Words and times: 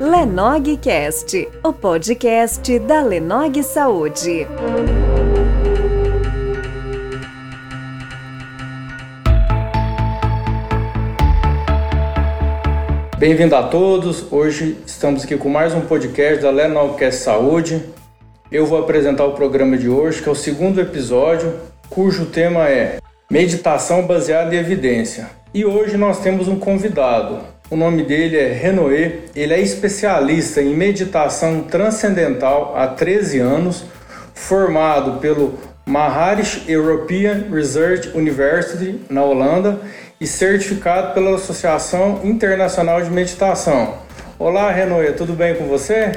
Lenogcast, 0.00 1.48
o 1.64 1.72
podcast 1.72 2.78
da 2.80 3.02
Lenog 3.02 3.62
Saúde. 3.62 4.46
Bem-vindo 13.18 13.56
a 13.56 13.64
todos. 13.64 14.32
Hoje 14.32 14.78
estamos 14.86 15.24
aqui 15.24 15.36
com 15.36 15.48
mais 15.48 15.74
um 15.74 15.80
podcast 15.80 16.42
da 16.42 16.50
Lenogcast 16.50 17.22
Saúde. 17.22 17.82
Eu 18.50 18.64
vou 18.64 18.78
apresentar 18.78 19.24
o 19.24 19.32
programa 19.32 19.76
de 19.76 19.88
hoje, 19.88 20.22
que 20.22 20.28
é 20.28 20.32
o 20.32 20.34
segundo 20.34 20.80
episódio, 20.80 21.52
cujo 21.90 22.26
tema 22.26 22.68
é 22.68 22.98
Meditação 23.30 24.06
baseada 24.06 24.54
em 24.54 24.58
evidência. 24.58 25.28
E 25.52 25.64
hoje 25.64 25.98
nós 25.98 26.20
temos 26.20 26.48
um 26.48 26.58
convidado, 26.58 27.40
o 27.70 27.76
nome 27.76 28.02
dele 28.02 28.36
é 28.38 28.50
Renoé, 28.52 29.18
ele 29.36 29.52
é 29.52 29.60
especialista 29.60 30.62
em 30.62 30.74
meditação 30.74 31.62
transcendental 31.62 32.74
há 32.74 32.86
13 32.86 33.40
anos, 33.40 33.84
formado 34.34 35.20
pelo 35.20 35.58
Maharishi 35.84 36.64
European 36.70 37.44
Research 37.52 38.16
University 38.16 39.00
na 39.10 39.22
Holanda 39.22 39.80
e 40.18 40.26
certificado 40.26 41.12
pela 41.12 41.36
Associação 41.36 42.20
Internacional 42.24 43.02
de 43.02 43.10
Meditação. 43.10 43.94
Olá, 44.38 44.70
Renoé, 44.70 45.12
tudo 45.12 45.34
bem 45.34 45.54
com 45.54 45.66
você? 45.66 46.12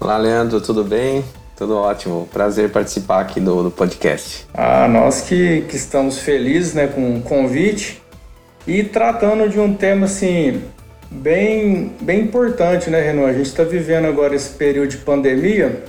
Olá, 0.00 0.16
Leandro, 0.16 0.60
tudo 0.60 0.82
bem? 0.82 1.24
Tudo 1.56 1.76
ótimo. 1.76 2.28
Prazer 2.32 2.70
participar 2.70 3.20
aqui 3.20 3.38
do, 3.38 3.62
do 3.62 3.70
podcast. 3.70 4.46
Ah, 4.52 4.88
nós 4.88 5.22
que, 5.22 5.62
que 5.68 5.76
estamos 5.76 6.18
felizes 6.18 6.74
né, 6.74 6.86
com 6.88 7.16
o 7.16 7.22
convite 7.22 8.02
e 8.66 8.82
tratando 8.82 9.48
de 9.48 9.58
um 9.60 9.72
tema 9.72 10.06
assim 10.06 10.62
bem, 11.10 11.92
bem 12.00 12.20
importante, 12.20 12.90
né, 12.90 13.00
Renan? 13.00 13.26
A 13.26 13.32
gente 13.32 13.46
está 13.46 13.62
vivendo 13.62 14.06
agora 14.06 14.34
esse 14.34 14.50
período 14.50 14.88
de 14.88 14.96
pandemia 14.98 15.84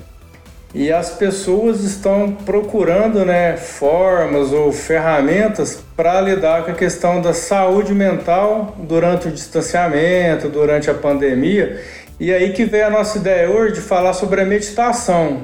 e 0.74 0.92
as 0.92 1.12
pessoas 1.12 1.84
estão 1.84 2.32
procurando 2.32 3.26
né, 3.26 3.56
formas 3.58 4.52
ou 4.52 4.72
ferramentas 4.72 5.82
para 5.96 6.20
lidar 6.22 6.66
com 6.66 6.72
a 6.72 6.76
questão 6.76 7.22
da 7.22 7.34
saúde 7.34 7.94
mental 7.94 8.76
durante 8.78 9.28
o 9.28 9.32
distanciamento, 9.32 10.50
durante 10.50 10.90
a 10.90 10.94
pandemia. 10.94 11.82
E 12.20 12.34
aí 12.34 12.52
que 12.52 12.66
veio 12.66 12.88
a 12.88 12.90
nossa 12.90 13.18
ideia 13.18 13.50
hoje 13.50 13.76
de 13.76 13.82
falar 13.82 14.14
sobre 14.14 14.42
a 14.42 14.46
meditação, 14.46 15.44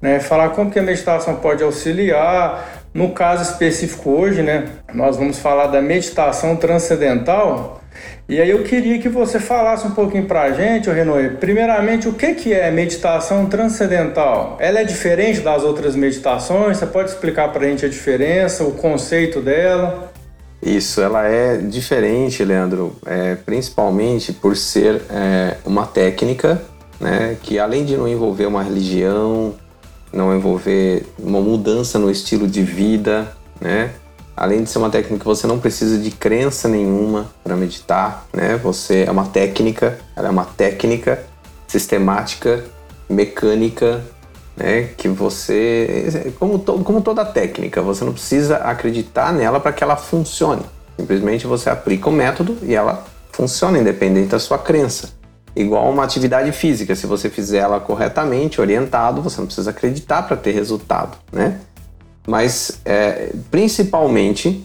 né? 0.00 0.20
Falar 0.20 0.50
como 0.50 0.70
que 0.70 0.78
a 0.78 0.82
meditação 0.82 1.36
pode 1.36 1.62
auxiliar. 1.62 2.84
No 2.94 3.10
caso 3.10 3.42
específico 3.42 4.10
hoje, 4.10 4.40
né, 4.42 4.68
nós 4.94 5.18
vamos 5.18 5.38
falar 5.38 5.66
da 5.66 5.82
meditação 5.82 6.56
transcendental, 6.56 7.82
e 8.28 8.40
aí 8.40 8.50
eu 8.50 8.62
queria 8.64 8.98
que 8.98 9.08
você 9.08 9.38
falasse 9.38 9.86
um 9.86 9.92
pouquinho 9.92 10.26
para 10.26 10.42
a 10.42 10.52
gente, 10.52 10.90
Renoir, 10.90 11.36
primeiramente, 11.36 12.08
o 12.08 12.12
que, 12.12 12.34
que 12.34 12.52
é 12.52 12.70
meditação 12.70 13.46
transcendental? 13.46 14.56
Ela 14.60 14.80
é 14.80 14.84
diferente 14.84 15.40
das 15.40 15.62
outras 15.62 15.94
meditações? 15.94 16.78
Você 16.78 16.86
pode 16.86 17.10
explicar 17.10 17.52
para 17.52 17.64
a 17.64 17.68
gente 17.68 17.84
a 17.84 17.88
diferença, 17.88 18.64
o 18.64 18.72
conceito 18.72 19.40
dela? 19.40 20.12
Isso, 20.62 21.00
ela 21.00 21.26
é 21.28 21.56
diferente, 21.58 22.44
Leandro, 22.44 22.96
é, 23.06 23.36
principalmente 23.36 24.32
por 24.32 24.56
ser 24.56 25.02
é, 25.10 25.58
uma 25.64 25.86
técnica 25.86 26.60
né, 27.00 27.36
que 27.42 27.58
além 27.58 27.84
de 27.84 27.96
não 27.96 28.08
envolver 28.08 28.46
uma 28.46 28.62
religião, 28.62 29.54
não 30.12 30.34
envolver 30.34 31.04
uma 31.18 31.40
mudança 31.40 31.98
no 31.98 32.10
estilo 32.10 32.46
de 32.46 32.62
vida, 32.62 33.32
né, 33.60 33.90
Além 34.36 34.62
de 34.62 34.70
ser 34.70 34.78
uma 34.78 34.90
técnica 34.90 35.20
que 35.20 35.24
você 35.24 35.46
não 35.46 35.58
precisa 35.58 35.98
de 35.98 36.10
crença 36.10 36.68
nenhuma 36.68 37.26
para 37.42 37.56
meditar, 37.56 38.26
né? 38.34 38.56
Você 38.62 39.04
é 39.06 39.10
uma 39.10 39.24
técnica, 39.24 39.98
ela 40.14 40.28
é 40.28 40.30
uma 40.30 40.44
técnica 40.44 41.24
sistemática, 41.66 42.62
mecânica, 43.08 44.04
né? 44.54 44.90
Que 44.96 45.08
você, 45.08 46.34
como, 46.38 46.58
to, 46.58 46.80
como 46.84 47.00
toda 47.00 47.24
técnica, 47.24 47.80
você 47.80 48.04
não 48.04 48.12
precisa 48.12 48.58
acreditar 48.58 49.32
nela 49.32 49.58
para 49.58 49.72
que 49.72 49.82
ela 49.82 49.96
funcione. 49.96 50.62
Simplesmente 50.98 51.46
você 51.46 51.70
aplica 51.70 52.10
o 52.10 52.12
método 52.12 52.58
e 52.62 52.74
ela 52.74 53.04
funciona 53.32 53.78
independente 53.78 54.28
da 54.28 54.38
sua 54.38 54.58
crença. 54.58 55.10
Igual 55.54 55.90
uma 55.90 56.04
atividade 56.04 56.52
física, 56.52 56.94
se 56.94 57.06
você 57.06 57.30
fizer 57.30 57.58
ela 57.58 57.80
corretamente, 57.80 58.60
orientado, 58.60 59.22
você 59.22 59.38
não 59.40 59.46
precisa 59.46 59.70
acreditar 59.70 60.22
para 60.24 60.36
ter 60.36 60.50
resultado, 60.50 61.16
né? 61.32 61.58
Mas 62.26 62.80
é, 62.84 63.32
principalmente 63.50 64.64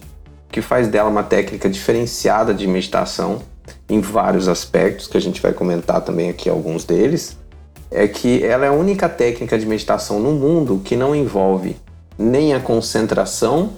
que 0.52 0.62
faz 0.62 0.88
dela 0.88 1.10
uma 1.10 1.24
técnica 1.24 1.70
diferenciada 1.70 2.54
de 2.54 2.68
meditação 2.68 3.42
em 3.88 4.02
vários 4.02 4.48
aspectos, 4.48 5.08
que 5.08 5.18
a 5.18 5.22
gente 5.22 5.42
vai 5.42 5.54
comentar 5.54 6.02
também 6.02 6.30
aqui 6.30 6.50
alguns 6.50 6.84
deles, 6.84 7.38
é 7.90 8.08
que 8.08 8.44
ela 8.44 8.66
é 8.66 8.70
a 8.70 8.74
única 8.74 9.08
técnica 9.08 9.58
de 9.58 9.66
meditação 9.66 10.20
no 10.20 10.32
mundo 10.32 10.82
que 10.84 10.96
não 10.96 11.16
envolve 11.16 11.76
nem 12.18 12.54
a 12.54 12.60
concentração 12.60 13.74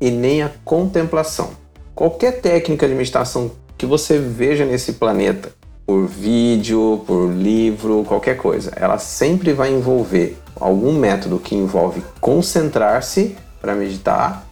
e 0.00 0.10
nem 0.10 0.42
a 0.42 0.50
contemplação. 0.64 1.50
Qualquer 1.94 2.40
técnica 2.40 2.86
de 2.86 2.94
meditação 2.94 3.50
que 3.76 3.86
você 3.86 4.18
veja 4.18 4.64
nesse 4.64 4.94
planeta, 4.94 5.52
por 5.86 6.06
vídeo, 6.06 7.02
por 7.06 7.32
livro, 7.32 8.04
qualquer 8.06 8.36
coisa, 8.36 8.72
ela 8.76 8.98
sempre 8.98 9.52
vai 9.52 9.72
envolver 9.72 10.36
algum 10.60 10.92
método 10.92 11.38
que 11.38 11.54
envolve 11.54 12.02
concentrar-se 12.20 13.36
para 13.60 13.74
meditar 13.74 14.46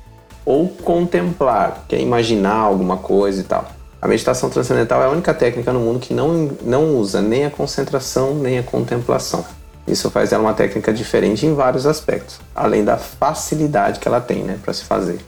ou 0.44 0.69
contemplar, 0.69 1.84
que 1.89 1.97
é 1.97 2.00
imaginar 2.00 2.56
alguma 2.56 2.97
coisa 2.97 3.41
e 3.41 3.44
tal. 3.44 3.67
A 4.00 4.06
meditação 4.06 4.49
transcendental 4.49 5.03
é 5.03 5.06
a 5.06 5.11
única 5.11 5.34
técnica 5.34 5.72
no 5.72 5.81
mundo 5.81 5.99
que 5.99 6.15
não, 6.15 6.50
não 6.62 6.97
usa 6.97 7.21
nem 7.21 7.45
a 7.45 7.50
concentração 7.50 8.34
nem 8.34 8.59
a 8.59 8.62
contemplação. 8.62 9.45
Isso 9.87 10.11
faz 10.11 10.33
ela 10.33 10.43
uma 10.43 10.55
técnica 10.55 10.93
diferente 10.93 11.47
em 11.47 11.55
vários 11.55 11.87
aspectos, 11.87 12.41
além 12.55 12.84
da 12.84 12.97
facilidade 12.97 14.00
que 14.00 14.09
ela 14.09 14.21
tem 14.21 14.43
né, 14.43 14.59
para 14.62 14.72
se 14.72 14.84
fazer. 14.84 15.19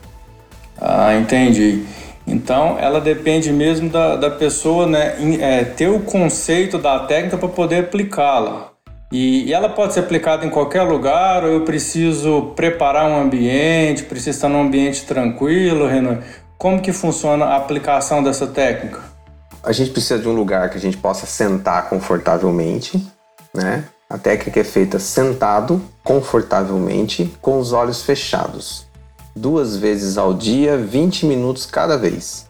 Ah, 0.79 1.15
entendi. 1.15 1.85
Então 2.27 2.77
ela 2.77 3.01
depende 3.01 3.51
mesmo 3.51 3.89
da, 3.89 4.15
da 4.15 4.29
pessoa 4.29 4.85
né, 4.85 5.15
em, 5.19 5.41
é, 5.41 5.63
ter 5.63 5.87
o 5.87 6.01
conceito 6.01 6.77
da 6.77 6.99
técnica 6.99 7.37
para 7.37 7.49
poder 7.49 7.85
aplicá-la. 7.85 8.68
E, 9.11 9.51
ela 9.51 9.69
pode 9.69 9.93
ser 9.93 10.01
aplicada 10.01 10.45
em 10.45 10.49
qualquer 10.49 10.83
lugar, 10.83 11.43
ou 11.43 11.49
eu 11.49 11.61
preciso 11.65 12.53
preparar 12.55 13.09
um 13.09 13.19
ambiente, 13.19 14.03
preciso 14.03 14.37
estar 14.37 14.49
num 14.49 14.61
ambiente 14.61 15.05
tranquilo, 15.05 15.87
Renan? 15.87 16.19
Como 16.57 16.81
que 16.81 16.93
funciona 16.93 17.45
a 17.45 17.57
aplicação 17.57 18.21
dessa 18.21 18.45
técnica? 18.45 19.01
A 19.63 19.71
gente 19.71 19.91
precisa 19.91 20.19
de 20.19 20.27
um 20.27 20.33
lugar 20.33 20.69
que 20.69 20.77
a 20.77 20.79
gente 20.79 20.97
possa 20.97 21.25
sentar 21.25 21.89
confortavelmente, 21.89 23.03
né? 23.53 23.85
A 24.09 24.17
técnica 24.17 24.59
é 24.59 24.63
feita 24.63 24.99
sentado, 24.99 25.81
confortavelmente, 26.03 27.31
com 27.41 27.59
os 27.59 27.73
olhos 27.73 28.03
fechados. 28.03 28.87
Duas 29.35 29.75
vezes 29.75 30.17
ao 30.17 30.33
dia, 30.33 30.77
20 30.77 31.25
minutos 31.25 31.65
cada 31.65 31.97
vez. 31.97 32.47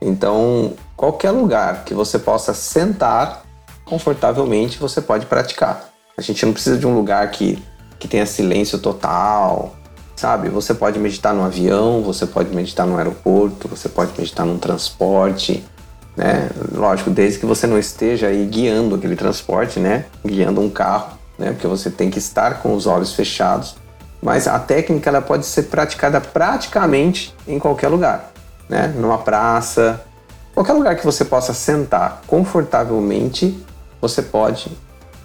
Então, 0.00 0.74
qualquer 0.96 1.30
lugar 1.30 1.84
que 1.84 1.94
você 1.94 2.18
possa 2.18 2.52
sentar 2.52 3.43
confortavelmente 3.94 4.76
você 4.76 5.00
pode 5.00 5.26
praticar. 5.26 5.90
A 6.18 6.20
gente 6.20 6.44
não 6.44 6.52
precisa 6.52 6.76
de 6.76 6.84
um 6.84 6.96
lugar 6.96 7.30
que, 7.30 7.62
que 7.96 8.08
tenha 8.08 8.26
silêncio 8.26 8.76
total, 8.76 9.76
sabe? 10.16 10.48
Você 10.48 10.74
pode 10.74 10.98
meditar 10.98 11.32
no 11.32 11.44
avião, 11.44 12.02
você 12.02 12.26
pode 12.26 12.52
meditar 12.52 12.84
no 12.86 12.96
aeroporto, 12.96 13.68
você 13.68 13.88
pode 13.88 14.10
meditar 14.18 14.44
num 14.44 14.58
transporte, 14.58 15.64
né? 16.16 16.50
Lógico, 16.72 17.08
desde 17.08 17.38
que 17.38 17.46
você 17.46 17.68
não 17.68 17.78
esteja 17.78 18.26
aí 18.26 18.44
guiando 18.46 18.96
aquele 18.96 19.14
transporte, 19.14 19.78
né? 19.78 20.06
Guiando 20.26 20.60
um 20.60 20.68
carro, 20.68 21.16
né? 21.38 21.52
Porque 21.52 21.68
você 21.68 21.88
tem 21.88 22.10
que 22.10 22.18
estar 22.18 22.60
com 22.60 22.74
os 22.74 22.88
olhos 22.88 23.14
fechados. 23.14 23.76
Mas 24.20 24.48
a 24.48 24.58
técnica 24.58 25.08
ela 25.08 25.22
pode 25.22 25.46
ser 25.46 25.64
praticada 25.64 26.20
praticamente 26.20 27.32
em 27.46 27.60
qualquer 27.60 27.88
lugar, 27.88 28.32
né? 28.68 28.92
Numa 28.96 29.18
praça, 29.18 30.02
qualquer 30.52 30.72
lugar 30.72 30.96
que 30.96 31.04
você 31.04 31.24
possa 31.24 31.54
sentar 31.54 32.22
confortavelmente 32.26 33.64
você 34.08 34.22
pode 34.22 34.70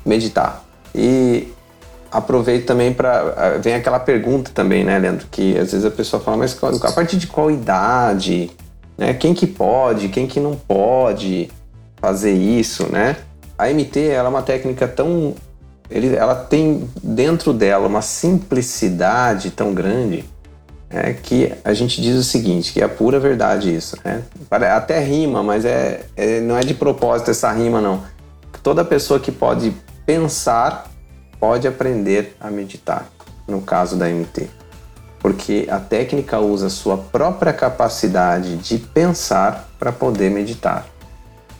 meditar. 0.05 0.63
E 0.95 1.47
aproveito 2.11 2.65
também 2.65 2.93
para 2.93 3.57
vem 3.61 3.75
aquela 3.75 3.99
pergunta 3.99 4.51
também, 4.53 4.83
né, 4.83 4.97
Leandro, 4.97 5.27
que 5.29 5.57
às 5.57 5.71
vezes 5.71 5.85
a 5.85 5.91
pessoa 5.91 6.21
fala, 6.21 6.37
mas 6.37 6.57
a 6.83 6.91
partir 6.91 7.17
de 7.17 7.27
qual 7.27 7.51
idade, 7.51 8.49
né? 8.97 9.13
Quem 9.13 9.33
que 9.33 9.45
pode, 9.45 10.09
quem 10.09 10.25
que 10.25 10.39
não 10.39 10.55
pode 10.55 11.49
fazer 11.97 12.33
isso, 12.33 12.91
né? 12.91 13.17
A 13.57 13.67
MT 13.67 14.07
ela 14.07 14.27
é 14.27 14.31
uma 14.31 14.41
técnica 14.41 14.87
tão 14.87 15.35
ele, 15.91 16.15
ela 16.15 16.35
tem 16.35 16.87
dentro 17.03 17.51
dela 17.51 17.87
uma 17.87 18.01
simplicidade 18.01 19.49
tão 19.51 19.73
grande 19.73 20.23
é, 20.89 21.13
que 21.13 21.51
a 21.63 21.73
gente 21.73 22.01
diz 22.01 22.15
o 22.15 22.23
seguinte, 22.23 22.71
que 22.71 22.81
é 22.81 22.83
a 22.83 22.89
pura 22.89 23.19
verdade 23.19 23.75
isso. 23.75 23.97
Né? 24.05 24.21
Até 24.49 24.99
rima, 24.99 25.41
mas 25.41 25.65
é, 25.65 26.01
é, 26.15 26.39
não 26.41 26.55
é 26.57 26.61
de 26.61 26.75
propósito 26.75 27.31
essa 27.31 27.51
rima 27.51 27.81
não 27.81 28.03
toda 28.63 28.83
pessoa 28.83 29.19
que 29.19 29.31
pode 29.31 29.75
pensar 30.05 30.89
pode 31.39 31.67
aprender 31.67 32.35
a 32.39 32.49
meditar, 32.49 33.07
no 33.47 33.61
caso 33.61 33.95
da 33.95 34.07
MT. 34.07 34.49
Porque 35.19 35.67
a 35.69 35.79
técnica 35.79 36.39
usa 36.39 36.69
sua 36.69 36.97
própria 36.97 37.53
capacidade 37.53 38.57
de 38.57 38.77
pensar 38.77 39.69
para 39.77 39.91
poder 39.91 40.29
meditar. 40.31 40.85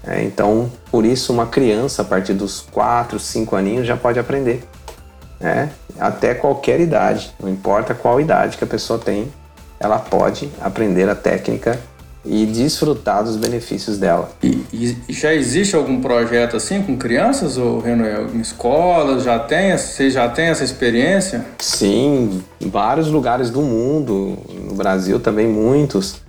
É, 0.04 0.24
então, 0.24 0.72
por 0.90 1.06
isso, 1.06 1.32
uma 1.34 1.46
criança 1.46 2.02
a 2.02 2.06
partir 2.06 2.34
dos 2.34 2.62
4, 2.62 3.20
5 3.20 3.56
aninhos 3.56 3.88
já 3.88 3.98
pode 3.98 4.20
aprender. 4.20 4.64
É, 5.42 5.70
até 6.00 6.34
qualquer 6.34 6.80
idade, 6.80 7.34
não 7.40 7.50
importa 7.50 7.94
qual 7.94 8.20
idade 8.20 8.58
que 8.58 8.64
a 8.64 8.68
pessoa 8.68 9.00
tem, 9.00 9.32
ela 9.80 10.00
pode 10.00 10.50
aprender 10.62 11.08
a 11.10 11.16
técnica 11.16 11.80
e 12.26 12.46
desfrutar 12.46 13.24
dos 13.24 13.38
benefícios 13.38 13.98
dela. 13.98 14.30
E, 14.44 14.64
e 14.74 15.14
já 15.14 15.34
existe 15.34 15.76
algum 15.76 16.02
projeto 16.02 16.58
assim 16.58 16.82
com 16.82 16.98
crianças, 16.98 17.58
ou 17.58 17.80
Renoel, 17.80 18.28
em 18.34 18.42
escolas? 18.42 19.24
Já 19.24 19.40
tem, 19.40 19.76
você 19.78 20.10
já 20.10 20.28
tem 20.28 20.46
essa 20.48 20.64
experiência? 20.64 21.46
Sim, 21.60 22.44
em 22.60 22.70
vários 22.70 23.08
lugares 23.08 23.50
do 23.50 23.62
mundo, 23.62 24.38
no 24.50 24.76
Brasil 24.76 25.20
também 25.20 25.48
muitos. 25.48 26.22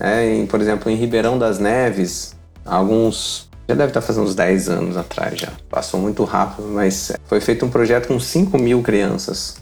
É, 0.00 0.34
em, 0.34 0.46
por 0.46 0.60
exemplo, 0.60 0.90
em 0.90 0.96
Ribeirão 0.96 1.38
das 1.38 1.58
Neves, 1.58 2.34
alguns. 2.64 3.48
Já 3.66 3.74
deve 3.74 3.90
estar 3.90 4.02
fazendo 4.02 4.24
uns 4.24 4.34
10 4.34 4.68
anos 4.68 4.96
atrás 4.96 5.40
já. 5.40 5.48
Passou 5.70 5.98
muito 5.98 6.22
rápido, 6.24 6.68
mas 6.68 7.12
foi 7.24 7.40
feito 7.40 7.64
um 7.64 7.70
projeto 7.70 8.08
com 8.08 8.20
5 8.20 8.58
mil 8.58 8.82
crianças. 8.82 9.56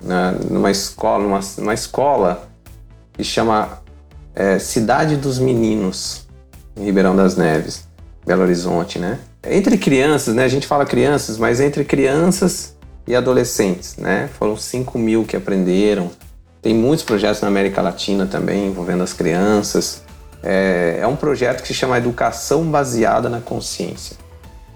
Né, 0.00 0.36
numa 0.48 0.70
escola, 0.70 1.24
numa, 1.24 1.40
numa 1.58 1.74
escola 1.74 2.48
que 3.14 3.24
chama 3.24 3.80
é, 4.38 4.56
Cidade 4.60 5.16
dos 5.16 5.40
Meninos, 5.40 6.28
em 6.76 6.84
Ribeirão 6.84 7.16
das 7.16 7.36
Neves, 7.36 7.88
Belo 8.24 8.42
Horizonte, 8.42 8.96
né? 8.96 9.18
Entre 9.42 9.76
crianças, 9.76 10.32
né? 10.32 10.44
A 10.44 10.48
gente 10.48 10.64
fala 10.64 10.86
crianças, 10.86 11.36
mas 11.36 11.60
entre 11.60 11.84
crianças 11.84 12.76
e 13.04 13.16
adolescentes, 13.16 13.96
né? 13.96 14.30
Foram 14.38 14.56
5 14.56 14.96
mil 14.96 15.24
que 15.24 15.36
aprenderam. 15.36 16.08
Tem 16.62 16.72
muitos 16.72 17.04
projetos 17.04 17.40
na 17.40 17.48
América 17.48 17.82
Latina 17.82 18.26
também 18.26 18.68
envolvendo 18.68 19.02
as 19.02 19.12
crianças. 19.12 20.02
É, 20.40 20.98
é 21.00 21.06
um 21.08 21.16
projeto 21.16 21.60
que 21.60 21.68
se 21.68 21.74
chama 21.74 21.98
Educação 21.98 22.62
Baseada 22.62 23.28
na 23.28 23.40
Consciência. 23.40 24.16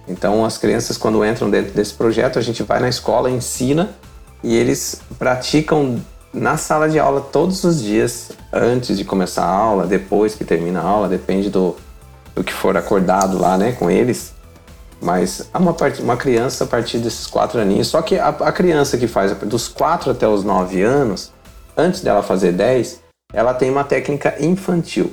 Então, 0.09 0.44
as 0.44 0.59
crianças, 0.59 0.99
quando 0.99 1.25
entram 1.25 1.49
dentro 1.49 1.73
desse 1.73 1.94
projeto, 1.94 2.37
a 2.37 2.43
gente 2.43 2.64
vai 2.64 2.81
na 2.81 2.88
escola, 2.88 3.31
ensina 3.31 3.91
e 4.43 4.56
eles 4.56 5.00
praticam 5.20 6.03
na 6.32 6.56
sala 6.56 6.88
de 6.88 6.99
aula 6.99 7.20
todos 7.20 7.62
os 7.64 7.82
dias, 7.82 8.32
antes 8.52 8.96
de 8.96 9.05
começar 9.05 9.44
a 9.44 9.55
aula, 9.55 9.87
depois 9.87 10.34
que 10.34 10.44
termina 10.44 10.81
a 10.81 10.84
aula, 10.84 11.08
depende 11.08 11.50
do, 11.50 11.76
do 12.34 12.43
que 12.43 12.52
for 12.52 12.76
acordado 12.76 13.38
lá, 13.38 13.58
né, 13.58 13.73
com 13.73 13.90
eles. 13.90 14.34
Mas 15.00 15.49
uma, 15.52 15.76
uma 16.00 16.17
criança 16.17 16.64
a 16.64 16.67
partir 16.67 16.99
desses 16.99 17.26
quatro 17.26 17.61
aninhos, 17.61 17.88
só 17.88 18.00
que 18.00 18.19
a, 18.19 18.29
a 18.29 18.52
criança 18.52 18.96
que 18.96 19.06
faz 19.06 19.32
dos 19.32 19.69
quatro 19.69 20.11
até 20.12 20.26
os 20.26 20.44
nove 20.44 20.82
anos, 20.82 21.32
antes 21.76 22.00
dela 22.00 22.23
fazer 22.23 22.52
dez, 22.52 23.00
ela 23.32 23.52
tem 23.52 23.70
uma 23.70 23.85
técnica 23.85 24.37
infantil. 24.38 25.12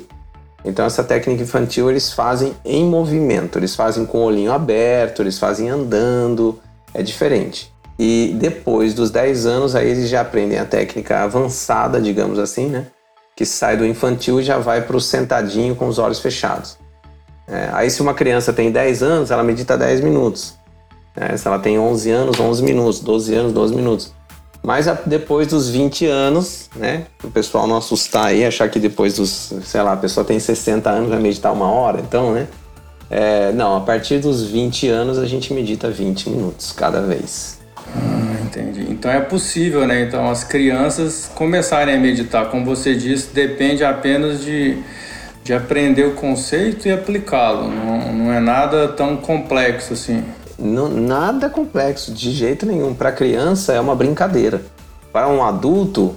Então 0.63 0.85
essa 0.85 1.03
técnica 1.03 1.41
infantil 1.41 1.89
eles 1.89 2.11
fazem 2.11 2.53
em 2.63 2.85
movimento, 2.85 3.57
eles 3.57 3.75
fazem 3.75 4.05
com 4.05 4.19
o 4.19 4.25
olhinho 4.25 4.51
aberto, 4.51 5.21
eles 5.21 5.39
fazem 5.39 5.69
andando, 5.69 6.59
é 6.93 7.01
diferente. 7.01 7.73
E 8.01 8.33
depois 8.39 8.93
dos 8.93 9.11
10 9.11 9.45
anos, 9.45 9.75
aí 9.75 9.89
eles 9.89 10.09
já 10.09 10.21
aprendem 10.21 10.57
a 10.57 10.63
técnica 10.63 11.19
avançada, 11.19 11.99
digamos 11.99 12.39
assim, 12.39 12.67
né? 12.67 12.87
Que 13.35 13.45
sai 13.45 13.75
do 13.75 13.85
infantil 13.85 14.39
e 14.39 14.43
já 14.43 14.57
vai 14.57 14.81
para 14.81 14.95
o 14.95 15.01
sentadinho 15.01 15.75
com 15.75 15.85
os 15.85 15.99
olhos 15.99 16.19
fechados. 16.19 16.77
É, 17.45 17.69
aí, 17.73 17.91
se 17.91 18.01
uma 18.01 18.13
criança 18.13 18.53
tem 18.53 18.71
10 18.71 19.03
anos, 19.03 19.31
ela 19.31 19.43
medita 19.43 19.77
10 19.77 19.99
minutos. 19.99 20.53
É, 21.13 21.35
se 21.35 21.45
ela 21.45 21.59
tem 21.59 21.77
11 21.77 22.09
anos, 22.09 22.39
11 22.39 22.63
minutos. 22.63 23.01
12 23.01 23.35
anos, 23.35 23.51
12 23.51 23.75
minutos. 23.75 24.13
Mas 24.63 24.85
depois 25.05 25.47
dos 25.47 25.69
20 25.69 26.05
anos, 26.05 26.69
né? 26.77 27.05
O 27.21 27.29
pessoal 27.29 27.67
não 27.67 27.75
assustar 27.75 28.27
aí, 28.27 28.45
achar 28.45 28.69
que 28.69 28.79
depois 28.79 29.15
dos, 29.17 29.53
sei 29.65 29.81
lá, 29.81 29.93
a 29.93 29.97
pessoa 29.97 30.25
tem 30.25 30.39
60 30.39 30.89
anos 30.89 31.09
vai 31.09 31.19
meditar 31.19 31.51
uma 31.51 31.69
hora, 31.69 31.99
então, 31.99 32.33
né? 32.33 32.47
É, 33.09 33.51
não, 33.51 33.75
a 33.75 33.81
partir 33.81 34.19
dos 34.19 34.43
20 34.43 34.87
anos 34.87 35.17
a 35.17 35.25
gente 35.25 35.53
medita 35.53 35.89
20 35.89 36.29
minutos 36.29 36.71
cada 36.71 37.01
vez. 37.01 37.58
Entendi. 38.49 38.87
Então 38.89 39.11
é 39.11 39.19
possível, 39.19 39.85
né? 39.85 40.01
Então 40.01 40.29
as 40.29 40.43
crianças 40.43 41.29
começarem 41.33 41.95
a 41.95 41.99
meditar, 41.99 42.49
como 42.49 42.65
você 42.65 42.95
disse, 42.95 43.33
depende 43.33 43.83
apenas 43.83 44.41
de, 44.41 44.77
de 45.43 45.53
aprender 45.53 46.05
o 46.05 46.13
conceito 46.13 46.87
e 46.87 46.91
aplicá-lo. 46.91 47.69
Não, 47.69 48.13
não 48.13 48.33
é 48.33 48.39
nada 48.39 48.87
tão 48.89 49.17
complexo 49.17 49.93
assim. 49.93 50.23
Não, 50.57 50.89
nada 50.89 51.49
complexo, 51.49 52.11
de 52.11 52.31
jeito 52.31 52.65
nenhum. 52.65 52.93
Para 52.93 53.11
criança 53.11 53.73
é 53.73 53.79
uma 53.79 53.95
brincadeira. 53.95 54.61
Para 55.13 55.27
um 55.27 55.43
adulto, 55.43 56.15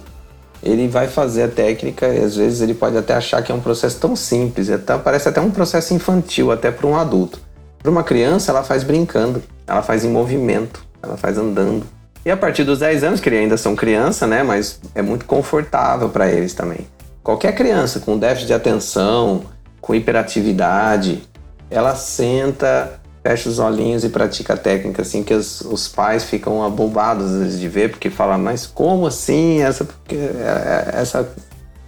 ele 0.62 0.88
vai 0.88 1.08
fazer 1.08 1.44
a 1.44 1.49
técnica 1.49 2.08
e 2.08 2.25
às 2.25 2.37
vezes 2.37 2.61
ele 2.61 2.75
pode 2.75 2.96
até 2.96 3.14
achar 3.14 3.43
que 3.43 3.52
é 3.52 3.55
um 3.55 3.61
processo 3.61 4.00
tão 4.00 4.17
simples, 4.17 4.69
é 4.69 4.79
parece 4.79 5.29
até 5.29 5.40
um 5.40 5.50
processo 5.50 5.94
infantil, 5.94 6.50
até 6.50 6.70
para 6.70 6.87
um 6.87 6.96
adulto. 6.96 7.40
Para 7.81 7.90
uma 7.90 8.02
criança, 8.02 8.50
ela 8.50 8.62
faz 8.62 8.84
brincando, 8.84 9.43
ela 9.67 9.82
faz 9.82 10.05
em 10.05 10.08
movimento. 10.08 10.93
Ela 11.02 11.17
faz 11.17 11.37
andando. 11.37 11.84
E 12.24 12.30
a 12.30 12.36
partir 12.36 12.64
dos 12.64 12.78
10 12.78 13.04
anos, 13.04 13.20
que 13.20 13.28
eles 13.28 13.40
ainda 13.40 13.56
são 13.56 13.74
criança, 13.74 14.26
né? 14.26 14.42
Mas 14.42 14.80
é 14.94 15.02
muito 15.02 15.24
confortável 15.24 16.08
para 16.08 16.30
eles 16.30 16.54
também. 16.54 16.86
Qualquer 17.22 17.54
criança 17.54 18.00
com 18.00 18.19
déficit 18.19 18.46
de 18.46 18.54
atenção, 18.54 19.44
com 19.80 19.94
hiperatividade, 19.94 21.22
ela 21.70 21.94
senta, 21.96 23.00
fecha 23.22 23.48
os 23.48 23.58
olhinhos 23.58 24.04
e 24.04 24.08
pratica 24.08 24.54
a 24.54 24.56
técnica, 24.56 25.02
assim, 25.02 25.22
que 25.22 25.32
os, 25.32 25.60
os 25.62 25.88
pais 25.88 26.24
ficam 26.24 26.64
abobados 26.64 27.58
de 27.58 27.69
ver, 27.69 27.90
porque 27.90 28.10
falam, 28.10 28.38
mas 28.38 28.66
como 28.66 29.06
assim? 29.06 29.62
Essa, 29.62 29.86
é, 30.10 30.14
é, 30.14 31.00
essa, 31.00 31.28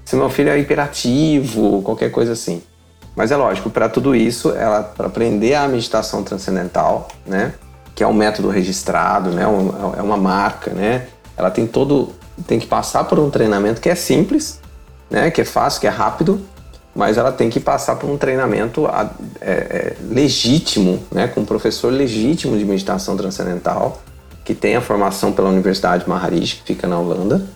se 0.04 0.16
meu 0.16 0.31
filho 0.31 0.50
é 0.50 0.58
hiperativo, 0.58 1.82
qualquer 1.82 2.10
coisa 2.10 2.32
assim. 2.32 2.62
Mas 3.16 3.31
é 3.31 3.36
lógico, 3.36 3.70
para 3.70 3.88
tudo 3.88 4.14
isso, 4.14 4.50
ela 4.50 4.82
para 4.82 5.06
aprender 5.06 5.54
a 5.54 5.69
meditação 5.69 6.25
transcendental, 6.25 7.08
né? 7.25 7.54
Que 7.94 8.02
é 8.02 8.06
um 8.06 8.12
método 8.12 8.49
registrado, 8.49 9.31
né? 9.31 9.43
é 9.43 10.02
uma 10.02 10.17
marca, 10.17 10.73
né? 10.73 11.06
Ela 11.37 11.50
tem 11.50 11.67
todo, 11.67 12.12
tem 12.46 12.58
que 12.58 12.67
passar 12.67 13.05
por 13.05 13.19
um 13.19 13.31
treinamento 13.31 13.81
que 13.81 13.88
é 13.88 13.94
simples, 13.94 14.61
né? 15.11 15.31
Que 15.31 15.43
é 15.43 15.44
fácil, 15.44 15.81
que 15.81 15.87
é 15.87 15.91
rápido, 15.91 16.41
mas 16.94 17.17
ela 17.17 17.31
tem 17.31 17.49
que 17.49 17.61
passar 17.61 17.96
por 17.96 18.11
um 18.11 18.17
treinamento 18.17 18.87
é, 19.41 19.50
é, 19.50 19.96
legítimo, 20.08 21.02
né? 21.11 21.29
Com 21.29 21.43
um 21.43 21.44
professor 21.44 21.93
legítimo 21.93 22.58
de 22.58 22.64
meditação 22.64 23.17
transcendental 23.17 24.00
que 24.44 24.55
tem 24.55 24.76
a 24.76 24.81
formação 24.81 25.32
pela 25.32 25.49
Universidade 25.49 26.06
Maharishi, 26.08 26.56
que 26.56 26.75
fica 26.75 26.87
na 26.87 26.99
Holanda, 26.99 27.46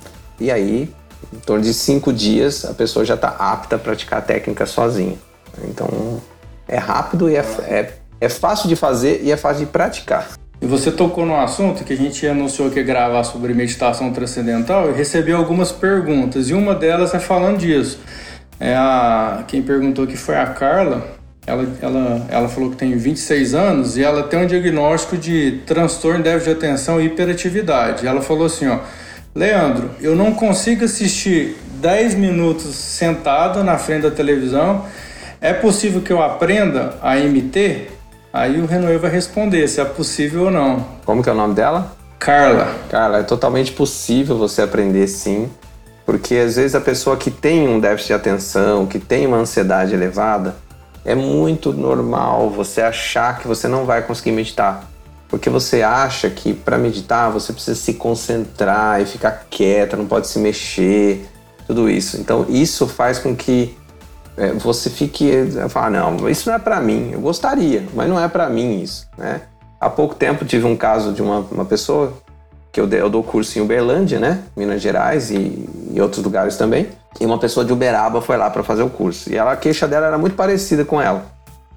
e 0.41 0.51
aí, 0.51 0.91
em 1.33 1.39
torno 1.41 1.63
de 1.63 1.75
cinco 1.75 2.13
dias, 2.13 2.65
a 2.65 2.73
pessoa 2.73 3.05
já 3.05 3.15
está 3.15 3.29
apta 3.29 3.77
a 3.77 3.79
praticar 3.79 4.21
a 4.21 4.23
técnica 4.23 4.65
sozinha. 4.65 5.19
Então, 5.65 6.21
é 6.67 6.79
rápido 6.79 7.29
e 7.29 7.37
é, 7.37 7.41
é 7.41 7.98
é 8.21 8.29
fácil 8.29 8.69
de 8.69 8.77
fazer 8.77 9.21
e 9.23 9.31
é 9.31 9.37
fácil 9.37 9.67
de 9.67 9.73
praticar. 9.73 10.29
E 10.61 10.67
você 10.67 10.91
tocou 10.91 11.25
no 11.25 11.37
assunto 11.37 11.85
que 11.85 11.93
a 11.93 11.97
gente 11.97 12.27
anunciou 12.27 12.69
que 12.69 12.81
ia 12.81 12.85
gravar 12.85 13.23
sobre 13.23 13.55
meditação 13.55 14.13
transcendental 14.13 14.91
e 14.91 14.93
recebeu 14.93 15.37
algumas 15.37 15.71
perguntas. 15.71 16.51
E 16.51 16.55
uma 16.55 16.75
delas 16.75 17.15
é 17.15 17.21
falando 17.21 17.59
disso. 17.59 18.01
É 18.59 18.75
a, 18.75 19.45
quem 19.47 19.63
perguntou 19.63 20.05
que 20.07 20.17
foi 20.17 20.37
a 20.37 20.47
Carla. 20.47 21.17
Ela, 21.47 21.67
ela, 21.81 22.27
ela 22.29 22.49
falou 22.49 22.71
que 22.71 22.77
tem 22.77 22.95
26 22.95 23.55
anos 23.55 23.97
e 23.97 24.03
ela 24.03 24.25
tem 24.25 24.41
um 24.41 24.47
diagnóstico 24.47 25.17
de 25.17 25.63
transtorno 25.65 26.19
de 26.19 26.25
déficit 26.25 26.59
de 26.59 26.67
atenção 26.67 27.01
e 27.01 27.07
hiperatividade. 27.07 28.07
Ela 28.07 28.21
falou 28.21 28.47
assim, 28.47 28.67
ó, 28.67 28.81
Leandro, 29.35 29.93
eu 30.01 30.17
não 30.17 30.35
consigo 30.35 30.85
assistir 30.85 31.57
10 31.81 32.17
minutos 32.17 32.75
sentado 32.75 33.63
na 33.63 33.79
frente 33.79 34.03
da 34.03 34.11
televisão. 34.11 34.85
É 35.41 35.53
possível 35.53 36.03
que 36.03 36.13
eu 36.13 36.21
aprenda 36.21 36.97
a 37.01 37.15
MT? 37.15 37.98
Aí 38.39 38.61
o 38.61 38.67
Renoir 38.67 39.01
vai 39.01 39.11
responder 39.11 39.67
se 39.67 39.81
é 39.81 39.85
possível 39.85 40.45
ou 40.45 40.51
não. 40.53 40.87
Como 41.05 41.25
que 41.25 41.29
é 41.29 41.33
o 41.33 41.35
nome 41.35 41.55
dela? 41.55 41.91
Carla. 42.21 42.73
Carla, 42.89 43.19
é 43.19 43.23
totalmente 43.25 43.73
possível 43.73 44.39
você 44.39 44.63
aprender 44.63 45.09
sim, 45.09 45.51
porque 46.07 46.37
às 46.37 46.55
vezes 46.55 46.77
a 46.77 46.81
pessoa 46.81 47.17
que 47.17 47.33
tem 47.33 47.69
um 47.69 47.81
déficit 47.81 48.07
de 48.07 48.15
atenção, 48.15 48.87
que 48.87 49.01
tem 49.01 49.27
uma 49.27 49.39
ansiedade 49.39 49.93
elevada, 49.93 50.55
é 51.05 51.17
muito 51.17 51.73
normal 51.73 52.49
você 52.49 52.81
achar 52.81 53.41
que 53.41 53.49
você 53.49 53.67
não 53.67 53.85
vai 53.85 54.03
conseguir 54.03 54.31
meditar. 54.31 54.89
Porque 55.29 55.51
você 55.51 55.83
acha 55.83 56.31
que 56.31 56.55
para 56.55 56.79
meditar 56.79 57.33
você 57.33 57.53
precisa 57.53 57.77
se 57.77 57.95
concentrar 57.95 59.03
e 59.03 59.05
ficar 59.05 59.47
quieta, 59.51 59.97
não 59.97 60.07
pode 60.07 60.29
se 60.29 60.39
mexer, 60.39 61.29
tudo 61.67 61.91
isso. 61.91 62.17
Então 62.17 62.47
isso 62.49 62.87
faz 62.87 63.19
com 63.19 63.35
que 63.35 63.77
é, 64.39 64.53
você 64.53 64.89
fique 64.89 65.31
falar 65.69 65.91
não, 65.91 66.29
isso 66.29 66.49
não 66.49 66.55
é 66.55 66.59
para 66.61 66.81
mim. 66.81 67.11
Eu 67.13 67.21
gostaria, 67.21 67.85
mas 67.93 68.09
não 68.09 68.23
é 68.23 68.29
para 68.29 68.49
mim 68.49 68.81
isso, 68.81 69.09
né? 69.19 69.43
Há 69.81 69.91
pouco 69.91 70.15
tempo 70.15 70.45
tive 70.45 70.65
um 70.65 70.77
caso 70.77 71.13
de 71.13 71.21
uma, 71.21 71.41
uma 71.51 71.65
pessoa 71.65 72.13
que 72.73 72.81
eu, 72.81 72.89
eu 72.89 73.11
dou 73.11 73.23
curso 73.23 73.59
em 73.59 73.63
Uberlândia, 73.63 74.19
né, 74.19 74.43
Minas 74.57 74.81
Gerais 74.81 75.31
e, 75.31 75.69
e 75.93 76.01
outros 76.01 76.23
lugares 76.23 76.57
também. 76.57 76.89
E 77.21 77.27
uma 77.27 77.39
pessoa 77.39 77.65
de 77.65 77.73
Uberaba 77.73 78.21
foi 78.21 78.37
lá 78.37 78.49
para 78.51 78.63
fazer 78.63 78.83
o 78.83 78.91
curso. 78.91 79.33
E 79.33 79.37
ela, 79.37 79.53
a 79.53 79.57
queixa 79.57 79.89
dela 79.89 80.07
era 80.07 80.19
muito 80.19 80.37
parecida 80.37 80.85
com 80.85 81.01
ela, 81.01 81.27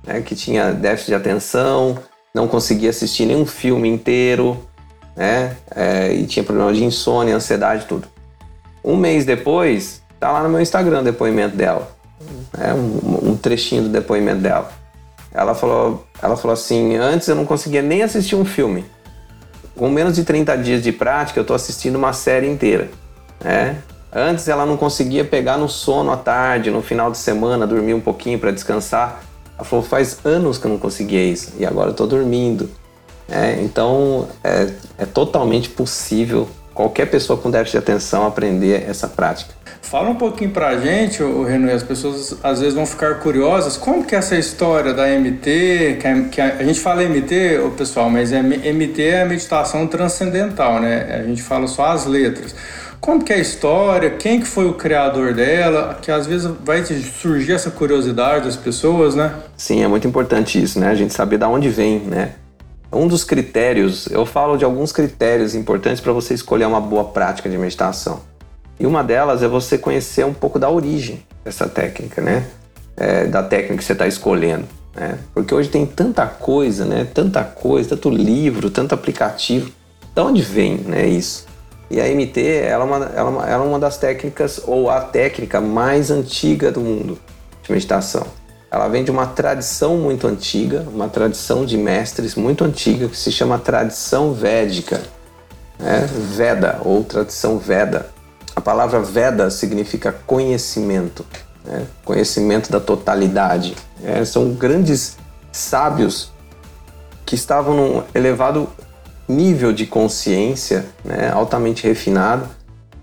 né, 0.05 0.21
que 0.21 0.35
tinha 0.35 0.71
déficit 0.71 1.07
de 1.07 1.15
atenção, 1.15 1.97
não 2.33 2.47
conseguia 2.47 2.89
assistir 2.89 3.25
nenhum 3.25 3.45
filme 3.45 3.87
inteiro, 3.87 4.57
né, 5.15 5.55
é, 5.75 6.13
e 6.13 6.25
tinha 6.25 6.43
problema 6.43 6.73
de 6.73 6.83
insônia, 6.83 7.35
ansiedade, 7.35 7.85
tudo. 7.85 8.07
Um 8.83 8.95
mês 8.95 9.25
depois, 9.25 10.01
tá 10.19 10.31
lá 10.31 10.41
no 10.41 10.49
meu 10.49 10.59
Instagram 10.59 11.01
o 11.01 11.03
depoimento 11.03 11.55
dela 11.55 12.00
é 12.57 12.73
um, 12.73 13.31
um 13.31 13.37
trechinho 13.37 13.83
do 13.83 13.89
depoimento 13.89 14.41
dela. 14.41 14.71
ela 15.33 15.55
falou, 15.55 16.05
ela 16.21 16.35
falou 16.35 16.53
assim: 16.53 16.95
antes 16.95 17.27
eu 17.27 17.35
não 17.35 17.45
conseguia 17.45 17.81
nem 17.81 18.03
assistir 18.03 18.35
um 18.35 18.45
filme. 18.45 18.85
Com 19.75 19.89
menos 19.89 20.15
de 20.15 20.23
30 20.23 20.57
dias 20.57 20.83
de 20.83 20.91
prática, 20.91 21.39
eu 21.39 21.43
estou 21.43 21.55
assistindo 21.55 21.95
uma 21.95 22.13
série 22.13 22.47
inteira. 22.47 22.89
Né? 23.43 23.77
Antes 24.13 24.47
ela 24.47 24.65
não 24.65 24.75
conseguia 24.75 25.23
pegar 25.23 25.57
no 25.57 25.69
sono 25.69 26.11
à 26.11 26.17
tarde, 26.17 26.69
no 26.69 26.81
final 26.81 27.09
de 27.09 27.17
semana, 27.17 27.65
dormir 27.65 27.93
um 27.93 28.01
pouquinho 28.01 28.37
para 28.37 28.51
descansar. 28.51 29.23
Ela 29.55 29.63
falou: 29.63 29.83
faz 29.83 30.19
anos 30.25 30.57
que 30.57 30.65
eu 30.65 30.71
não 30.71 30.77
conseguia 30.77 31.23
isso 31.23 31.53
e 31.57 31.65
agora 31.65 31.89
eu 31.89 31.91
estou 31.91 32.07
dormindo. 32.07 32.69
É, 33.29 33.61
então 33.61 34.27
é, 34.43 34.69
é 34.97 35.05
totalmente 35.05 35.69
possível 35.69 36.49
qualquer 36.73 37.09
pessoa 37.09 37.39
com 37.39 37.49
déficit 37.49 37.73
de 37.73 37.77
atenção 37.77 38.25
aprender 38.25 38.83
essa 38.89 39.07
prática. 39.07 39.53
Fala 39.81 40.09
um 40.09 40.15
pouquinho 40.15 40.51
pra 40.51 40.77
gente, 40.77 41.21
o 41.21 41.43
Renan, 41.43 41.73
as 41.73 41.83
pessoas 41.83 42.37
às 42.43 42.59
vezes 42.59 42.73
vão 42.73 42.85
ficar 42.85 43.15
curiosas, 43.15 43.75
como 43.75 44.05
que 44.05 44.15
é 44.15 44.19
essa 44.19 44.37
história 44.37 44.93
da 44.93 45.07
MT, 45.07 45.97
que, 45.99 46.07
é, 46.07 46.21
que 46.31 46.39
a, 46.39 46.55
a, 46.59 46.63
gente 46.63 46.79
fala 46.79 47.03
MT, 47.03 47.59
o 47.65 47.71
pessoal, 47.71 48.09
mas 48.09 48.31
é, 48.31 48.41
MT 48.41 49.01
é 49.01 49.23
a 49.23 49.25
meditação 49.25 49.85
transcendental, 49.87 50.79
né? 50.79 51.21
A 51.21 51.27
gente 51.27 51.41
fala 51.41 51.67
só 51.67 51.87
as 51.87 52.05
letras. 52.05 52.55
Como 53.01 53.23
que 53.23 53.33
é 53.33 53.37
a 53.37 53.39
história, 53.39 54.11
quem 54.11 54.39
que 54.39 54.47
foi 54.47 54.65
o 54.65 54.75
criador 54.75 55.33
dela, 55.33 55.97
que 55.99 56.11
às 56.11 56.27
vezes 56.27 56.49
vai 56.63 56.85
surgir 56.85 57.53
essa 57.53 57.71
curiosidade 57.71 58.45
das 58.45 58.55
pessoas, 58.55 59.15
né? 59.15 59.33
Sim, 59.57 59.83
é 59.83 59.87
muito 59.87 60.07
importante 60.07 60.61
isso, 60.61 60.79
né? 60.79 60.87
A 60.87 60.95
gente 60.95 61.11
saber 61.11 61.39
de 61.39 61.45
onde 61.45 61.67
vem, 61.67 61.99
né? 61.99 62.33
Um 62.93 63.07
dos 63.07 63.23
critérios, 63.23 64.07
eu 64.11 64.25
falo 64.25 64.55
de 64.55 64.63
alguns 64.63 64.91
critérios 64.91 65.55
importantes 65.55 65.99
para 65.99 66.13
você 66.13 66.35
escolher 66.35 66.65
uma 66.65 66.79
boa 66.79 67.05
prática 67.05 67.49
de 67.49 67.57
meditação. 67.57 68.21
E 68.81 68.85
uma 68.87 69.03
delas 69.03 69.43
é 69.43 69.47
você 69.47 69.77
conhecer 69.77 70.25
um 70.25 70.33
pouco 70.33 70.57
da 70.57 70.67
origem 70.67 71.23
dessa 71.45 71.69
técnica, 71.69 72.19
né? 72.19 72.47
É, 72.97 73.25
da 73.27 73.43
técnica 73.43 73.77
que 73.77 73.83
você 73.83 73.93
está 73.93 74.07
escolhendo. 74.07 74.67
Né? 74.95 75.19
Porque 75.35 75.53
hoje 75.53 75.69
tem 75.69 75.85
tanta 75.85 76.25
coisa, 76.25 76.83
né? 76.83 77.07
Tanta 77.13 77.43
coisa, 77.43 77.89
tanto 77.89 78.09
livro, 78.09 78.71
tanto 78.71 78.95
aplicativo. 78.95 79.71
De 80.15 80.21
onde 80.21 80.41
vem 80.41 80.77
né, 80.77 81.07
isso? 81.07 81.45
E 81.91 82.01
a 82.01 82.05
MT 82.05 82.41
ela 82.41 82.83
é, 82.83 82.87
uma, 82.87 82.95
ela, 83.05 83.47
é 83.47 83.53
ela 83.53 83.63
é 83.63 83.67
uma 83.67 83.77
das 83.77 83.97
técnicas, 83.97 84.59
ou 84.65 84.89
a 84.89 84.99
técnica 84.99 85.61
mais 85.61 86.09
antiga 86.09 86.71
do 86.71 86.81
mundo 86.81 87.19
de 87.61 87.71
meditação. 87.71 88.25
Ela 88.71 88.87
vem 88.87 89.03
de 89.03 89.11
uma 89.11 89.27
tradição 89.27 89.95
muito 89.97 90.25
antiga, 90.25 90.87
uma 90.91 91.07
tradição 91.07 91.67
de 91.67 91.77
mestres 91.77 92.33
muito 92.33 92.63
antiga 92.63 93.07
que 93.07 93.17
se 93.17 93.31
chama 93.31 93.59
tradição 93.59 94.33
védica, 94.33 95.03
né? 95.77 96.09
Veda 96.35 96.79
ou 96.83 97.03
tradição 97.03 97.59
Veda. 97.59 98.09
A 98.55 98.61
palavra 98.61 98.99
Veda 98.99 99.49
significa 99.49 100.11
conhecimento, 100.25 101.25
né? 101.63 101.85
conhecimento 102.03 102.71
da 102.71 102.79
totalidade. 102.79 103.75
É, 104.03 104.23
são 104.25 104.53
grandes 104.53 105.17
sábios 105.51 106.31
que 107.25 107.35
estavam 107.35 107.75
num 107.75 108.03
elevado 108.13 108.67
nível 109.27 109.71
de 109.71 109.85
consciência, 109.85 110.85
né? 111.03 111.31
altamente 111.31 111.87
refinado, 111.87 112.47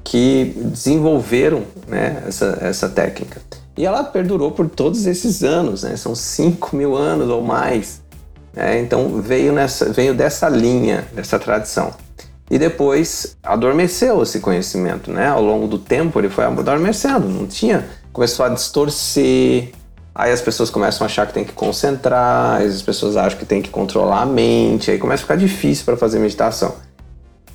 que 0.05 0.55
desenvolveram 0.57 1.65
né? 1.87 2.23
essa, 2.27 2.59
essa 2.61 2.89
técnica. 2.89 3.41
E 3.77 3.87
ela 3.87 4.03
perdurou 4.05 4.51
por 4.51 4.69
todos 4.69 5.07
esses 5.07 5.43
anos, 5.43 5.83
né? 5.83 5.97
são 5.97 6.15
5 6.15 6.77
mil 6.77 6.97
anos 6.97 7.29
ou 7.29 7.43
mais. 7.43 8.03
Né? 8.53 8.81
Então 8.81 9.21
veio, 9.23 9.53
nessa, 9.53 9.91
veio 9.93 10.15
dessa 10.15 10.49
linha, 10.49 11.07
dessa 11.15 11.39
tradição. 11.39 11.93
E 12.51 12.59
depois 12.59 13.37
adormeceu 13.43 14.23
esse 14.23 14.41
conhecimento, 14.41 15.11
né? 15.11 15.29
Ao 15.29 15.43
longo 15.43 15.67
do 15.67 15.79
tempo 15.79 16.19
ele 16.19 16.31
foi 16.31 16.45
adormecendo, 16.45 17.29
não 17.29 17.47
tinha, 17.47 17.87
começou 18.13 18.47
a 18.47 18.49
distorcer. 18.49 19.73
Aí 20.15 20.33
as 20.33 20.41
pessoas 20.41 20.71
começam 20.71 21.05
a 21.05 21.07
achar 21.07 21.27
que 21.27 21.33
tem 21.33 21.45
que 21.45 21.53
concentrar, 21.53 22.61
as 22.63 22.83
pessoas 22.83 23.17
acham 23.17 23.39
que 23.39 23.45
tem 23.45 23.63
que 23.63 23.69
controlar 23.71 24.23
a 24.23 24.27
mente, 24.27 24.91
aí 24.91 24.99
começa 24.99 25.23
a 25.23 25.27
ficar 25.27 25.37
difícil 25.37 25.85
para 25.85 25.97
fazer 25.97 26.19
meditação. 26.19 26.75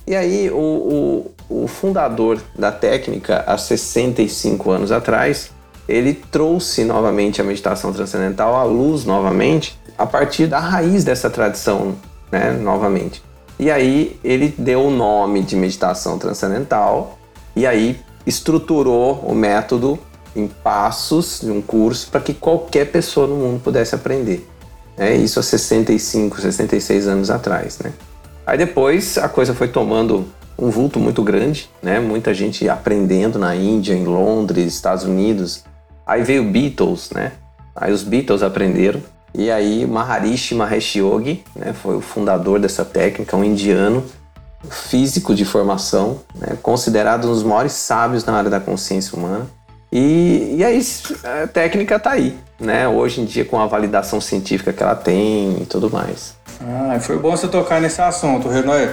E 0.06 0.14
aí 0.14 0.50
o, 0.50 1.30
o, 1.48 1.62
o 1.64 1.66
fundador 1.66 2.40
da 2.56 2.70
técnica, 2.70 3.44
há 3.46 3.58
65 3.58 4.70
anos 4.70 4.92
atrás, 4.92 5.50
ele 5.88 6.14
trouxe 6.14 6.84
novamente 6.84 7.40
a 7.40 7.44
meditação 7.44 7.92
transcendental 7.92 8.54
à 8.54 8.62
luz 8.62 9.04
novamente, 9.04 9.78
a 9.98 10.06
partir 10.06 10.46
da 10.46 10.58
raiz 10.58 11.04
dessa 11.04 11.28
tradição, 11.28 11.94
né, 12.30 12.50
novamente. 12.52 13.22
E 13.58 13.70
aí 13.70 14.18
ele 14.24 14.54
deu 14.58 14.86
o 14.86 14.90
nome 14.90 15.42
de 15.42 15.56
meditação 15.56 16.18
transcendental 16.18 17.18
e 17.54 17.66
aí 17.66 18.00
estruturou 18.26 19.20
o 19.26 19.34
método 19.34 19.98
em 20.34 20.48
passos 20.48 21.40
de 21.42 21.50
um 21.50 21.62
curso 21.62 22.10
para 22.10 22.20
que 22.20 22.34
qualquer 22.34 22.90
pessoa 22.90 23.26
no 23.26 23.36
mundo 23.36 23.60
pudesse 23.62 23.94
aprender. 23.94 24.48
É 24.96 25.14
isso 25.14 25.38
há 25.38 25.42
65, 25.42 26.40
66 26.40 27.08
anos 27.08 27.30
atrás, 27.30 27.78
né? 27.78 27.92
Aí 28.46 28.58
depois 28.58 29.18
a 29.18 29.28
coisa 29.28 29.54
foi 29.54 29.68
tomando 29.68 30.26
um 30.58 30.70
vulto 30.70 30.98
muito 30.98 31.22
grande, 31.22 31.70
né? 31.82 31.98
Muita 31.98 32.34
gente 32.34 32.68
aprendendo 32.68 33.38
na 33.38 33.54
Índia, 33.54 33.94
em 33.94 34.04
Londres, 34.04 34.74
Estados 34.74 35.04
Unidos. 35.04 35.64
Aí 36.06 36.22
veio 36.22 36.44
Beatles, 36.44 37.10
né? 37.10 37.32
Aí 37.74 37.92
os 37.92 38.02
Beatles 38.02 38.42
aprenderam 38.42 39.00
e 39.34 39.50
aí 39.50 39.86
Maharishi 39.86 40.54
Mahesh 40.54 40.96
Yogi, 40.96 41.44
né, 41.56 41.72
foi 41.72 41.96
o 41.96 42.00
fundador 42.00 42.60
dessa 42.60 42.84
técnica, 42.84 43.36
um 43.36 43.44
indiano, 43.44 44.04
físico 44.70 45.34
de 45.34 45.44
formação, 45.44 46.20
né, 46.34 46.56
considerado 46.62 47.26
um 47.26 47.32
dos 47.32 47.42
maiores 47.42 47.72
sábios 47.72 48.24
na 48.24 48.34
área 48.34 48.50
da 48.50 48.60
consciência 48.60 49.18
humana. 49.18 49.46
E, 49.92 50.56
e 50.58 50.64
aí 50.64 50.80
a 51.22 51.46
técnica 51.46 51.96
está 51.96 52.12
aí, 52.12 52.36
né? 52.58 52.88
Hoje 52.88 53.20
em 53.20 53.24
dia 53.24 53.44
com 53.44 53.60
a 53.60 53.66
validação 53.66 54.20
científica 54.20 54.72
que 54.72 54.82
ela 54.82 54.96
tem 54.96 55.62
e 55.62 55.66
tudo 55.66 55.88
mais. 55.88 56.34
Ah, 56.60 56.98
foi 56.98 57.16
bom 57.16 57.30
você 57.30 57.46
tocar 57.46 57.80
nesse 57.80 58.02
assunto, 58.02 58.48
Renan. 58.48 58.90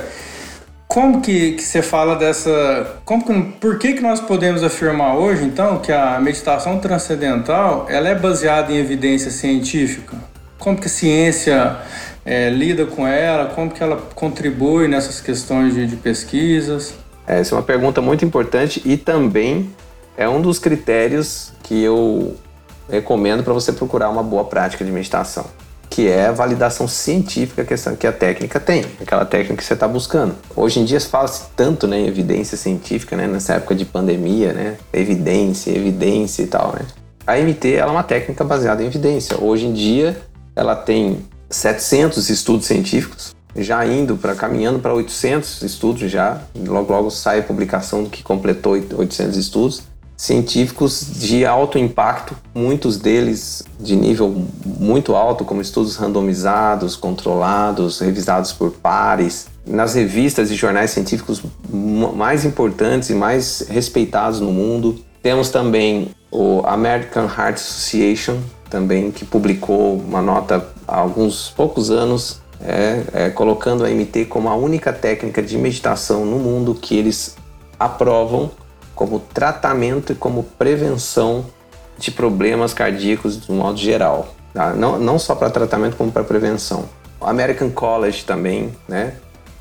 Como 0.88 1.21
que, 1.21 1.53
que 1.53 1.63
você 1.63 1.81
fala 1.81 2.15
dessa. 2.15 3.00
Como 3.03 3.25
que, 3.25 3.41
por 3.60 3.79
que, 3.79 3.93
que 3.93 4.01
nós 4.01 4.19
podemos 4.19 4.62
afirmar 4.62 5.15
hoje, 5.15 5.43
então, 5.43 5.79
que 5.79 5.91
a 5.91 6.19
meditação 6.19 6.77
transcendental 6.79 7.88
ela 7.89 8.10
é 8.10 8.13
baseada 8.13 8.71
em 8.71 8.75
evidência 8.75 9.31
científica? 9.31 10.17
Como 10.62 10.77
que 10.77 10.86
a 10.86 10.89
ciência 10.89 11.77
é, 12.24 12.50
lida 12.50 12.86
com 12.86 13.06
ela, 13.06 13.48
como 13.48 13.72
que 13.72 13.84
ela 13.84 13.98
contribui 14.13 14.88
nessas 14.88 15.20
questões 15.20 15.74
de, 15.74 15.88
de 15.88 15.96
pesquisas? 15.96 16.94
Essa 17.27 17.56
é 17.56 17.58
uma 17.58 17.63
pergunta 17.63 18.00
muito 18.00 18.24
importante 18.24 18.82
e 18.86 18.96
também 18.96 19.74
é 20.15 20.30
um 20.30 20.39
dos 20.39 20.60
critérios 20.60 21.51
que 21.63 21.82
eu 21.82 22.36
recomendo 22.89 23.44
para 23.44 23.53
você 23.53 23.74
procurar 23.74 24.10
uma 24.10 24.22
boa 24.22 24.44
prática 24.44 24.86
de 24.86 24.91
meditação, 24.91 25.46
que 25.89 26.08
é 26.08 26.27
a 26.27 26.32
validação 26.32 26.88
científica 26.88 27.65
que 27.65 28.06
a 28.06 28.12
técnica 28.12 28.60
tem, 28.60 28.86
aquela 29.01 29.25
técnica 29.25 29.56
que 29.56 29.63
você 29.63 29.74
está 29.74 29.88
buscando. 29.88 30.36
Hoje 30.56 30.80
em 30.80 30.86
dia 30.86 31.01
fala-se 31.01 31.46
tanto 31.56 31.88
né, 31.88 32.01
em 32.01 32.08
evidência 32.08 32.56
científica, 32.56 33.18
né, 33.18 33.25
nessa 33.25 33.56
época 33.56 33.74
de 33.74 33.86
pandemia, 33.86 34.53
né, 34.53 34.77
evidência, 34.94 35.72
evidência 35.72 36.44
e 36.44 36.48
tal. 36.48 36.74
Né. 36.74 36.82
A 37.25 37.38
MT 37.38 37.74
ela 37.74 37.91
é 37.91 37.96
uma 37.96 38.03
técnica 38.03 38.44
baseada 38.44 38.84
em 38.84 38.88
evidência. 38.88 39.38
Hoje 39.41 39.65
em 39.65 39.74
dia 39.74 40.15
ela 40.55 40.75
tem 40.75 41.25
700 41.50 42.29
estudos 42.29 42.65
científicos, 42.65 43.36
já 43.55 43.86
indo 43.86 44.15
para 44.15 44.36
caminhando 44.36 44.79
para 44.79 44.93
800 44.93 45.62
estudos 45.63 46.10
já, 46.10 46.41
logo 46.55 46.91
logo 46.93 47.10
sai 47.10 47.39
a 47.39 47.43
publicação 47.43 48.05
que 48.05 48.24
completou 48.24 48.74
800 48.74 49.38
estudos 49.38 49.84
científicos 50.22 51.03
de 51.15 51.48
alto 51.48 51.79
impacto, 51.79 52.38
muitos 52.53 52.96
deles 52.96 53.63
de 53.79 53.96
nível 53.96 54.46
muito 54.63 55.15
alto, 55.15 55.43
como 55.43 55.62
estudos 55.62 55.96
randomizados, 55.96 56.96
controlados, 56.96 58.00
revisados 58.00 58.53
por 58.53 58.70
pares, 58.70 59.48
nas 59.65 59.96
revistas 59.96 60.51
e 60.51 60.55
jornais 60.55 60.91
científicos 60.91 61.41
mais 61.67 62.46
importantes 62.46 63.10
e 63.10 63.15
mais 63.15 63.65
respeitados 63.67 64.39
no 64.39 64.51
mundo. 64.51 65.03
Temos 65.24 65.50
também 65.50 66.12
o 66.29 66.62
American 66.67 67.25
Heart 67.25 67.55
Association, 67.55 68.38
também 68.72 69.12
que 69.12 69.25
publicou 69.25 69.98
uma 69.98 70.22
nota 70.22 70.66
há 70.88 70.98
alguns 70.98 71.50
poucos 71.50 71.92
anos 71.92 72.42
é, 72.63 73.04
é, 73.13 73.30
colocando 73.30 73.84
a 73.84 73.90
MT 73.90 74.25
como 74.25 74.48
a 74.48 74.56
única 74.56 74.94
técnica 74.94 75.44
de 75.44 75.58
meditação 75.58 76.25
no 76.25 76.40
mundo 76.40 76.74
que 76.74 76.98
eles 76.98 77.36
aprovam 77.78 78.50
como 78.96 79.20
tratamento 79.20 80.13
e 80.13 80.16
como 80.16 80.44
prevenção 80.44 81.46
de 81.98 82.12
problemas 82.12 82.74
cardíacos 82.74 83.42
de 83.42 83.51
um 83.51 83.58
modo 83.58 83.78
geral. 83.78 84.34
Tá? 84.54 84.74
Não, 84.74 84.98
não 84.98 85.20
só 85.20 85.36
para 85.36 85.50
tratamento 85.50 85.98
como 85.98 86.12
para 86.12 86.24
prevenção. 86.24 86.86
O 87.20 87.25
American 87.25 87.70
College 87.70 88.24
também, 88.24 88.72
né? 88.88 89.16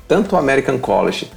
Tanto 0.07 0.35
o 0.35 0.37
American 0.37 0.77
College 0.79 1.31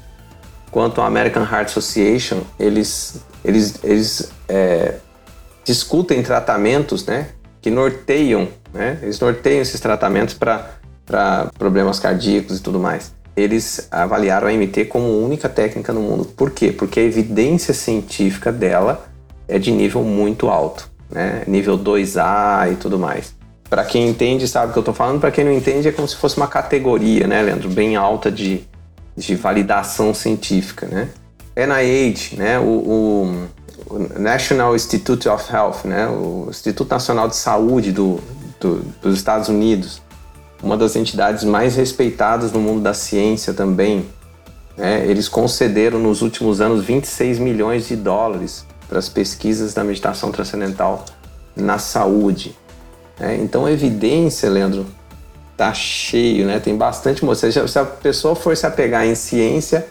quanto 0.70 0.98
o 0.98 1.02
American 1.02 1.42
Heart 1.42 1.68
Association, 1.68 2.40
eles, 2.58 3.22
eles, 3.44 3.78
eles 3.84 4.32
é, 4.48 4.96
discutem 5.64 6.22
tratamentos, 6.22 7.06
né? 7.06 7.28
Que 7.64 7.70
norteiam, 7.70 8.46
né? 8.74 8.98
Eles 9.00 9.18
norteiam 9.18 9.62
esses 9.62 9.80
tratamentos 9.80 10.34
para 10.34 11.50
problemas 11.58 11.98
cardíacos 11.98 12.58
e 12.58 12.62
tudo 12.62 12.78
mais. 12.78 13.14
Eles 13.34 13.88
avaliaram 13.90 14.48
a 14.48 14.52
MT 14.52 14.84
como 14.84 15.24
única 15.24 15.48
técnica 15.48 15.90
no 15.90 16.02
mundo. 16.02 16.26
Por 16.26 16.50
quê? 16.50 16.70
Porque 16.70 17.00
a 17.00 17.02
evidência 17.02 17.72
científica 17.72 18.52
dela 18.52 19.06
é 19.48 19.58
de 19.58 19.72
nível 19.72 20.02
muito 20.02 20.48
alto, 20.48 20.90
né? 21.10 21.42
Nível 21.46 21.78
2A 21.78 22.70
e 22.70 22.76
tudo 22.76 22.98
mais. 22.98 23.34
para 23.70 23.82
quem 23.82 24.10
entende 24.10 24.46
sabe 24.46 24.68
o 24.68 24.72
que 24.74 24.78
eu 24.78 24.82
estou 24.82 24.94
falando, 24.94 25.18
para 25.18 25.30
quem 25.30 25.42
não 25.42 25.52
entende 25.52 25.88
é 25.88 25.92
como 25.92 26.06
se 26.06 26.16
fosse 26.16 26.36
uma 26.36 26.46
categoria, 26.46 27.26
né, 27.26 27.40
Leandro, 27.40 27.70
bem 27.70 27.96
alta 27.96 28.30
de, 28.30 28.62
de 29.16 29.34
validação 29.34 30.12
científica, 30.12 30.86
né? 30.86 31.08
NIH, 31.56 32.36
né, 32.36 32.58
o, 32.58 32.62
o 32.62 33.48
National 34.18 34.74
Institute 34.74 35.28
of 35.28 35.52
Health, 35.52 35.84
né, 35.84 36.08
o 36.08 36.46
Instituto 36.48 36.90
Nacional 36.90 37.28
de 37.28 37.36
Saúde 37.36 37.92
do, 37.92 38.20
do, 38.60 38.76
dos 39.02 39.16
Estados 39.16 39.48
Unidos, 39.48 40.02
uma 40.62 40.76
das 40.76 40.96
entidades 40.96 41.44
mais 41.44 41.76
respeitadas 41.76 42.52
no 42.52 42.60
mundo 42.60 42.82
da 42.82 42.94
ciência 42.94 43.52
também. 43.52 44.06
Né? 44.76 45.06
Eles 45.06 45.28
concederam 45.28 45.98
nos 45.98 46.22
últimos 46.22 46.60
anos 46.60 46.84
26 46.84 47.38
milhões 47.38 47.86
de 47.86 47.96
dólares 47.96 48.66
para 48.88 48.98
as 48.98 49.08
pesquisas 49.08 49.74
da 49.74 49.84
meditação 49.84 50.32
transcendental 50.32 51.04
na 51.54 51.78
saúde. 51.78 52.56
Né? 53.18 53.36
Então, 53.36 53.68
evidência, 53.68 54.48
Leandro, 54.48 54.86
tá 55.56 55.72
cheio, 55.72 56.46
né? 56.46 56.58
Tem 56.58 56.76
bastante. 56.76 57.20
Se 57.36 57.78
a 57.78 57.84
pessoa 57.84 58.34
for 58.34 58.56
se 58.56 58.66
apegar 58.66 59.06
em 59.06 59.14
ciência, 59.14 59.86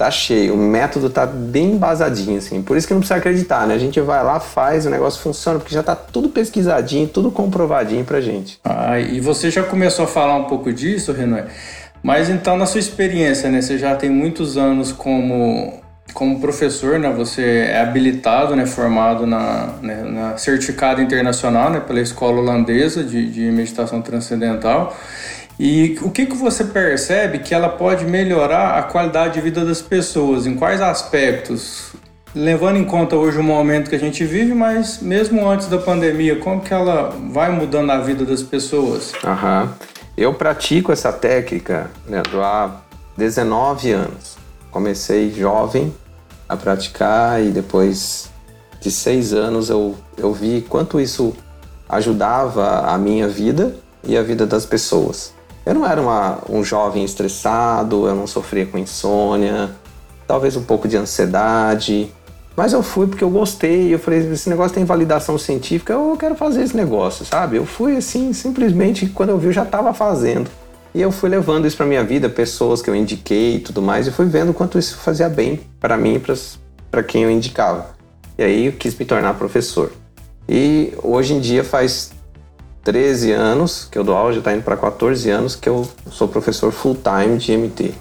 tá 0.00 0.10
cheio, 0.10 0.54
o 0.54 0.56
método 0.56 1.10
tá 1.10 1.26
bem 1.26 1.72
embasadinho, 1.72 2.38
assim. 2.38 2.62
Por 2.62 2.74
isso 2.74 2.86
que 2.86 2.94
não 2.94 3.00
precisa 3.00 3.18
acreditar, 3.18 3.66
né? 3.66 3.74
A 3.74 3.78
gente 3.78 4.00
vai 4.00 4.24
lá, 4.24 4.40
faz, 4.40 4.86
o 4.86 4.90
negócio 4.90 5.20
funciona, 5.20 5.58
porque 5.58 5.74
já 5.74 5.82
tá 5.82 5.94
tudo 5.94 6.30
pesquisadinho, 6.30 7.06
tudo 7.06 7.30
comprovadinho 7.30 8.02
pra 8.02 8.18
gente. 8.18 8.58
Ah, 8.64 8.98
e 8.98 9.20
você 9.20 9.50
já 9.50 9.62
começou 9.62 10.06
a 10.06 10.08
falar 10.08 10.36
um 10.36 10.44
pouco 10.44 10.72
disso, 10.72 11.12
Renan? 11.12 11.44
Mas 12.02 12.30
então, 12.30 12.56
na 12.56 12.64
sua 12.64 12.80
experiência, 12.80 13.50
né? 13.50 13.60
Você 13.60 13.76
já 13.76 13.94
tem 13.94 14.08
muitos 14.08 14.56
anos 14.56 14.90
como, 14.90 15.82
como 16.14 16.40
professor, 16.40 16.98
né? 16.98 17.10
Você 17.10 17.68
é 17.70 17.82
habilitado, 17.82 18.56
né? 18.56 18.64
Formado 18.64 19.26
na, 19.26 19.74
né? 19.82 20.02
na 20.02 20.38
certificado 20.38 21.02
internacional, 21.02 21.68
né? 21.68 21.78
Pela 21.78 22.00
Escola 22.00 22.40
Holandesa 22.40 23.04
de, 23.04 23.30
de 23.30 23.42
Meditação 23.50 24.00
Transcendental. 24.00 24.96
E 25.62 25.98
o 26.00 26.10
que, 26.10 26.24
que 26.24 26.34
você 26.34 26.64
percebe 26.64 27.40
que 27.40 27.54
ela 27.54 27.68
pode 27.68 28.06
melhorar 28.06 28.78
a 28.78 28.82
qualidade 28.82 29.34
de 29.34 29.42
vida 29.42 29.62
das 29.62 29.82
pessoas? 29.82 30.46
Em 30.46 30.56
quais 30.56 30.80
aspectos? 30.80 31.92
Levando 32.34 32.78
em 32.78 32.84
conta 32.86 33.14
hoje 33.14 33.38
o 33.38 33.42
momento 33.42 33.90
que 33.90 33.94
a 33.94 33.98
gente 33.98 34.24
vive, 34.24 34.54
mas 34.54 35.02
mesmo 35.02 35.46
antes 35.46 35.66
da 35.66 35.76
pandemia, 35.76 36.36
como 36.36 36.62
que 36.62 36.72
ela 36.72 37.14
vai 37.30 37.50
mudando 37.50 37.90
a 37.90 37.98
vida 37.98 38.24
das 38.24 38.42
pessoas? 38.42 39.12
Aham. 39.22 39.74
Eu 40.16 40.32
pratico 40.32 40.92
essa 40.92 41.12
técnica 41.12 41.90
né, 42.06 42.22
há 42.36 42.76
19 43.18 43.92
anos. 43.92 44.38
Comecei 44.70 45.30
jovem 45.30 45.94
a 46.48 46.56
praticar 46.56 47.38
e 47.44 47.50
depois 47.50 48.30
de 48.80 48.90
seis 48.90 49.34
anos 49.34 49.68
eu, 49.68 49.94
eu 50.16 50.32
vi 50.32 50.64
quanto 50.66 50.98
isso 50.98 51.36
ajudava 51.86 52.78
a 52.86 52.96
minha 52.96 53.28
vida 53.28 53.76
e 54.02 54.16
a 54.16 54.22
vida 54.22 54.46
das 54.46 54.64
pessoas. 54.64 55.38
Eu 55.70 55.74
não 55.74 55.86
era 55.86 56.02
uma, 56.02 56.38
um 56.48 56.64
jovem 56.64 57.04
estressado, 57.04 58.08
eu 58.08 58.14
não 58.16 58.26
sofria 58.26 58.66
com 58.66 58.76
insônia, 58.76 59.70
talvez 60.26 60.56
um 60.56 60.64
pouco 60.64 60.88
de 60.88 60.96
ansiedade, 60.96 62.12
mas 62.56 62.72
eu 62.72 62.82
fui 62.82 63.06
porque 63.06 63.22
eu 63.22 63.30
gostei, 63.30 63.94
eu 63.94 63.98
falei, 64.00 64.18
esse 64.32 64.50
negócio 64.50 64.74
tem 64.74 64.84
validação 64.84 65.38
científica, 65.38 65.92
eu 65.92 66.16
quero 66.18 66.34
fazer 66.34 66.64
esse 66.64 66.76
negócio, 66.76 67.24
sabe? 67.24 67.56
Eu 67.56 67.64
fui 67.64 67.96
assim, 67.96 68.32
simplesmente, 68.32 69.06
quando 69.06 69.28
eu 69.28 69.38
vi, 69.38 69.46
eu 69.46 69.52
já 69.52 69.62
estava 69.62 69.94
fazendo. 69.94 70.50
E 70.92 71.00
eu 71.00 71.12
fui 71.12 71.30
levando 71.30 71.68
isso 71.68 71.76
para 71.76 71.86
minha 71.86 72.02
vida, 72.02 72.28
pessoas 72.28 72.82
que 72.82 72.90
eu 72.90 72.94
indiquei 72.96 73.54
e 73.54 73.60
tudo 73.60 73.80
mais, 73.80 74.08
e 74.08 74.10
fui 74.10 74.26
vendo 74.26 74.52
quanto 74.52 74.76
isso 74.76 74.96
fazia 74.96 75.28
bem 75.28 75.60
para 75.78 75.96
mim 75.96 76.16
e 76.16 76.22
para 76.90 77.04
quem 77.04 77.22
eu 77.22 77.30
indicava. 77.30 77.94
E 78.36 78.42
aí 78.42 78.66
eu 78.66 78.72
quis 78.72 78.98
me 78.98 79.04
tornar 79.04 79.34
professor. 79.34 79.92
E 80.48 80.92
hoje 81.00 81.32
em 81.32 81.38
dia 81.38 81.62
faz 81.62 82.10
13 82.82 83.32
anos 83.32 83.86
que 83.90 83.98
eu 83.98 84.04
dou 84.04 84.16
aula, 84.16 84.32
já 84.32 84.38
está 84.38 84.52
indo 84.52 84.62
para 84.62 84.76
14 84.76 85.30
anos 85.30 85.54
que 85.54 85.68
eu 85.68 85.86
sou 86.10 86.28
professor 86.28 86.72
full-time 86.72 87.36
de 87.36 87.56
MT. 87.56 87.94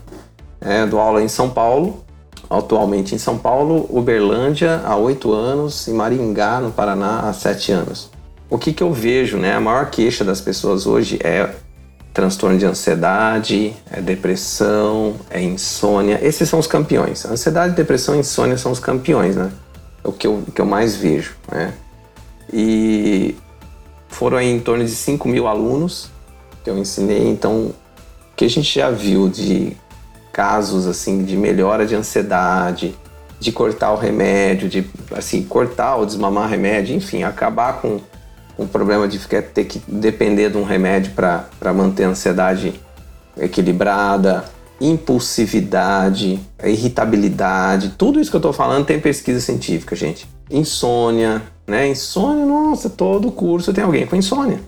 É, 0.61 0.85
dou 0.85 0.99
aula 0.99 1.21
em 1.21 1.27
São 1.27 1.49
Paulo, 1.49 2.03
atualmente 2.49 3.13
em 3.13 3.17
São 3.17 3.37
Paulo, 3.37 3.85
Uberlândia 3.89 4.81
há 4.85 4.95
8 4.95 5.31
anos 5.33 5.87
e 5.87 5.91
Maringá, 5.91 6.59
no 6.59 6.71
Paraná, 6.71 7.21
há 7.21 7.33
7 7.33 7.71
anos. 7.71 8.09
O 8.49 8.57
que, 8.57 8.73
que 8.73 8.81
eu 8.81 8.91
vejo, 8.91 9.37
né? 9.37 9.53
A 9.53 9.61
maior 9.61 9.89
queixa 9.89 10.23
das 10.23 10.41
pessoas 10.41 10.87
hoje 10.87 11.19
é 11.23 11.49
transtorno 12.13 12.57
de 12.57 12.65
ansiedade, 12.65 13.73
é 13.91 14.01
depressão, 14.01 15.15
é 15.29 15.41
insônia. 15.41 16.19
Esses 16.21 16.49
são 16.49 16.59
os 16.59 16.67
campeões. 16.67 17.25
Ansiedade, 17.25 17.75
depressão 17.75 18.15
e 18.15 18.19
insônia 18.19 18.57
são 18.57 18.71
os 18.71 18.79
campeões, 18.79 19.35
né? 19.35 19.51
É 20.03 20.07
o 20.07 20.11
que 20.11 20.25
eu, 20.25 20.43
que 20.53 20.59
eu 20.59 20.65
mais 20.65 20.95
vejo, 20.95 21.35
né? 21.51 21.73
E 22.51 23.35
foram 24.09 24.41
em 24.41 24.59
torno 24.59 24.83
de 24.83 24.91
5 24.91 25.27
mil 25.27 25.47
alunos 25.47 26.09
que 26.63 26.69
eu 26.69 26.77
ensinei, 26.77 27.29
então 27.29 27.67
o 27.67 27.75
que 28.35 28.43
a 28.43 28.49
gente 28.49 28.77
já 28.77 28.91
viu 28.91 29.29
de 29.29 29.77
casos 30.33 30.87
assim 30.87 31.23
de 31.23 31.37
melhora 31.37 31.85
de 31.85 31.95
ansiedade, 31.95 32.95
de 33.39 33.51
cortar 33.51 33.93
o 33.93 33.95
remédio, 33.95 34.67
de 34.67 34.85
assim 35.11 35.43
cortar 35.43 35.95
ou 35.95 36.05
desmamar 36.05 36.49
remédio, 36.49 36.95
enfim, 36.95 37.23
acabar 37.23 37.81
com 37.81 38.01
o 38.57 38.67
problema 38.67 39.07
de 39.07 39.17
ficar, 39.17 39.41
ter 39.41 39.63
que 39.65 39.81
depender 39.87 40.49
de 40.49 40.57
um 40.57 40.63
remédio 40.63 41.13
para 41.13 41.73
manter 41.73 42.03
a 42.03 42.09
ansiedade 42.09 42.73
equilibrada, 43.37 44.43
impulsividade, 44.81 46.39
irritabilidade, 46.63 47.95
tudo 47.97 48.19
isso 48.19 48.29
que 48.29 48.35
eu 48.35 48.39
estou 48.39 48.53
falando 48.53 48.85
tem 48.85 48.99
pesquisa 48.99 49.39
científica, 49.39 49.95
gente. 49.95 50.27
Insônia, 50.49 51.41
né? 51.69 51.87
Insônia, 51.87 52.45
nossa, 52.45 52.89
todo 52.89 53.31
curso 53.31 53.71
tem 53.71 53.83
alguém 53.83 54.05
com 54.05 54.15
insônia. 54.15 54.59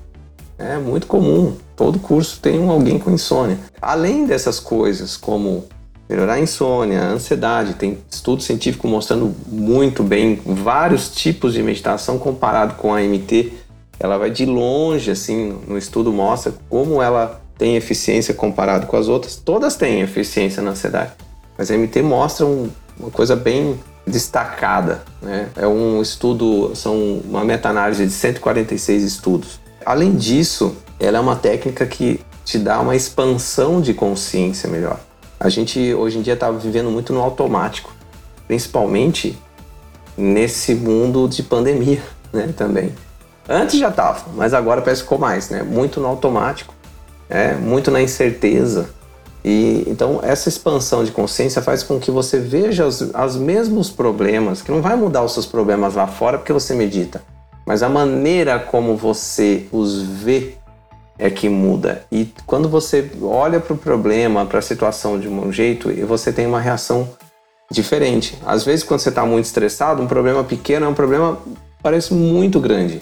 É 0.58 0.78
muito 0.78 1.08
comum, 1.08 1.56
todo 1.76 1.98
curso 1.98 2.40
tem 2.40 2.60
um 2.60 2.70
alguém 2.70 3.00
com 3.00 3.10
insônia. 3.10 3.58
Além 3.82 4.28
dessas 4.28 4.60
coisas, 4.60 5.18
como 5.18 5.66
melhorar 6.08 6.34
a 6.34 6.40
insônia, 6.40 7.02
a 7.02 7.08
ansiedade, 7.08 7.74
tem 7.74 7.98
estudo 8.10 8.44
científico 8.44 8.88
mostrando 8.88 9.34
muito 9.48 10.04
bem 10.04 10.40
vários 10.46 11.10
tipos 11.10 11.54
de 11.54 11.64
meditação 11.64 12.20
comparado 12.20 12.76
com 12.76 12.94
a 12.94 13.02
MT. 13.02 13.54
Ela 14.00 14.18
vai 14.18 14.30
de 14.30 14.46
longe, 14.46 15.10
assim, 15.10 15.58
no 15.68 15.78
estudo 15.78 16.14
mostra 16.14 16.54
como 16.70 17.02
ela 17.02 17.42
tem 17.58 17.76
eficiência 17.76 18.34
comparado 18.34 18.86
com 18.86 18.98
as 18.98 19.08
outras. 19.08 19.36
Todas 19.36 19.76
têm 19.76 20.02
eficiência 20.02 20.62
na 20.62 20.72
ansiedade, 20.72 21.14
mas 21.58 21.72
a 21.72 21.78
MT 21.78 22.04
mostra 22.04 22.46
um, 22.46 22.70
uma 23.00 23.10
coisa 23.10 23.36
bem 23.36 23.80
destacada. 24.06 25.04
Né? 25.22 25.50
É 25.56 25.68
um 25.68 26.02
estudo, 26.02 26.76
são 26.76 27.22
uma 27.24 27.44
meta-análise 27.44 28.06
de 28.06 28.12
146 28.12 29.04
estudos. 29.04 29.60
Além 29.86 30.16
disso, 30.16 30.76
ela 31.00 31.18
é 31.18 31.22
uma 31.22 31.36
técnica 31.36 31.86
que 31.86 32.20
te 32.44 32.58
dá 32.58 32.80
uma 32.80 32.96
expansão 32.96 33.82
de 33.82 33.94
consciência 33.94 34.70
melhor. 34.70 35.00
A 35.40 35.50
gente 35.50 35.94
hoje 35.94 36.20
em 36.20 36.22
dia 36.22 36.34
está 36.34 36.52
vivendo 36.52 36.92
muito 36.92 37.14
no 37.14 37.22
automático, 37.22 37.92
principalmente 38.48 39.38
nesse 40.18 40.76
mundo 40.76 41.28
de 41.28 41.42
pandemia, 41.42 42.02
né? 42.32 42.54
Também. 42.56 42.94
Antes 43.50 43.80
já 43.80 43.90
estava, 43.90 44.26
mas 44.36 44.54
agora 44.54 44.82
parece 44.82 45.02
que 45.02 45.06
ficou 45.06 45.18
mais, 45.18 45.50
né? 45.50 45.64
Muito 45.64 46.00
no 46.00 46.08
automático, 46.08 46.76
é, 47.30 47.54
muito 47.56 47.90
na 47.90 48.02
incerteza, 48.02 48.90
e 49.44 49.84
então 49.88 50.20
essa 50.22 50.50
expansão 50.50 51.04
de 51.04 51.12
consciência 51.12 51.62
faz 51.62 51.84
com 51.84 52.00
que 52.00 52.12
você 52.12 52.40
veja 52.40 52.86
os, 52.86 53.02
os 53.02 53.36
mesmos 53.36 53.90
problemas, 53.90 54.62
que 54.62 54.72
não 54.72 54.82
vai 54.82 54.96
mudar 54.96 55.24
os 55.24 55.34
seus 55.34 55.46
problemas 55.46 55.96
lá 55.96 56.08
fora 56.08 56.38
porque 56.38 56.54
você 56.54 56.74
medita, 56.74 57.24
mas 57.66 57.82
a 57.82 57.90
maneira 57.90 58.60
como 58.60 58.96
você 58.96 59.68
os 59.72 60.02
vê 60.02 60.56
é 61.18 61.30
que 61.30 61.48
muda. 61.48 62.04
E 62.12 62.28
quando 62.48 62.68
você 62.68 63.10
olha 63.22 63.60
para 63.60 63.74
o 63.74 63.78
problema, 63.78 64.44
para 64.46 64.58
a 64.58 64.62
situação 64.62 65.20
de 65.20 65.28
um 65.28 65.52
jeito, 65.52 65.90
você 66.08 66.34
tem 66.34 66.48
uma 66.48 66.60
reação 66.60 67.08
diferente. 67.70 68.38
Às 68.44 68.66
vezes, 68.66 68.84
quando 68.84 69.02
você 69.02 69.10
está 69.10 69.24
muito 69.24 69.46
estressado, 69.46 70.02
um 70.02 70.08
problema 70.08 70.44
pequeno 70.44 70.88
é 70.88 70.90
um 70.90 70.96
problema 70.96 71.38
parece 71.82 72.14
muito 72.14 72.60
grande. 72.60 73.02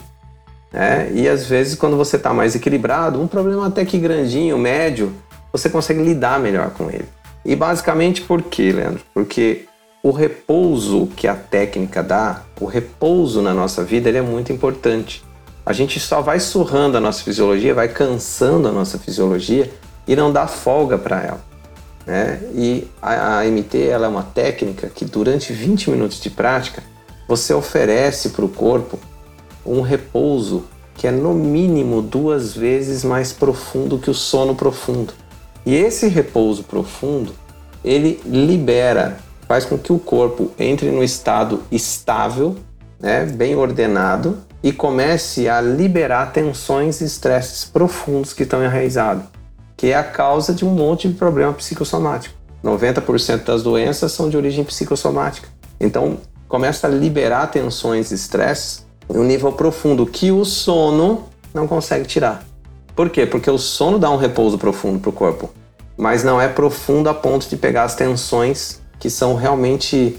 Né? 0.71 1.11
E 1.13 1.27
às 1.27 1.45
vezes, 1.45 1.75
quando 1.75 1.97
você 1.97 2.17
está 2.17 2.33
mais 2.33 2.55
equilibrado, 2.55 3.21
um 3.21 3.27
problema 3.27 3.67
até 3.67 3.83
que 3.83 3.97
grandinho, 3.97 4.57
médio, 4.57 5.13
você 5.51 5.69
consegue 5.69 6.01
lidar 6.01 6.39
melhor 6.39 6.71
com 6.71 6.89
ele. 6.89 7.07
E 7.43 7.55
basicamente 7.55 8.21
por 8.21 8.41
quê, 8.43 8.71
Leandro? 8.71 9.01
Porque 9.13 9.65
o 10.03 10.11
repouso 10.11 11.07
que 11.15 11.27
a 11.27 11.35
técnica 11.35 12.01
dá, 12.01 12.43
o 12.59 12.65
repouso 12.65 13.41
na 13.41 13.53
nossa 13.53 13.83
vida, 13.83 14.09
ele 14.09 14.17
é 14.17 14.21
muito 14.21 14.51
importante. 14.51 15.23
A 15.65 15.73
gente 15.73 15.99
só 15.99 16.21
vai 16.21 16.39
surrando 16.39 16.97
a 16.97 17.01
nossa 17.01 17.23
fisiologia, 17.23 17.73
vai 17.73 17.87
cansando 17.87 18.67
a 18.67 18.71
nossa 18.71 18.97
fisiologia 18.97 19.71
e 20.07 20.15
não 20.15 20.31
dá 20.31 20.47
folga 20.47 20.97
para 20.97 21.21
ela. 21.21 21.41
Né? 22.05 22.41
E 22.55 22.87
a, 23.01 23.39
a 23.39 23.45
MT 23.45 23.87
ela 23.87 24.07
é 24.07 24.09
uma 24.09 24.23
técnica 24.23 24.89
que 24.89 25.05
durante 25.05 25.53
20 25.53 25.91
minutos 25.91 26.19
de 26.19 26.29
prática 26.29 26.81
você 27.27 27.53
oferece 27.53 28.29
para 28.29 28.43
o 28.43 28.49
corpo 28.49 28.97
um 29.65 29.81
repouso 29.81 30.65
que 30.95 31.07
é 31.07 31.11
no 31.11 31.33
mínimo 31.33 32.01
duas 32.01 32.53
vezes 32.53 33.03
mais 33.03 33.31
profundo 33.31 33.99
que 33.99 34.09
o 34.09 34.13
sono 34.13 34.55
profundo. 34.55 35.13
E 35.65 35.75
esse 35.75 36.07
repouso 36.07 36.63
profundo, 36.63 37.33
ele 37.83 38.19
libera, 38.25 39.17
faz 39.47 39.65
com 39.65 39.77
que 39.77 39.91
o 39.91 39.99
corpo 39.99 40.51
entre 40.57 40.89
no 40.91 41.03
estado 41.03 41.63
estável, 41.71 42.55
né, 42.99 43.25
bem 43.25 43.55
ordenado, 43.55 44.37
e 44.61 44.71
comece 44.71 45.47
a 45.47 45.61
liberar 45.61 46.33
tensões 46.33 47.01
e 47.01 47.05
estresses 47.05 47.65
profundos 47.65 48.33
que 48.33 48.43
estão 48.43 48.63
enraizados, 48.63 49.23
que 49.77 49.87
é 49.87 49.95
a 49.95 50.03
causa 50.03 50.53
de 50.53 50.65
um 50.65 50.71
monte 50.71 51.07
de 51.07 51.13
problema 51.13 51.53
psicossomático. 51.53 52.35
90% 52.63 53.45
das 53.45 53.63
doenças 53.63 54.11
são 54.11 54.29
de 54.29 54.35
origem 54.35 54.65
psicossomática. 54.65 55.47
Então, 55.79 56.17
começa 56.47 56.87
a 56.87 56.89
liberar 56.89 57.47
tensões 57.47 58.11
e 58.11 58.15
estresses 58.15 58.85
em 59.09 59.17
um 59.17 59.23
nível 59.23 59.53
profundo 59.53 60.05
que 60.05 60.31
o 60.31 60.43
sono 60.43 61.29
não 61.53 61.65
consegue 61.65 62.05
tirar. 62.05 62.48
Por 62.99 63.09
quê? 63.09 63.25
Porque 63.25 63.49
o 63.49 63.57
sono 63.57 63.97
dá 63.97 64.11
um 64.11 64.17
repouso 64.17 64.57
profundo 64.57 64.99
para 64.99 65.09
o 65.09 65.13
corpo, 65.13 65.49
mas 65.95 66.21
não 66.21 66.41
é 66.41 66.49
profundo 66.49 67.07
a 67.07 67.13
ponto 67.13 67.47
de 67.47 67.55
pegar 67.55 67.83
as 67.83 67.95
tensões 67.95 68.81
que 68.99 69.09
são 69.09 69.35
realmente 69.35 70.17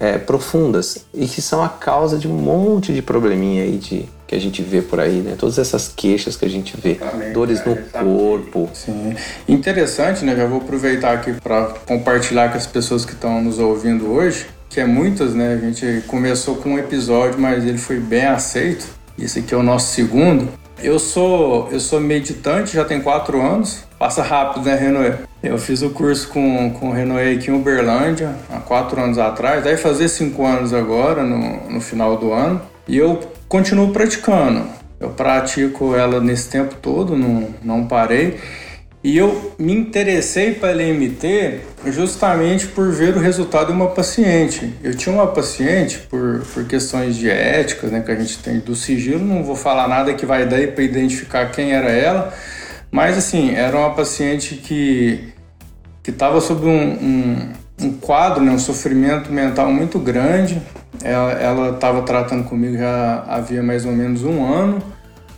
é, 0.00 0.16
profundas 0.16 1.04
e 1.12 1.26
que 1.26 1.42
são 1.42 1.62
a 1.62 1.68
causa 1.68 2.16
de 2.16 2.26
um 2.26 2.32
monte 2.32 2.94
de 2.94 3.02
probleminha 3.02 3.64
aí 3.64 3.76
de, 3.76 4.08
que 4.26 4.34
a 4.34 4.40
gente 4.40 4.62
vê 4.62 4.80
por 4.80 4.98
aí, 4.98 5.20
né? 5.20 5.34
Todas 5.38 5.58
essas 5.58 5.92
queixas 5.94 6.34
que 6.34 6.46
a 6.46 6.48
gente 6.48 6.74
vê, 6.74 6.92
exatamente, 6.92 7.32
dores 7.32 7.66
no 7.66 7.72
é, 7.72 7.76
corpo. 8.02 8.70
Sim, 8.72 9.14
interessante, 9.46 10.24
né? 10.24 10.34
Já 10.34 10.46
vou 10.46 10.62
aproveitar 10.62 11.12
aqui 11.12 11.34
para 11.34 11.64
compartilhar 11.84 12.50
com 12.50 12.56
as 12.56 12.66
pessoas 12.66 13.04
que 13.04 13.12
estão 13.12 13.42
nos 13.42 13.58
ouvindo 13.58 14.10
hoje, 14.10 14.46
que 14.70 14.80
é 14.80 14.86
muitas, 14.86 15.34
né? 15.34 15.52
A 15.52 15.58
gente 15.58 16.02
começou 16.06 16.56
com 16.56 16.70
um 16.70 16.78
episódio, 16.78 17.38
mas 17.38 17.62
ele 17.62 17.76
foi 17.76 18.00
bem 18.00 18.24
aceito. 18.24 18.86
Esse 19.18 19.40
aqui 19.40 19.52
é 19.52 19.56
o 19.58 19.62
nosso 19.62 19.92
segundo. 19.92 20.61
Eu 20.80 20.98
sou 20.98 21.68
eu 21.70 21.80
sou 21.80 22.00
meditante, 22.00 22.74
já 22.74 22.84
tem 22.84 23.00
quatro 23.00 23.40
anos. 23.40 23.84
Passa 23.98 24.22
rápido, 24.22 24.64
né, 24.64 24.74
Renoé? 24.74 25.18
Eu 25.42 25.58
fiz 25.58 25.82
o 25.82 25.90
curso 25.90 26.28
com, 26.28 26.70
com 26.70 26.90
o 26.90 26.92
aqui 26.92 27.50
em 27.50 27.54
Uberlândia 27.54 28.34
há 28.50 28.58
quatro 28.58 29.00
anos 29.00 29.18
atrás. 29.18 29.62
Daí 29.64 29.76
fazer 29.76 30.08
cinco 30.08 30.44
anos 30.46 30.72
agora, 30.72 31.22
no, 31.22 31.70
no 31.70 31.80
final 31.80 32.16
do 32.16 32.32
ano. 32.32 32.60
E 32.86 32.96
eu 32.96 33.20
continuo 33.48 33.92
praticando. 33.92 34.64
Eu 34.98 35.10
pratico 35.10 35.96
ela 35.96 36.20
nesse 36.20 36.48
tempo 36.48 36.76
todo, 36.76 37.16
não, 37.16 37.48
não 37.62 37.86
parei. 37.86 38.38
E 39.04 39.16
eu 39.16 39.54
me 39.58 39.72
interessei 39.72 40.54
pela 40.54 40.80
LMT 40.80 41.60
justamente 41.86 42.68
por 42.68 42.92
ver 42.92 43.16
o 43.16 43.18
resultado 43.18 43.66
de 43.66 43.72
uma 43.72 43.88
paciente. 43.88 44.72
Eu 44.82 44.94
tinha 44.94 45.12
uma 45.12 45.26
paciente, 45.26 45.98
por, 46.08 46.44
por 46.54 46.64
questões 46.64 47.16
de 47.16 47.28
éticas, 47.28 47.90
né, 47.90 48.00
que 48.00 48.12
a 48.12 48.14
gente 48.14 48.38
tem 48.38 48.60
do 48.60 48.76
sigilo, 48.76 49.24
não 49.24 49.42
vou 49.42 49.56
falar 49.56 49.88
nada 49.88 50.14
que 50.14 50.24
vai 50.24 50.46
dar 50.46 50.64
para 50.68 50.84
identificar 50.84 51.50
quem 51.50 51.72
era 51.72 51.90
ela, 51.90 52.32
mas 52.92 53.18
assim, 53.18 53.54
era 53.54 53.76
uma 53.76 53.90
paciente 53.90 54.54
que 54.54 55.32
que 56.02 56.10
estava 56.10 56.40
sob 56.40 56.66
um, 56.66 56.70
um, 56.70 57.52
um, 57.80 57.92
quadro, 57.92 58.42
né, 58.42 58.50
um 58.50 58.58
sofrimento 58.58 59.32
mental 59.32 59.72
muito 59.72 59.98
grande. 60.00 60.60
Ela 61.02 61.70
estava 61.70 62.02
tratando 62.02 62.44
comigo 62.44 62.76
já 62.76 63.24
havia 63.28 63.62
mais 63.62 63.86
ou 63.86 63.92
menos 63.92 64.24
um 64.24 64.44
ano 64.44 64.82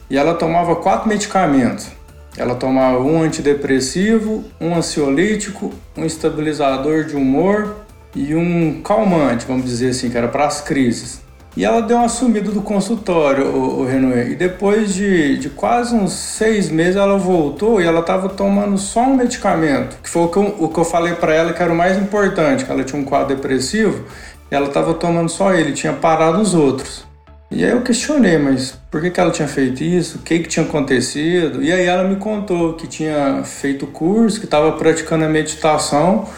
e 0.09 0.17
ela 0.17 0.35
tomava 0.35 0.77
quatro 0.77 1.09
medicamentos. 1.09 1.94
Ela 2.37 2.55
tomava 2.55 2.99
um 2.99 3.23
antidepressivo, 3.23 4.45
um 4.61 4.75
ansiolítico, 4.75 5.73
um 5.97 6.05
estabilizador 6.05 7.05
de 7.05 7.15
humor 7.15 7.77
e 8.15 8.35
um 8.35 8.81
calmante, 8.83 9.47
vamos 9.47 9.65
dizer 9.65 9.91
assim, 9.91 10.11
que 10.11 10.19
era 10.19 10.29
para 10.29 10.47
as 10.47 10.61
crises. 10.61 11.23
E 11.57 11.65
ela 11.65 11.81
deu 11.81 11.99
uma 11.99 12.09
sumida 12.09 12.51
do 12.51 12.61
consultório, 12.61 13.47
o, 13.47 13.83
o. 13.83 13.89
E 14.29 14.35
depois 14.35 14.93
de, 14.93 15.39
de 15.39 15.51
quase 15.51 15.95
uns 15.95 16.13
seis 16.13 16.69
meses 16.69 16.97
ela 16.97 17.17
voltou 17.17 17.81
e 17.81 17.85
ela 17.85 18.01
estava 18.01 18.29
tomando 18.29 18.77
só 18.77 19.03
um 19.03 19.15
medicamento, 19.15 19.97
que 20.03 20.11
foi 20.11 20.23
o 20.23 20.29
que 20.29 20.37
eu, 20.37 20.57
o 20.59 20.69
que 20.69 20.79
eu 20.79 20.85
falei 20.85 21.15
para 21.15 21.33
ela 21.33 21.53
que 21.53 21.63
era 21.63 21.73
o 21.73 21.77
mais 21.77 21.97
importante, 21.97 22.65
que 22.65 22.73
ela 22.73 22.83
tinha 22.83 23.01
um 23.01 23.05
quadro 23.05 23.37
depressivo 23.37 24.05
e 24.51 24.55
ela 24.55 24.67
estava 24.67 24.95
tomando 24.95 25.29
só 25.29 25.55
ele, 25.55 25.73
tinha 25.73 25.93
parado 25.93 26.41
os 26.41 26.55
outros. 26.55 27.07
E 27.51 27.65
aí 27.65 27.71
eu 27.71 27.83
questionei, 27.83 28.39
mas 28.39 28.77
por 28.91 29.01
que, 29.01 29.11
que 29.11 29.21
ela 29.21 29.31
tinha 29.31 29.47
feito 29.47 29.83
isso? 29.85 30.19
O 30.19 30.23
que, 30.23 30.41
que 30.41 30.49
tinha 30.49 30.65
acontecido? 30.65 31.63
E 31.63 31.73
aí 31.73 31.87
ela 31.87 32.03
me 32.03 32.17
contou 32.17 32.75
que 32.75 32.87
tinha 32.87 33.43
feito 33.45 33.87
curso, 33.87 34.41
que 34.41 34.47
estava 34.47 34.73
praticando 34.73 35.25
a 35.25 35.29
meditação 35.29 36.29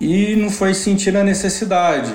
e 0.00 0.36
não 0.36 0.50
foi 0.50 0.74
sentindo 0.74 1.18
a 1.18 1.24
necessidade 1.24 2.12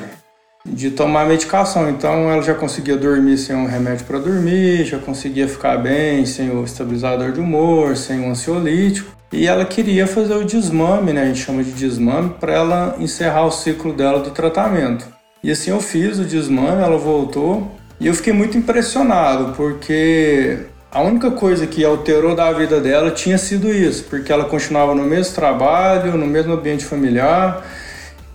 de 0.65 0.91
tomar 0.91 1.25
medicação. 1.25 1.89
Então 1.89 2.29
ela 2.29 2.41
já 2.41 2.53
conseguia 2.53 2.97
dormir 2.97 3.37
sem 3.37 3.55
um 3.55 3.65
remédio 3.65 4.05
para 4.05 4.19
dormir, 4.19 4.85
já 4.85 4.99
conseguia 4.99 5.47
ficar 5.47 5.77
bem 5.77 6.25
sem 6.25 6.51
o 6.51 6.63
estabilizador 6.63 7.31
de 7.31 7.39
humor, 7.39 7.95
sem 7.97 8.19
o 8.21 8.29
ansiolítico. 8.29 9.17
E 9.31 9.47
ela 9.47 9.63
queria 9.63 10.07
fazer 10.07 10.33
o 10.33 10.43
desmame, 10.43 11.13
né? 11.13 11.23
A 11.23 11.25
gente 11.25 11.39
chama 11.39 11.63
de 11.63 11.71
desmame, 11.71 12.31
para 12.39 12.53
ela 12.53 12.95
encerrar 12.99 13.45
o 13.45 13.51
ciclo 13.51 13.93
dela 13.93 14.19
do 14.19 14.31
tratamento. 14.31 15.07
E 15.43 15.51
assim 15.51 15.71
eu 15.71 15.79
fiz 15.79 16.19
o 16.19 16.25
desmame, 16.25 16.81
ela 16.81 16.97
voltou 16.97 17.78
e 17.99 18.07
eu 18.07 18.13
fiquei 18.13 18.31
muito 18.31 18.57
impressionado, 18.57 19.53
porque 19.55 20.59
a 20.91 21.01
única 21.01 21.29
coisa 21.31 21.67
que 21.67 21.83
alterou 21.83 22.35
da 22.35 22.51
vida 22.51 22.79
dela 22.79 23.11
tinha 23.11 23.37
sido 23.37 23.71
isso, 23.71 24.05
porque 24.05 24.31
ela 24.31 24.45
continuava 24.45 24.95
no 24.95 25.03
mesmo 25.03 25.35
trabalho, 25.35 26.17
no 26.17 26.25
mesmo 26.25 26.53
ambiente 26.53 26.85
familiar, 26.85 27.63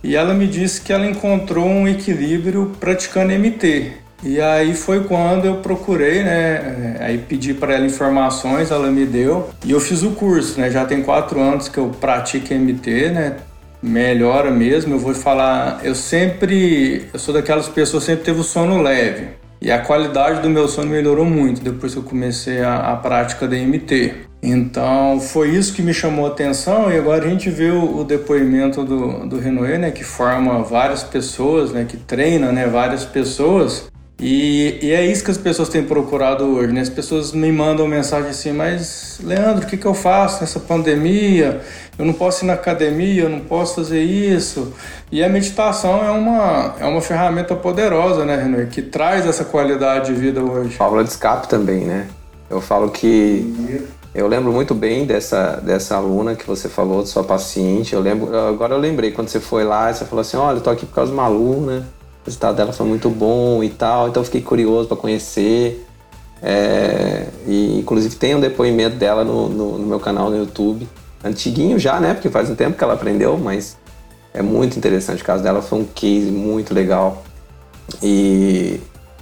e 0.03 0.15
ela 0.15 0.35
me 0.35 0.47
disse 0.47 0.83
que 0.83 0.93
ela 0.93 1.07
encontrou 1.07 1.67
um 1.67 1.89
equilíbrio 1.89 2.73
praticando 2.79 3.33
MT. 3.33 3.93
E 4.23 4.41
aí 4.41 4.75
foi 4.75 5.05
quando 5.05 5.47
eu 5.47 5.57
procurei, 5.57 6.23
né? 6.23 6.97
Aí 7.01 7.19
pedi 7.19 7.53
para 7.53 7.75
ela 7.75 7.85
informações, 7.85 8.71
ela 8.71 8.91
me 8.91 9.05
deu 9.05 9.51
e 9.65 9.73
eu 9.73 9.81
fiz 9.81 10.03
o 10.03 10.13
curso, 10.13 10.61
né? 10.61 10.71
Já 10.71 10.85
tem 10.85 11.03
quatro 11.03 11.41
anos 11.41 11.69
que 11.69 11.79
eu 11.79 11.89
pratico 11.89 12.55
MT, 12.55 13.11
né? 13.11 13.37
Melhora 13.83 14.51
mesmo. 14.51 14.95
Eu 14.95 14.99
vou 14.99 15.15
falar, 15.15 15.81
eu 15.83 15.95
sempre, 15.95 17.07
eu 17.13 17.19
sou 17.19 17.35
daquelas 17.35 17.69
pessoas 17.69 18.05
que 18.05 18.13
sempre 18.13 18.25
teve 18.25 18.41
o 18.41 18.45
sono 18.45 18.81
leve. 18.81 19.44
E 19.65 19.73
a 19.73 19.79
qualidade 19.79 20.43
do 20.43 20.51
meu 20.51 20.69
sono 20.69 20.91
melhorou 20.91 21.25
muito 21.25 21.63
depois 21.63 21.95
que 21.95 21.99
eu 21.99 22.03
comecei 22.03 22.61
a, 22.61 22.93
a 22.93 22.97
prática 22.97 23.49
da 23.49 23.57
MT. 23.57 24.13
Então 24.43 25.19
foi 25.19 25.49
isso 25.49 25.73
que 25.73 25.81
me 25.81 25.95
chamou 25.95 26.27
a 26.27 26.29
atenção 26.29 26.93
e 26.93 26.99
agora 26.99 27.25
a 27.25 27.29
gente 27.31 27.49
vê 27.49 27.71
o, 27.71 28.05
depoimento 28.05 28.85
do, 28.85 29.27
do 29.27 29.39
Renoir, 29.39 29.79
né, 29.79 29.91
que 29.91 30.05
forma 30.05 30.63
várias 30.63 31.03
pessoas, 31.03 31.73
né, 31.73 31.87
que 31.89 31.97
treina 31.97 32.53
né, 32.53 32.67
várias 32.67 33.07
pessoas 33.07 33.91
e, 34.19 34.79
e, 34.81 34.93
é 34.93 35.05
isso 35.05 35.25
que 35.25 35.31
as 35.31 35.37
pessoas 35.37 35.69
têm 35.69 35.83
procurado 35.85 36.45
hoje, 36.45 36.73
né? 36.73 36.81
As 36.81 36.89
pessoas 36.89 37.33
me 37.33 37.51
mandam 37.51 37.87
mensagem 37.89 38.31
assim, 38.31 38.53
mas 38.53 39.19
Leandro, 39.23 39.65
o 39.65 39.67
que, 39.67 39.77
que 39.77 39.87
eu 39.87 39.95
faço 39.95 40.41
nessa 40.41 40.61
pandemia? 40.61 41.61
Eu 41.99 42.05
não 42.05 42.13
posso 42.13 42.45
ir 42.45 42.47
na 42.47 42.53
academia, 42.53 43.25
eu 43.25 43.29
não 43.29 43.41
posso 43.41 43.75
fazer 43.77 44.03
isso. 44.03 44.73
E 45.11 45.23
a 45.23 45.29
meditação 45.29 46.05
é 46.05 46.11
uma, 46.11 46.75
é 46.79 46.87
uma 46.87 47.01
ferramenta 47.01 47.57
poderosa, 47.57 48.25
né, 48.25 48.37
Renan? 48.37 48.67
Que 48.67 48.83
traz 48.83 49.27
essa 49.27 49.45
qualidade 49.45 50.15
de 50.15 50.21
vida 50.21 50.43
hoje. 50.43 50.77
Válvula 50.77 51.03
de 51.03 51.11
escape 51.11 51.49
também, 51.49 51.81
né? 51.81 52.07
Eu 52.49 52.61
falo 52.61 52.91
que 52.91 53.85
eu 54.15 54.29
lembro 54.29 54.53
muito 54.53 54.77
bem 54.77 55.05
dessa, 55.05 55.57
dessa 55.57 55.97
aluna 55.97 56.37
que 56.37 56.47
você 56.47 56.69
falou, 56.69 57.03
de 57.03 57.09
sua 57.09 57.25
paciente. 57.25 57.95
Eu 57.95 58.01
lembro, 58.01 58.35
agora 58.37 58.75
eu 58.75 58.79
lembrei 58.79 59.11
quando 59.11 59.29
você 59.29 59.41
foi 59.41 59.65
lá, 59.65 59.93
você 59.93 60.05
falou 60.05 60.21
assim: 60.21 60.37
olha, 60.37 60.59
eu 60.59 60.61
tô 60.61 60.71
aqui 60.71 60.87
por 60.87 60.95
causa 60.95 61.11
de 61.11 61.19
uma 61.19 61.27
aluna 61.27 61.85
o 62.25 62.27
resultado 62.27 62.57
dela 62.57 62.73
foi 62.73 62.87
muito 62.87 63.11
bom 63.11 63.63
e 63.63 63.69
tal, 63.69 64.09
então 64.09 64.25
fiquei 64.25 64.41
curioso 64.41 64.89
para 64.89 64.97
conhecer. 64.97 65.87
É, 66.43 67.27
e 67.47 67.79
inclusive 67.79 68.17
tem 68.17 68.35
um 68.35 68.41
depoimento 68.41 68.97
dela 68.97 69.25
no, 69.25 69.49
no, 69.49 69.79
no, 69.79 69.87
meu 69.87 70.01
canal 70.01 70.31
no 70.31 70.37
YouTube, 70.37 70.89
antiguinho 71.23 71.79
já, 71.79 72.01
né? 72.01 72.15
Porque 72.15 72.31
faz 72.31 72.49
um 72.49 72.55
tempo 72.55 72.79
que 72.79 72.85
ela 72.85 72.95
aprendeu, 72.95 73.37
mas 73.37 73.77
é 74.33 74.41
muito 74.41 74.79
interessante. 74.79 75.23
O 75.23 75.25
caso 75.25 75.43
dela 75.43 75.61
foi 75.61 75.81
um 75.81 75.85
case 75.85 76.31
muito 76.31 76.73
legal. 76.73 77.23
E 78.03 78.81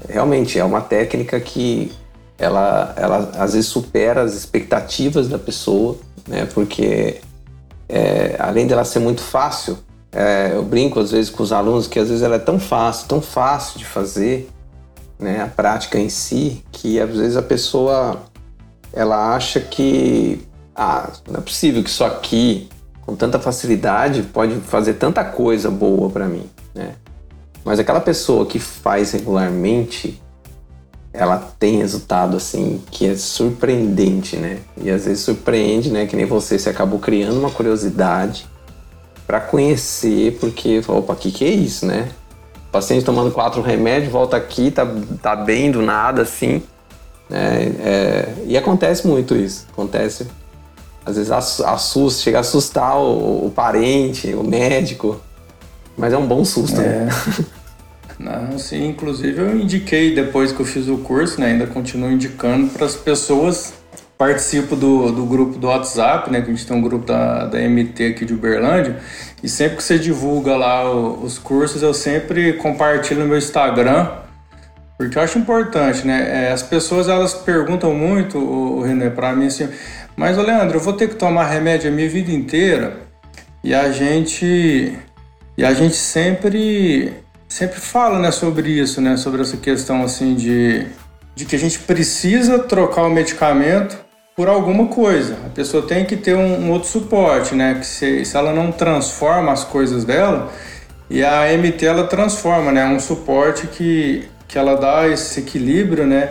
realmente 0.08 0.58
é 0.58 0.64
uma 0.64 0.80
técnica 0.80 1.40
que 1.40 1.92
ela, 2.38 2.94
ela 2.96 3.30
às 3.36 3.54
vezes 3.54 3.68
supera 3.68 4.22
as 4.22 4.34
expectativas 4.34 5.28
da 5.28 5.38
pessoa, 5.38 5.96
né? 6.28 6.46
Porque 6.54 7.20
é, 7.88 8.36
além 8.38 8.66
dela 8.68 8.84
ser 8.84 9.00
muito 9.00 9.22
fácil, 9.22 9.76
é, 10.12 10.50
eu 10.52 10.62
brinco 10.62 11.00
às 11.00 11.10
vezes 11.10 11.30
com 11.30 11.42
os 11.42 11.52
alunos 11.52 11.86
que 11.86 11.98
às 11.98 12.08
vezes 12.08 12.22
ela 12.22 12.36
é 12.36 12.38
tão 12.38 12.60
fácil, 12.60 13.08
tão 13.08 13.22
fácil 13.22 13.78
de 13.78 13.86
fazer, 13.86 14.50
né, 15.18 15.40
a 15.40 15.46
prática 15.46 15.98
em 15.98 16.10
si, 16.10 16.62
que 16.70 17.00
às 17.00 17.16
vezes 17.16 17.36
a 17.36 17.42
pessoa 17.42 18.20
ela 18.92 19.34
acha 19.34 19.58
que 19.58 20.46
ah, 20.76 21.10
não 21.28 21.38
é 21.38 21.42
possível 21.42 21.82
que 21.82 21.88
isso 21.88 22.04
aqui 22.04 22.68
com 23.00 23.16
tanta 23.16 23.38
facilidade 23.38 24.22
pode 24.22 24.54
fazer 24.60 24.94
tanta 24.94 25.24
coisa 25.24 25.70
boa 25.70 26.10
para 26.10 26.26
mim, 26.26 26.48
né? 26.74 26.94
Mas 27.64 27.78
aquela 27.78 28.00
pessoa 28.00 28.44
que 28.46 28.58
faz 28.58 29.12
regularmente, 29.12 30.20
ela 31.12 31.38
tem 31.58 31.78
resultado 31.78 32.36
assim 32.36 32.82
que 32.90 33.06
é 33.06 33.16
surpreendente, 33.16 34.36
né? 34.36 34.60
E 34.76 34.90
às 34.90 35.04
vezes 35.04 35.20
surpreende, 35.20 35.90
né? 35.90 36.06
Que 36.06 36.16
nem 36.16 36.26
você, 36.26 36.58
você 36.58 36.70
acabou 36.70 36.98
criando 36.98 37.38
uma 37.38 37.50
curiosidade 37.50 38.46
para 39.32 39.40
conhecer, 39.40 40.36
porque, 40.38 40.82
opa, 40.86 41.14
o 41.14 41.16
que, 41.16 41.32
que 41.32 41.42
é 41.42 41.48
isso, 41.48 41.86
né? 41.86 42.10
O 42.68 42.70
paciente 42.70 43.02
tomando 43.02 43.30
quatro 43.30 43.62
remédios, 43.62 44.12
volta 44.12 44.36
aqui, 44.36 44.70
tá, 44.70 44.86
tá 45.22 45.34
bem 45.34 45.70
do 45.70 45.80
nada, 45.80 46.20
assim. 46.20 46.62
É, 47.30 47.72
é, 47.82 48.34
e 48.46 48.58
acontece 48.58 49.06
muito 49.06 49.34
isso. 49.34 49.66
Acontece. 49.72 50.26
Às 51.06 51.16
vezes 51.16 51.30
assusta, 51.30 52.22
chega 52.22 52.36
a 52.36 52.40
assustar 52.42 52.98
o, 52.98 53.46
o 53.46 53.50
parente, 53.50 54.34
o 54.34 54.44
médico. 54.44 55.18
Mas 55.96 56.12
é 56.12 56.18
um 56.18 56.26
bom 56.26 56.44
susto, 56.44 56.76
né? 56.76 56.86
é. 56.86 57.04
né? 57.06 57.46
Não, 58.50 58.58
sim, 58.58 58.86
inclusive 58.86 59.40
eu 59.40 59.58
indiquei 59.58 60.14
depois 60.14 60.52
que 60.52 60.60
eu 60.60 60.66
fiz 60.66 60.88
o 60.88 60.98
curso, 60.98 61.40
né, 61.40 61.52
ainda 61.52 61.66
continuo 61.66 62.12
indicando 62.12 62.68
para 62.68 62.84
as 62.84 62.94
pessoas. 62.96 63.72
Participo 64.22 64.76
do, 64.76 65.10
do 65.10 65.26
grupo 65.26 65.58
do 65.58 65.66
WhatsApp, 65.66 66.30
né, 66.30 66.40
que 66.40 66.48
a 66.48 66.54
gente 66.54 66.64
tem 66.64 66.76
um 66.76 66.80
grupo 66.80 67.04
da, 67.04 67.44
da 67.46 67.58
MT 67.58 68.06
aqui 68.06 68.24
de 68.24 68.32
Uberlândia, 68.32 69.00
e 69.42 69.48
sempre 69.48 69.78
que 69.78 69.82
você 69.82 69.98
divulga 69.98 70.54
lá 70.54 70.88
os 70.88 71.38
cursos, 71.38 71.82
eu 71.82 71.92
sempre 71.92 72.52
compartilho 72.52 73.22
no 73.22 73.26
meu 73.26 73.36
Instagram, 73.36 74.08
porque 74.96 75.18
eu 75.18 75.22
acho 75.22 75.40
importante, 75.40 76.06
né? 76.06 76.44
É, 76.44 76.52
as 76.52 76.62
pessoas 76.62 77.08
elas 77.08 77.34
perguntam 77.34 77.92
muito, 77.92 78.38
o, 78.38 78.82
René, 78.82 79.10
para 79.10 79.32
mim 79.32 79.46
assim, 79.46 79.68
mas 80.14 80.38
o 80.38 80.42
Leandro, 80.42 80.76
eu 80.76 80.80
vou 80.80 80.92
ter 80.92 81.08
que 81.08 81.16
tomar 81.16 81.46
remédio 81.46 81.90
a 81.90 81.92
minha 81.92 82.08
vida 82.08 82.30
inteira 82.30 82.98
e 83.64 83.74
a 83.74 83.90
gente 83.90 84.96
e 85.58 85.64
a 85.64 85.74
gente 85.74 85.96
sempre 85.96 87.12
sempre 87.48 87.80
fala, 87.80 88.20
né, 88.20 88.30
sobre 88.30 88.70
isso, 88.70 89.00
né, 89.00 89.16
sobre 89.16 89.42
essa 89.42 89.56
questão 89.56 90.04
assim 90.04 90.36
de 90.36 90.86
de 91.34 91.44
que 91.44 91.56
a 91.56 91.58
gente 91.58 91.80
precisa 91.80 92.60
trocar 92.60 93.02
o 93.02 93.10
medicamento 93.10 94.01
por 94.36 94.48
alguma 94.48 94.86
coisa. 94.86 95.36
A 95.46 95.50
pessoa 95.50 95.86
tem 95.86 96.04
que 96.04 96.16
ter 96.16 96.34
um, 96.34 96.66
um 96.66 96.70
outro 96.70 96.88
suporte, 96.88 97.54
né? 97.54 97.74
Que 97.74 97.86
se, 97.86 98.24
se 98.24 98.36
ela 98.36 98.52
não 98.52 98.72
transforma 98.72 99.52
as 99.52 99.64
coisas 99.64 100.04
dela, 100.04 100.50
e 101.10 101.22
a 101.22 101.46
MT 101.56 101.84
ela 101.84 102.06
transforma, 102.06 102.72
né? 102.72 102.86
Um 102.86 103.00
suporte 103.00 103.66
que, 103.66 104.28
que 104.48 104.58
ela 104.58 104.76
dá 104.76 105.06
esse 105.08 105.40
equilíbrio, 105.40 106.06
né? 106.06 106.30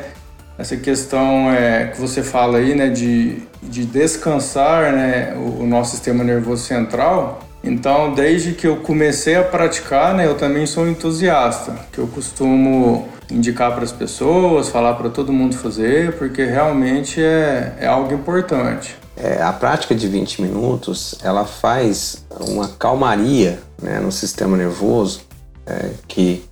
Essa 0.57 0.75
questão 0.77 1.51
é, 1.51 1.87
que 1.87 1.99
você 1.99 2.23
fala 2.23 2.57
aí, 2.57 2.75
né? 2.75 2.89
De, 2.89 3.37
de 3.61 3.85
descansar 3.85 4.91
né? 4.91 5.33
o, 5.35 5.61
o 5.61 5.67
nosso 5.67 5.91
sistema 5.91 6.23
nervoso 6.23 6.63
central. 6.63 7.50
Então, 7.63 8.13
desde 8.13 8.53
que 8.53 8.67
eu 8.67 8.77
comecei 8.77 9.35
a 9.35 9.43
praticar, 9.43 10.15
né? 10.15 10.25
Eu 10.25 10.35
também 10.35 10.65
sou 10.65 10.87
entusiasta, 10.87 11.75
que 11.91 11.99
eu 11.99 12.07
costumo 12.07 13.07
indicar 13.29 13.73
para 13.73 13.83
as 13.83 13.91
pessoas, 13.91 14.69
falar 14.69 14.95
para 14.95 15.09
todo 15.09 15.31
mundo 15.31 15.55
fazer, 15.55 16.17
porque 16.17 16.43
realmente 16.43 17.21
é, 17.21 17.75
é 17.79 17.87
algo 17.87 18.13
importante. 18.13 18.97
É, 19.15 19.41
a 19.41 19.53
prática 19.53 19.93
de 19.93 20.07
20 20.07 20.41
minutos, 20.41 21.15
ela 21.23 21.45
faz 21.45 22.25
uma 22.39 22.67
calmaria 22.67 23.61
né, 23.81 23.99
no 23.99 24.11
sistema 24.11 24.57
nervoso, 24.57 25.21
é, 25.65 25.91
que 26.07 26.43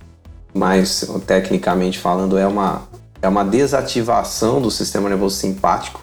mais 0.54 1.08
tecnicamente 1.26 1.98
falando 1.98 2.38
é 2.38 2.46
uma, 2.46 2.82
é 3.20 3.28
uma 3.28 3.44
desativação 3.44 4.60
do 4.60 4.70
sistema 4.70 5.08
nervoso 5.08 5.36
simpático, 5.36 6.02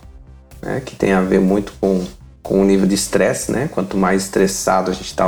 né, 0.62 0.82
que 0.86 0.96
tem 0.96 1.14
a 1.14 1.22
ver 1.22 1.40
muito 1.40 1.74
com, 1.80 2.06
com 2.42 2.62
o 2.62 2.66
nível 2.66 2.88
de 2.88 2.96
estresse, 2.96 3.52
né? 3.52 3.70
Quanto 3.72 3.98
mais 3.98 4.24
estressado 4.24 4.92
a 4.92 4.94
gente 4.94 5.08
está, 5.08 5.26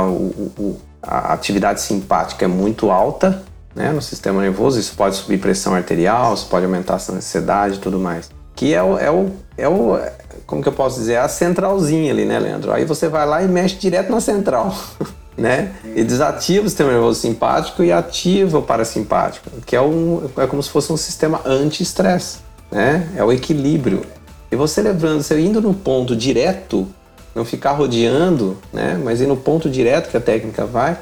a 1.02 1.32
atividade 1.32 1.80
simpática 1.80 2.44
é 2.44 2.48
muito 2.48 2.90
alta, 2.90 3.42
né, 3.74 3.90
no 3.92 4.02
sistema 4.02 4.40
nervoso. 4.42 4.78
Isso 4.78 4.94
pode 4.96 5.16
subir 5.16 5.38
pressão 5.38 5.74
arterial, 5.74 6.34
isso 6.34 6.46
pode 6.46 6.64
aumentar 6.64 6.94
a 6.94 7.12
ansiedade 7.12 7.76
e 7.76 7.78
tudo 7.78 7.98
mais. 7.98 8.30
Que 8.54 8.74
é 8.74 8.82
o, 8.82 8.98
é 8.98 9.10
o, 9.10 9.30
é 9.56 9.68
o, 9.68 9.98
como 10.46 10.62
que 10.62 10.68
eu 10.68 10.72
posso 10.72 10.98
dizer, 10.98 11.14
é 11.14 11.18
a 11.18 11.28
centralzinha 11.28 12.12
ali, 12.12 12.24
né, 12.24 12.38
Leandro? 12.38 12.72
Aí 12.72 12.84
você 12.84 13.08
vai 13.08 13.26
lá 13.26 13.42
e 13.42 13.48
mexe 13.48 13.76
direto 13.76 14.10
na 14.10 14.20
central, 14.20 14.74
né? 15.36 15.72
E 15.94 16.04
desativa 16.04 16.66
o 16.66 16.68
sistema 16.68 16.90
nervoso 16.90 17.20
simpático 17.20 17.82
e 17.82 17.92
ativa 17.92 18.58
o 18.58 18.62
parasimpático, 18.62 19.48
que 19.64 19.74
é, 19.74 19.80
um, 19.80 20.28
é 20.36 20.46
como 20.46 20.62
se 20.62 20.68
fosse 20.68 20.92
um 20.92 20.96
sistema 20.96 21.40
anti-estresse, 21.44 22.38
né? 22.70 23.08
É 23.16 23.24
o 23.24 23.32
equilíbrio. 23.32 24.02
E 24.50 24.56
você 24.56 24.82
levando, 24.82 25.22
você 25.22 25.40
indo 25.40 25.60
no 25.60 25.72
ponto 25.72 26.16
direto, 26.16 26.88
não 27.34 27.44
ficar 27.44 27.72
rodeando, 27.72 28.56
né? 28.72 29.00
Mas 29.02 29.20
ir 29.20 29.26
no 29.26 29.36
ponto 29.36 29.68
direto 29.70 30.10
que 30.10 30.16
a 30.16 30.20
técnica 30.20 30.64
vai, 30.64 30.96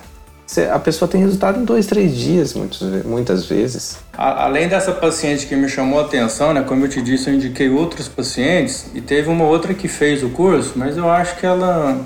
a 0.72 0.78
pessoa 0.78 1.08
tem 1.08 1.20
resultado 1.20 1.60
em 1.60 1.64
dois, 1.64 1.86
três 1.86 2.16
dias, 2.16 2.54
muitas, 2.54 3.04
muitas 3.04 3.44
vezes. 3.46 3.98
Além 4.16 4.66
dessa 4.66 4.92
paciente 4.92 5.46
que 5.46 5.54
me 5.54 5.68
chamou 5.68 6.00
a 6.00 6.02
atenção, 6.04 6.54
né, 6.54 6.62
como 6.62 6.86
eu 6.86 6.88
te 6.88 7.02
disse, 7.02 7.28
eu 7.28 7.34
indiquei 7.34 7.68
outros 7.68 8.08
pacientes 8.08 8.86
e 8.94 9.00
teve 9.00 9.28
uma 9.28 9.44
outra 9.44 9.74
que 9.74 9.88
fez 9.88 10.22
o 10.22 10.30
curso, 10.30 10.72
mas 10.76 10.96
eu 10.96 11.08
acho 11.10 11.36
que 11.36 11.44
ela 11.44 12.00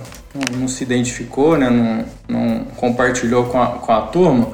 não 0.56 0.66
se 0.66 0.82
identificou, 0.82 1.56
né, 1.56 1.70
não, 1.70 2.04
não 2.28 2.64
compartilhou 2.76 3.44
com 3.44 3.62
a, 3.62 3.66
com 3.66 3.92
a 3.92 4.00
turma, 4.02 4.48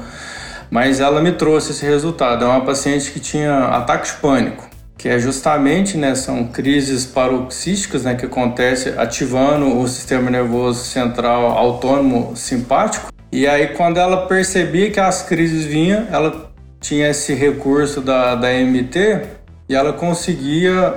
mas 0.71 1.01
ela 1.01 1.23
me 1.23 1.33
trouxe 1.33 1.71
esse 1.71 1.87
resultado. 1.87 2.45
É 2.45 2.49
uma 2.49 2.61
paciente 2.61 3.11
que 3.11 3.19
tinha 3.19 3.69
ataque 3.69 4.13
de 4.13 4.21
pânico 4.21 4.68
que 4.99 5.09
é 5.09 5.19
justamente, 5.19 5.97
né, 5.97 6.15
são 6.15 6.45
crises 6.45 7.07
paroxísticas, 7.07 8.03
né, 8.03 8.17
que 8.17 8.27
acontece 8.27 8.93
ativando 8.99 9.79
o 9.79 9.89
sistema 9.89 10.31
nervoso 10.31 10.85
central 10.85 11.53
autônomo 11.57 12.37
simpático 12.37 13.09
e 13.31 13.47
aí, 13.47 13.69
quando 13.69 13.99
ela 13.99 14.27
percebia 14.27 14.91
que 14.91 14.99
as 14.99 15.23
crises 15.23 15.67
vinham, 15.67 16.07
ela 16.11 16.51
tinha 16.81 17.11
esse 17.11 17.35
recurso 17.35 18.01
da, 18.01 18.35
da 18.35 18.49
MT 18.49 19.21
e 19.69 19.75
ela 19.75 19.93
conseguia, 19.93 20.95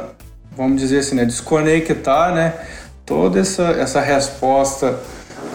vamos 0.55 0.79
dizer 0.79 0.99
assim, 0.99 1.15
né, 1.15 1.25
desconectar 1.25 2.33
né, 2.33 2.53
toda 3.05 3.41
essa, 3.41 3.63
essa 3.71 3.99
resposta 3.99 4.97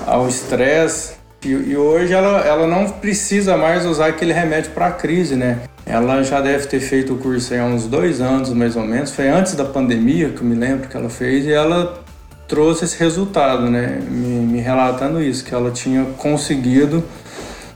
ao 0.06 0.28
estresse. 0.28 1.14
E, 1.42 1.48
e, 1.48 1.76
hoje 1.78 2.12
ela, 2.12 2.40
ela 2.40 2.66
não 2.66 2.90
precisa 2.90 3.56
mais 3.56 3.86
usar 3.86 4.08
aquele 4.08 4.34
remédio 4.34 4.72
para 4.72 4.90
crise, 4.90 5.34
né? 5.34 5.60
Ela 5.86 6.24
já 6.24 6.40
deve 6.40 6.66
ter 6.66 6.80
feito 6.80 7.14
o 7.14 7.18
curso 7.18 7.54
há 7.54 7.62
uns 7.62 7.86
dois 7.86 8.20
anos, 8.20 8.52
mais 8.52 8.74
ou 8.74 8.82
menos. 8.82 9.12
Foi 9.12 9.28
antes 9.28 9.54
da 9.54 9.64
pandemia 9.64 10.30
que 10.30 10.40
eu 10.40 10.44
me 10.44 10.56
lembro 10.56 10.88
que 10.88 10.96
ela 10.96 11.08
fez. 11.08 11.46
E 11.46 11.52
ela 11.52 12.02
trouxe 12.48 12.84
esse 12.84 12.98
resultado, 12.98 13.70
né? 13.70 14.00
Me, 14.02 14.40
me, 14.40 14.60
relatando 14.60 15.22
isso, 15.22 15.44
que 15.44 15.54
ela 15.54 15.70
tinha 15.70 16.04
conseguido 16.18 17.04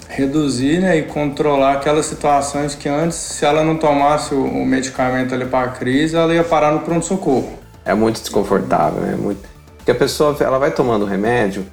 reduzir 0.09 0.81
né, 0.81 0.99
e 0.99 1.03
controlar 1.05 1.75
aquelas 1.75 2.07
situações 2.07 2.75
que 2.75 2.89
antes, 2.89 3.17
se 3.17 3.45
ela 3.45 3.63
não 3.63 3.77
tomasse 3.77 4.35
o, 4.35 4.45
o 4.45 4.67
medicamento 4.67 5.33
ali 5.33 5.47
para 5.47 5.69
a 5.69 5.73
crise, 5.73 6.17
ela 6.17 6.35
ia 6.35 6.43
parar 6.43 6.73
no 6.73 6.81
pronto-socorro. 6.81 7.59
É 7.85 7.95
muito 7.95 8.21
desconfortável, 8.21 9.01
né? 9.01 9.15
Muito... 9.15 9.49
Porque 9.77 9.93
a 9.93 9.95
pessoa 9.95 10.37
ela 10.41 10.59
vai 10.59 10.73
tomando 10.73 11.05
remédio, 11.05 11.65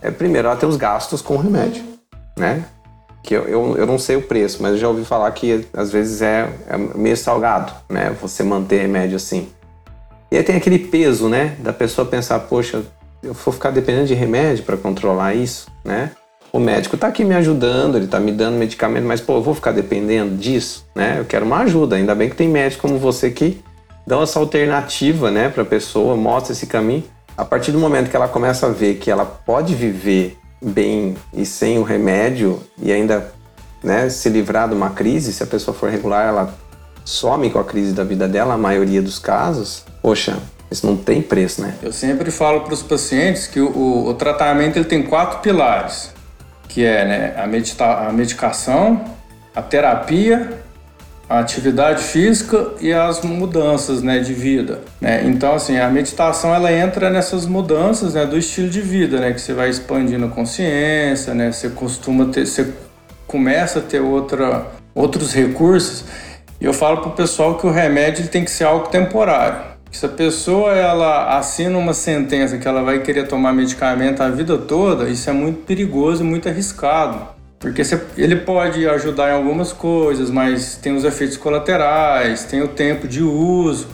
é, 0.00 0.10
primeiro 0.10 0.48
ela 0.48 0.56
tem 0.56 0.68
os 0.68 0.76
gastos 0.76 1.20
com 1.20 1.34
o 1.34 1.38
remédio, 1.38 1.84
né? 2.38 2.64
Que 3.22 3.34
eu, 3.34 3.44
eu, 3.44 3.76
eu 3.76 3.86
não 3.86 3.98
sei 3.98 4.16
o 4.16 4.22
preço, 4.22 4.62
mas 4.62 4.72
eu 4.72 4.78
já 4.78 4.88
ouvi 4.88 5.04
falar 5.04 5.30
que 5.32 5.66
às 5.74 5.90
vezes 5.90 6.22
é, 6.22 6.48
é 6.66 6.76
meio 6.76 7.16
salgado, 7.16 7.72
né? 7.88 8.14
Você 8.20 8.42
manter 8.42 8.80
remédio 8.80 9.16
assim. 9.16 9.48
E 10.30 10.36
aí 10.36 10.42
tem 10.42 10.56
aquele 10.56 10.78
peso, 10.78 11.28
né, 11.28 11.56
da 11.58 11.72
pessoa 11.72 12.06
pensar, 12.06 12.38
poxa, 12.40 12.82
eu 13.22 13.32
vou 13.32 13.52
ficar 13.52 13.70
dependendo 13.70 14.06
de 14.08 14.14
remédio 14.14 14.62
para 14.62 14.76
controlar 14.76 15.34
isso, 15.34 15.68
né? 15.84 16.10
O 16.52 16.58
médico 16.58 16.94
está 16.94 17.08
aqui 17.08 17.24
me 17.24 17.34
ajudando, 17.34 17.96
ele 17.96 18.06
está 18.06 18.18
me 18.18 18.32
dando 18.32 18.56
medicamento, 18.56 19.04
mas 19.04 19.20
pô, 19.20 19.34
eu 19.34 19.42
vou 19.42 19.54
ficar 19.54 19.72
dependendo 19.72 20.36
disso, 20.36 20.86
né? 20.94 21.16
Eu 21.18 21.24
quero 21.24 21.44
uma 21.44 21.58
ajuda. 21.58 21.96
Ainda 21.96 22.14
bem 22.14 22.30
que 22.30 22.36
tem 22.36 22.48
médicos 22.48 22.80
como 22.80 22.98
você 22.98 23.30
que 23.30 23.62
dão 24.06 24.22
essa 24.22 24.38
alternativa, 24.38 25.30
né, 25.30 25.50
para 25.50 25.62
a 25.62 25.66
pessoa, 25.66 26.16
mostra 26.16 26.52
esse 26.52 26.66
caminho. 26.66 27.04
A 27.36 27.44
partir 27.44 27.70
do 27.70 27.78
momento 27.78 28.10
que 28.10 28.16
ela 28.16 28.26
começa 28.26 28.66
a 28.66 28.70
ver 28.70 28.96
que 28.96 29.10
ela 29.10 29.24
pode 29.24 29.74
viver 29.74 30.37
bem 30.60 31.16
e 31.32 31.46
sem 31.46 31.78
o 31.78 31.82
remédio 31.82 32.60
e 32.80 32.92
ainda, 32.92 33.32
né, 33.82 34.08
se 34.08 34.28
livrar 34.28 34.68
de 34.68 34.74
uma 34.74 34.90
crise, 34.90 35.32
se 35.32 35.42
a 35.42 35.46
pessoa 35.46 35.76
for 35.76 35.90
regular, 35.90 36.26
ela 36.26 36.54
some 37.04 37.48
com 37.50 37.58
a 37.58 37.64
crise 37.64 37.92
da 37.92 38.04
vida 38.04 38.28
dela, 38.28 38.54
a 38.54 38.58
maioria 38.58 39.00
dos 39.00 39.18
casos, 39.18 39.84
poxa, 40.02 40.36
isso 40.70 40.86
não 40.86 40.96
tem 40.96 41.22
preço, 41.22 41.62
né? 41.62 41.74
Eu 41.82 41.92
sempre 41.92 42.30
falo 42.30 42.60
para 42.60 42.74
os 42.74 42.82
pacientes 42.82 43.46
que 43.46 43.60
o, 43.60 44.08
o, 44.08 44.14
tratamento 44.14 44.76
ele 44.76 44.84
tem 44.84 45.02
quatro 45.02 45.38
pilares, 45.38 46.12
que 46.68 46.84
é 46.84 47.04
né, 47.06 47.34
a, 47.42 47.46
medita 47.46 47.84
a 47.84 48.12
medicação, 48.12 49.02
a 49.54 49.62
terapia, 49.62 50.62
a 51.28 51.40
atividade 51.40 52.02
física 52.02 52.72
e 52.80 52.92
as 52.92 53.20
mudanças 53.22 54.02
né, 54.02 54.18
de 54.18 54.32
vida. 54.32 54.80
Né? 55.00 55.24
Então, 55.26 55.54
assim, 55.54 55.78
a 55.78 55.88
meditação 55.90 56.54
ela 56.54 56.72
entra 56.72 57.10
nessas 57.10 57.44
mudanças 57.44 58.14
né, 58.14 58.24
do 58.24 58.38
estilo 58.38 58.70
de 58.70 58.80
vida, 58.80 59.20
né, 59.20 59.32
que 59.32 59.40
você 59.40 59.52
vai 59.52 59.68
expandindo 59.68 60.24
a 60.24 60.28
consciência, 60.28 61.34
né, 61.34 61.52
você 61.52 61.68
costuma 61.68 62.26
ter, 62.26 62.46
você 62.46 62.72
começa 63.26 63.80
a 63.80 63.82
ter 63.82 64.00
outra, 64.00 64.66
outros 64.94 65.34
recursos 65.34 66.04
e 66.60 66.64
eu 66.64 66.72
falo 66.72 67.02
para 67.02 67.10
o 67.10 67.12
pessoal 67.12 67.56
que 67.56 67.66
o 67.66 67.70
remédio 67.70 68.26
tem 68.26 68.44
que 68.44 68.50
ser 68.50 68.64
algo 68.64 68.88
temporário. 68.88 69.60
Se 69.92 70.04
a 70.04 70.08
pessoa 70.08 70.74
ela 70.74 71.38
assina 71.38 71.78
uma 71.78 71.94
sentença 71.94 72.58
que 72.58 72.66
ela 72.66 72.82
vai 72.82 73.00
querer 73.00 73.28
tomar 73.28 73.52
medicamento 73.52 74.22
a 74.22 74.28
vida 74.28 74.58
toda, 74.58 75.08
isso 75.08 75.30
é 75.30 75.32
muito 75.32 75.64
perigoso 75.64 76.22
e 76.22 76.26
muito 76.26 76.48
arriscado. 76.48 77.37
Porque 77.58 77.82
ele 78.16 78.36
pode 78.36 78.88
ajudar 78.88 79.30
em 79.30 79.32
algumas 79.32 79.72
coisas, 79.72 80.30
mas 80.30 80.76
tem 80.76 80.94
os 80.94 81.04
efeitos 81.04 81.36
colaterais, 81.36 82.44
tem 82.44 82.62
o 82.62 82.68
tempo 82.68 83.08
de 83.08 83.22
uso. 83.22 83.88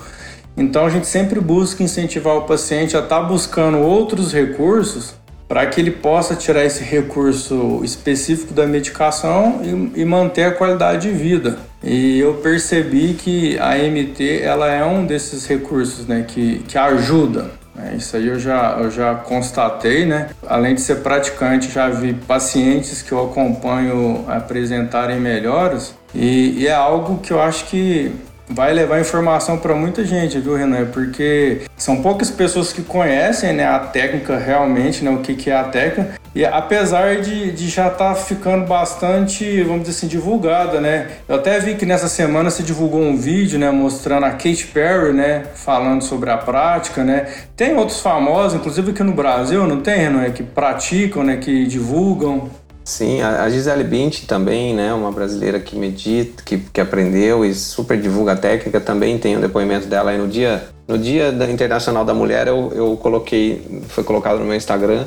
Então 0.56 0.86
a 0.86 0.90
gente 0.90 1.06
sempre 1.06 1.40
busca 1.40 1.82
incentivar 1.82 2.36
o 2.36 2.42
paciente 2.42 2.96
a 2.96 3.00
estar 3.00 3.20
tá 3.20 3.22
buscando 3.22 3.78
outros 3.78 4.32
recursos 4.32 5.14
para 5.48 5.66
que 5.66 5.80
ele 5.80 5.90
possa 5.90 6.34
tirar 6.34 6.64
esse 6.64 6.82
recurso 6.82 7.80
específico 7.84 8.54
da 8.54 8.66
medicação 8.66 9.60
e, 9.62 10.00
e, 10.00 10.04
manter 10.04 10.44
a 10.44 10.52
qualidade 10.52 11.08
de 11.08 11.14
vida. 11.14 11.58
E 11.82 12.18
eu 12.18 12.34
percebi 12.34 13.14
que 13.14 13.58
a 13.58 13.76
MT 13.76 14.40
ela 14.42 14.72
é 14.72 14.84
um 14.84 15.04
desses 15.04 15.46
recursos 15.46 16.06
né, 16.06 16.24
que, 16.26 16.60
que 16.60 16.78
ajuda. 16.78 17.50
É, 17.76 17.96
isso 17.96 18.16
aí 18.16 18.28
eu 18.28 18.38
já, 18.38 18.76
eu 18.78 18.90
já 18.90 19.14
constatei, 19.14 20.06
né? 20.06 20.30
Além 20.46 20.74
de 20.74 20.80
ser 20.80 20.96
praticante, 20.96 21.70
já 21.72 21.88
vi 21.88 22.14
pacientes 22.14 23.02
que 23.02 23.12
eu 23.12 23.24
acompanho 23.24 24.24
apresentarem 24.28 25.18
melhoras 25.18 25.94
e, 26.14 26.60
e 26.60 26.66
é 26.68 26.74
algo 26.74 27.18
que 27.18 27.32
eu 27.32 27.40
acho 27.40 27.64
que 27.66 28.14
vai 28.48 28.72
levar 28.72 29.00
informação 29.00 29.58
para 29.58 29.74
muita 29.74 30.04
gente, 30.04 30.38
viu, 30.38 30.56
Renan? 30.56 30.86
Porque 30.86 31.62
são 31.76 32.02
poucas 32.02 32.30
pessoas 32.30 32.72
que 32.72 32.82
conhecem 32.82 33.52
né, 33.52 33.66
a 33.66 33.78
técnica 33.78 34.36
realmente, 34.36 35.04
né, 35.04 35.10
o 35.10 35.18
que, 35.18 35.34
que 35.34 35.50
é 35.50 35.56
a 35.56 35.64
técnica. 35.64 36.14
E 36.34 36.44
apesar 36.44 37.20
de, 37.20 37.52
de 37.52 37.68
já 37.68 37.86
estar 37.86 38.12
tá 38.12 38.14
ficando 38.14 38.66
bastante, 38.66 39.62
vamos 39.62 39.82
dizer 39.82 39.92
assim, 39.92 40.08
divulgada, 40.08 40.80
né? 40.80 41.08
Eu 41.28 41.36
até 41.36 41.60
vi 41.60 41.76
que 41.76 41.86
nessa 41.86 42.08
semana 42.08 42.50
se 42.50 42.64
divulgou 42.64 43.00
um 43.00 43.16
vídeo, 43.16 43.56
né, 43.56 43.70
mostrando 43.70 44.26
a 44.26 44.30
Kate 44.30 44.66
Perry, 44.66 45.12
né, 45.12 45.44
falando 45.54 46.02
sobre 46.02 46.30
a 46.30 46.36
prática, 46.36 47.04
né? 47.04 47.28
Tem 47.56 47.76
outros 47.76 48.00
famosos, 48.00 48.58
inclusive 48.58 48.90
aqui 48.90 49.02
no 49.04 49.12
Brasil, 49.12 49.64
não 49.66 49.80
tem, 49.80 49.96
Renan, 49.96 50.28
que 50.30 50.42
praticam, 50.42 51.22
né, 51.22 51.36
que 51.36 51.66
divulgam. 51.66 52.50
Sim, 52.84 53.22
a 53.22 53.48
Gisele 53.48 53.82
Bündchen 53.82 54.26
também, 54.26 54.74
né, 54.74 54.92
uma 54.92 55.10
brasileira 55.10 55.58
que 55.58 55.74
medita, 55.74 56.42
que, 56.42 56.58
que 56.58 56.78
aprendeu 56.78 57.42
e 57.42 57.54
super 57.54 57.98
divulga 57.98 58.32
a 58.32 58.36
técnica, 58.36 58.78
também 58.78 59.16
tem 59.16 59.38
um 59.38 59.40
depoimento 59.40 59.86
dela 59.86 60.10
aí 60.10 60.18
no 60.18 60.28
dia, 60.28 60.68
no 60.86 60.98
dia 60.98 61.32
da 61.32 61.50
Internacional 61.50 62.04
da 62.04 62.12
Mulher, 62.12 62.46
eu, 62.46 62.70
eu 62.74 62.94
coloquei, 62.98 63.80
foi 63.88 64.04
colocado 64.04 64.38
no 64.38 64.44
meu 64.44 64.54
Instagram, 64.54 65.06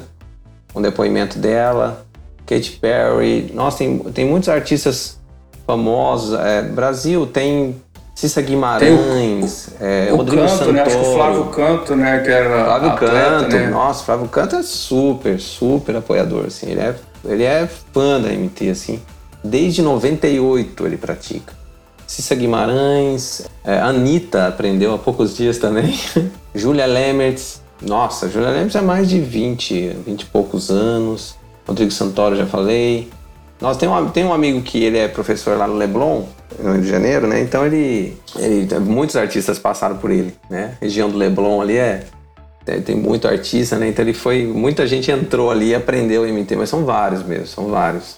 um 0.74 0.82
depoimento 0.82 1.38
dela, 1.38 2.04
Katy 2.48 2.80
Perry, 2.82 3.52
nossa, 3.54 3.78
tem, 3.78 4.00
tem 4.00 4.26
muitos 4.26 4.50
artistas 4.50 5.20
famosos, 5.68 6.40
é, 6.40 6.64
Brasil 6.64 7.28
tem 7.28 7.76
Cissa 8.16 8.42
Guimarães, 8.42 9.68
o, 9.80 9.86
é, 9.86 10.10
o 10.12 10.16
Rodrigo 10.16 10.42
Canto, 10.42 10.52
Santoro. 10.52 10.74
Né? 10.74 10.82
Acho 10.82 10.98
que 10.98 11.06
o 11.06 11.14
Flávio 11.14 11.46
Canto, 11.46 11.96
né? 11.96 12.20
Que 12.22 12.32
era 12.32 12.66
Flávio 12.66 12.90
atleta, 12.90 13.30
Canto, 13.42 13.56
né? 13.56 13.68
nossa, 13.68 14.04
Flávio 14.04 14.28
Canto 14.28 14.56
é 14.56 14.64
super, 14.64 15.40
super 15.40 15.96
apoiador, 15.98 16.46
assim, 16.48 16.72
ele 16.72 16.80
é 16.80 16.96
ele 17.28 17.44
é 17.44 17.68
fã 17.94 18.20
da 18.20 18.30
MT, 18.30 18.70
assim. 18.70 19.00
Desde 19.44 19.82
98 19.82 20.86
ele 20.86 20.98
pratica. 20.98 21.54
Cissa 22.06 22.34
Guimarães, 22.36 23.46
é, 23.64 23.80
Anitta 23.80 24.48
aprendeu 24.48 24.94
há 24.94 24.98
poucos 24.98 25.36
dias 25.36 25.58
também. 25.58 25.94
Júlia 26.56 26.86
Lemertz, 26.86 27.62
nossa, 27.82 28.30
Júlia 28.30 28.50
Lemertz 28.50 28.76
é 28.76 28.82
mais 28.82 29.10
de 29.10 29.20
20, 29.20 29.90
20 30.06 30.22
e 30.22 30.26
poucos 30.26 30.72
anos. 30.72 31.36
Rodrigo 31.68 31.92
Santoro, 31.92 32.36
já 32.36 32.46
falei. 32.46 33.10
Nós 33.60 33.76
tem 33.76 33.90
um, 33.90 34.10
tem 34.10 34.24
um 34.24 34.34
amigo 34.34 34.62
que 34.62 34.84
ele 34.84 34.98
é 34.98 35.08
professor 35.08 35.58
lá 35.58 35.68
no 35.68 35.76
Leblon, 35.76 36.24
no 36.60 36.74
Rio 36.74 36.82
de 36.82 36.88
Janeiro, 36.88 37.28
né? 37.28 37.42
Então 37.42 37.66
ele, 37.66 38.16
ele 38.38 38.80
muitos 38.80 39.16
artistas 39.16 39.60
passaram 39.60 39.98
por 39.98 40.12
ele, 40.12 40.34
né? 40.50 40.78
A 40.80 40.86
região 40.86 41.10
do 41.10 41.18
Leblon 41.18 41.60
ali 41.60 41.76
é 41.76 42.06
tem, 42.82 42.96
muito 42.96 43.28
artista, 43.28 43.78
né? 43.78 43.88
Então 43.88 44.04
ele 44.04 44.14
foi. 44.14 44.46
Muita 44.46 44.86
gente 44.86 45.12
entrou 45.12 45.50
ali 45.50 45.70
e 45.70 45.76
aprendeu 45.76 46.24
a 46.24 46.28
MT, 46.28 46.56
mas 46.56 46.70
são 46.70 46.86
vários 46.86 47.24
mesmo, 47.24 47.48
são 47.48 47.68
vários. 47.68 48.18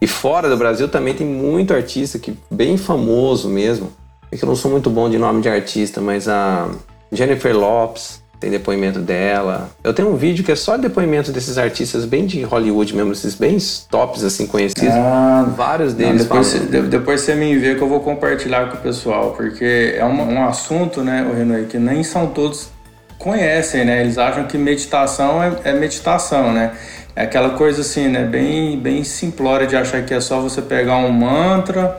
E 0.00 0.06
fora 0.06 0.48
do 0.48 0.56
Brasil 0.56 0.88
também 0.88 1.14
tem 1.14 1.26
muito 1.26 1.74
artista 1.74 2.18
que 2.18 2.36
bem 2.50 2.76
famoso 2.76 3.48
mesmo. 3.48 3.90
É 4.30 4.36
que 4.36 4.44
eu 4.44 4.48
não 4.48 4.56
sou 4.56 4.70
muito 4.70 4.90
bom 4.90 5.08
de 5.08 5.18
nome 5.18 5.40
de 5.40 5.48
artista, 5.48 6.00
mas 6.00 6.28
a 6.28 6.68
Jennifer 7.10 7.56
Lopes 7.56 8.22
tem 8.38 8.50
depoimento 8.50 9.00
dela. 9.00 9.70
Eu 9.82 9.92
tenho 9.92 10.08
um 10.08 10.16
vídeo 10.16 10.44
que 10.44 10.52
é 10.52 10.56
só 10.56 10.76
depoimento 10.76 11.32
desses 11.32 11.58
artistas 11.58 12.04
bem 12.04 12.24
de 12.26 12.42
Hollywood 12.42 12.94
mesmo, 12.94 13.12
esses 13.12 13.34
bem 13.34 13.58
tops 13.90 14.22
assim 14.22 14.46
conhecidos. 14.46 14.94
Ah, 14.94 15.52
Vários 15.56 15.92
deles. 15.92 16.12
Não, 16.12 16.18
depois, 16.22 16.46
você, 16.46 16.58
depois 16.82 17.20
você 17.22 17.34
me 17.34 17.56
vê 17.58 17.74
que 17.74 17.82
eu 17.82 17.88
vou 17.88 18.00
compartilhar 18.00 18.70
com 18.70 18.76
o 18.76 18.80
pessoal, 18.80 19.32
porque 19.32 19.94
é 19.96 20.04
um, 20.04 20.34
um 20.34 20.46
assunto, 20.46 21.02
né, 21.02 21.28
o 21.28 21.36
Renan, 21.36 21.64
que 21.64 21.78
nem 21.78 22.04
são 22.04 22.28
todos 22.28 22.68
conhecem, 23.18 23.84
né? 23.84 24.00
Eles 24.00 24.16
acham 24.16 24.44
que 24.44 24.56
meditação 24.56 25.42
é, 25.42 25.52
é, 25.64 25.72
meditação, 25.72 26.52
né? 26.52 26.72
É 27.14 27.22
aquela 27.22 27.50
coisa 27.50 27.80
assim, 27.80 28.08
né? 28.08 28.24
Bem, 28.24 28.78
bem 28.78 29.02
simplória 29.04 29.66
de 29.66 29.76
achar 29.76 30.02
que 30.04 30.14
é 30.14 30.20
só 30.20 30.40
você 30.40 30.62
pegar 30.62 30.96
um 30.96 31.10
mantra, 31.10 31.98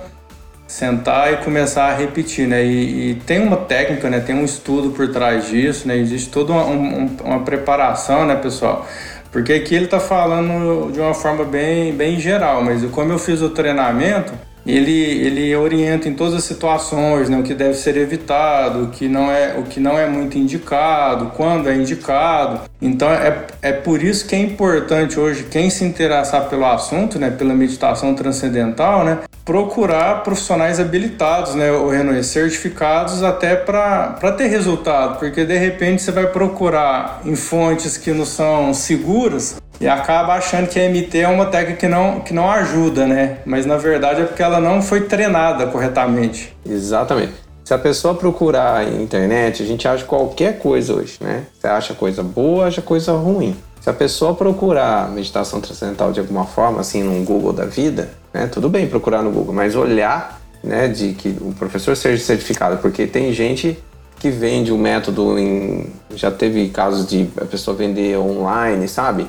sentar 0.66 1.34
e 1.34 1.38
começar 1.38 1.88
a 1.88 1.96
repetir, 1.96 2.48
né? 2.48 2.64
E, 2.64 3.12
e 3.12 3.16
tem 3.26 3.42
uma 3.42 3.58
técnica, 3.58 4.10
né? 4.10 4.20
Tem 4.20 4.36
um 4.36 4.46
estudo 4.46 4.92
por 4.92 5.10
trás 5.12 5.48
disso, 5.48 5.88
né? 5.88 5.98
Existe 5.98 6.30
toda 6.30 6.54
uma, 6.54 6.66
um, 6.66 7.18
uma 7.24 7.40
preparação, 7.42 8.26
né, 8.26 8.36
pessoal? 8.36 8.88
Porque 9.32 9.54
aqui 9.54 9.76
ele 9.76 9.86
está 9.86 10.00
falando 10.00 10.92
de 10.92 11.00
uma 11.00 11.14
forma 11.14 11.44
bem, 11.44 11.94
bem 11.94 12.20
geral, 12.20 12.64
mas 12.64 12.84
como 12.86 13.12
eu 13.12 13.20
fiz 13.20 13.42
o 13.42 13.50
treinamento, 13.50 14.34
ele, 14.70 14.92
ele 15.26 15.56
orienta 15.56 16.08
em 16.08 16.14
todas 16.14 16.36
as 16.36 16.44
situações, 16.44 17.30
né, 17.30 17.38
o 17.38 17.44
que 17.44 17.54
deve 17.54 17.76
ser 17.76 17.98
evitado, 17.98 18.84
o 18.84 18.88
que 18.90 19.08
não 19.08 19.32
é, 19.32 19.56
o 19.58 19.64
que 19.64 19.80
não 19.80 19.98
é 19.98 20.08
muito 20.08 20.38
indicado, 20.38 21.32
quando 21.36 21.70
é 21.70 21.76
indicado. 21.76 22.62
Então 22.82 23.10
é, 23.10 23.46
é 23.62 23.72
por 23.72 24.02
isso 24.02 24.28
que 24.28 24.36
é 24.36 24.40
importante 24.40 25.20
hoje 25.20 25.46
quem 25.50 25.70
se 25.70 25.84
interessar 25.84 26.50
pelo 26.50 26.66
assunto, 26.66 27.18
né, 27.18 27.30
pela 27.30 27.54
meditação 27.54 28.14
transcendental, 28.14 29.04
né, 29.04 29.20
procurar 29.44 30.24
profissionais 30.24 30.80
habilitados, 30.80 31.56
né, 31.56 31.72
o 31.72 31.90
Renan, 31.90 32.22
certificados 32.22 33.24
até 33.24 33.56
para 33.56 34.32
ter 34.38 34.48
resultado, 34.48 35.18
porque 35.18 35.44
de 35.44 35.58
repente 35.58 36.04
você 36.04 36.12
vai 36.12 36.28
procurar 36.28 37.22
em 37.26 37.36
fontes 37.36 37.98
que 37.98 38.12
não 38.12 38.26
são 38.26 38.74
seguras 38.74 39.60
e 39.80 39.88
acaba 39.88 40.34
achando 40.34 40.68
que 40.68 40.80
a 40.80 40.90
MT 40.90 41.20
é 41.20 41.28
uma 41.28 41.46
técnica 41.46 41.80
que 41.80 41.88
não, 41.88 42.20
que 42.20 42.34
não 42.34 42.50
ajuda, 42.50 43.08
né? 43.08 43.38
Mas 43.46 43.66
na 43.66 43.78
verdade 43.78 44.22
é 44.22 44.26
porque 44.26 44.44
ela 44.44 44.60
não 44.60 44.82
foi 44.82 45.02
treinada 45.02 45.68
corretamente. 45.68 46.56
Exatamente. 46.66 47.34
Se 47.64 47.74
a 47.74 47.78
pessoa 47.78 48.16
procurar 48.16 48.84
na 48.84 49.02
internet, 49.02 49.62
a 49.62 49.66
gente 49.66 49.88
acha 49.88 50.04
qualquer 50.04 50.58
coisa 50.58 50.94
hoje, 50.96 51.18
né? 51.22 51.44
Você 51.54 51.68
acha 51.68 51.94
coisa 51.94 52.24
boa, 52.24 52.68
acha 52.68 52.82
coisa 52.82 53.14
ruim. 53.14 53.56
Se 53.80 53.90
a 53.90 53.94
pessoa 53.94 54.34
procurar 54.34 55.10
meditação 55.10 55.62
transcendental 55.62 56.12
de 56.12 56.20
alguma 56.20 56.46
forma, 56.46 56.82
assim, 56.82 57.04
num 57.04 57.24
Google 57.24 57.54
da 57.54 57.66
vida, 57.66 58.10
né? 58.34 58.48
Tudo 58.48 58.70
bem 58.70 58.88
procurar 58.88 59.22
no 59.22 59.32
Google, 59.32 59.54
mas 59.54 59.76
olhar, 59.76 60.42
né, 60.64 60.88
de 60.88 61.14
que 61.14 61.30
o 61.40 61.54
professor 61.54 61.96
seja 61.96 62.22
certificado, 62.22 62.78
porque 62.78 63.08
tem 63.08 63.32
gente 63.32 63.78
que 64.20 64.30
vende 64.30 64.72
o 64.72 64.78
método 64.78 65.40
em. 65.40 65.88
Já 66.14 66.30
teve 66.30 66.68
casos 66.70 67.08
de 67.08 67.30
a 67.40 67.46
pessoa 67.46 67.78
vender 67.78 68.18
online, 68.18 68.88
sabe? 68.88 69.28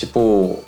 Tipo, 0.00 0.58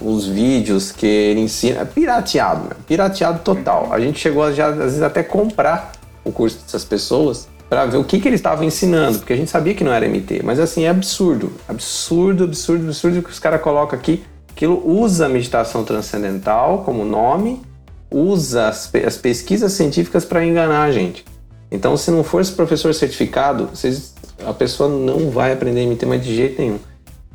os 0.00 0.26
vídeos 0.26 0.90
que 0.90 1.06
ele 1.06 1.40
ensina, 1.40 1.80
é 1.80 1.84
pirateado, 1.84 2.64
né? 2.64 2.76
pirateado 2.86 3.40
total. 3.40 3.92
A 3.92 4.00
gente 4.00 4.18
chegou 4.18 4.42
a 4.42 4.52
já, 4.52 4.68
às 4.68 4.76
vezes, 4.76 5.02
até 5.02 5.22
comprar 5.22 5.92
o 6.24 6.32
curso 6.32 6.58
dessas 6.58 6.84
pessoas 6.84 7.48
para 7.68 7.86
ver 7.86 7.96
o 7.96 8.04
que, 8.04 8.20
que 8.20 8.28
eles 8.28 8.40
estavam 8.40 8.64
ensinando, 8.64 9.18
porque 9.18 9.32
a 9.32 9.36
gente 9.36 9.50
sabia 9.50 9.74
que 9.74 9.82
não 9.82 9.92
era 9.92 10.06
MT, 10.06 10.42
mas 10.44 10.60
assim, 10.60 10.84
é 10.84 10.90
absurdo, 10.90 11.52
absurdo, 11.66 12.44
absurdo, 12.44 12.84
absurdo 12.84 13.22
que 13.22 13.30
os 13.30 13.38
caras 13.38 13.62
colocam 13.62 13.98
aqui. 13.98 14.22
Aquilo 14.50 14.82
usa 14.84 15.26
a 15.26 15.28
meditação 15.28 15.82
transcendental 15.82 16.82
como 16.84 17.04
nome, 17.04 17.62
usa 18.10 18.68
as, 18.68 18.92
as 19.06 19.16
pesquisas 19.16 19.72
científicas 19.72 20.24
para 20.24 20.44
enganar 20.44 20.82
a 20.82 20.92
gente. 20.92 21.24
Então, 21.70 21.96
se 21.96 22.10
não 22.10 22.22
for 22.22 22.42
esse 22.42 22.52
professor 22.52 22.92
certificado, 22.92 23.68
vocês, 23.72 24.12
a 24.46 24.52
pessoa 24.52 24.90
não 24.90 25.30
vai 25.30 25.52
aprender 25.52 25.86
MT 25.86 26.04
mais 26.04 26.22
de 26.22 26.36
jeito 26.36 26.60
nenhum. 26.60 26.78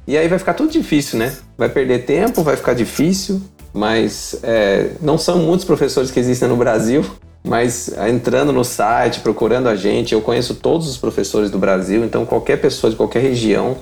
E 0.07 0.17
aí 0.17 0.27
vai 0.29 0.39
ficar 0.39 0.53
tudo 0.53 0.71
difícil, 0.71 1.19
né? 1.19 1.35
Vai 1.57 1.67
perder 1.67 2.05
tempo, 2.05 2.41
vai 2.41 2.55
ficar 2.55 2.73
difícil, 2.73 3.41
mas 3.73 4.39
é, 4.41 4.91
não 5.01 5.17
são 5.17 5.39
muitos 5.39 5.65
professores 5.65 6.09
que 6.09 6.19
existem 6.19 6.47
no 6.47 6.55
Brasil. 6.55 7.05
Mas 7.43 7.89
entrando 8.09 8.51
no 8.51 8.65
site, 8.65 9.21
procurando 9.21 9.69
a 9.69 9.75
gente, 9.75 10.13
eu 10.13 10.19
conheço 10.19 10.55
todos 10.55 10.89
os 10.89 10.97
professores 10.97 11.49
do 11.49 11.57
Brasil, 11.57 12.03
então 12.03 12.25
qualquer 12.25 12.59
pessoa 12.59 12.91
de 12.91 12.97
qualquer 12.97 13.21
região 13.21 13.77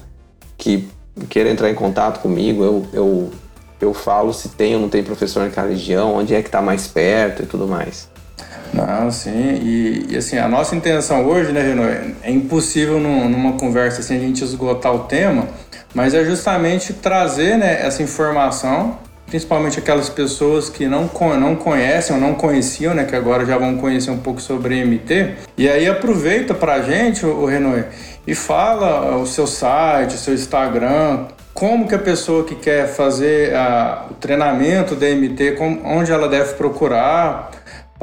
que 0.56 0.88
queira 1.30 1.50
entrar 1.50 1.72
em 1.72 1.74
contato 1.74 2.22
comigo, 2.22 2.64
eu, 2.64 2.86
eu, 2.94 3.32
eu 3.82 3.94
falo 3.94 4.32
se 4.34 4.50
tem 4.50 4.76
ou 4.76 4.82
não 4.82 4.90
tem 4.90 5.04
professor 5.04 5.44
naquela 5.44 5.68
região, 5.68 6.14
onde 6.14 6.36
é 6.36 6.44
que 6.44 6.48
está 6.48 6.62
mais 6.62 6.86
perto 6.86 7.42
e 7.42 7.46
tudo 7.48 7.68
mais. 7.68 8.08
Não, 8.74 9.10
sim, 9.10 9.32
e, 9.32 10.08
e, 10.10 10.18
assim, 10.18 10.38
a 10.38 10.50
nossa 10.50 10.76
intenção 10.76 11.26
hoje, 11.26 11.52
né, 11.52 11.62
Renan, 11.62 12.14
é 12.22 12.30
impossível 12.30 13.00
num, 13.00 13.30
numa 13.30 13.54
conversa 13.54 14.02
assim 14.02 14.18
a 14.18 14.20
gente 14.20 14.44
esgotar 14.44 14.94
o 14.94 15.00
tema, 15.00 15.48
mas 15.96 16.14
é 16.14 16.26
justamente 16.26 16.92
trazer 16.94 17.58
né, 17.58 17.82
essa 17.82 18.04
informação, 18.04 19.00
principalmente 19.26 19.80
aquelas 19.80 20.10
pessoas 20.10 20.70
que 20.70 20.88
não, 20.88 21.10
não 21.40 21.56
conhecem 21.56 22.14
ou 22.14 22.22
não 22.22 22.36
conheciam, 22.36 22.94
né, 22.94 23.06
que 23.06 23.16
agora 23.16 23.46
já 23.46 23.58
vão 23.58 23.78
conhecer 23.78 24.12
um 24.12 24.20
pouco 24.20 24.42
sobre 24.42 24.84
MT. 24.84 25.36
E 25.58 25.70
aí 25.70 25.88
aproveita 25.88 26.54
para 26.54 26.74
a 26.74 26.82
gente, 26.82 27.26
o 27.26 27.46
Renault, 27.46 27.86
e 28.28 28.36
fala 28.36 29.16
o 29.16 29.26
seu 29.26 29.48
site, 29.48 30.16
o 30.16 30.18
seu 30.18 30.34
Instagram, 30.34 31.28
como 31.54 31.88
que 31.88 31.96
a 31.96 32.00
pessoa 32.00 32.44
que 32.44 32.56
quer 32.56 32.90
fazer 32.90 33.56
a, 33.56 34.08
o 34.12 34.16
treinamento 34.16 34.96
da 34.96 35.08
MT, 35.08 35.54
como, 35.54 35.82
onde 35.86 36.12
ela 36.12 36.28
deve 36.28 36.56
procurar, 36.56 37.52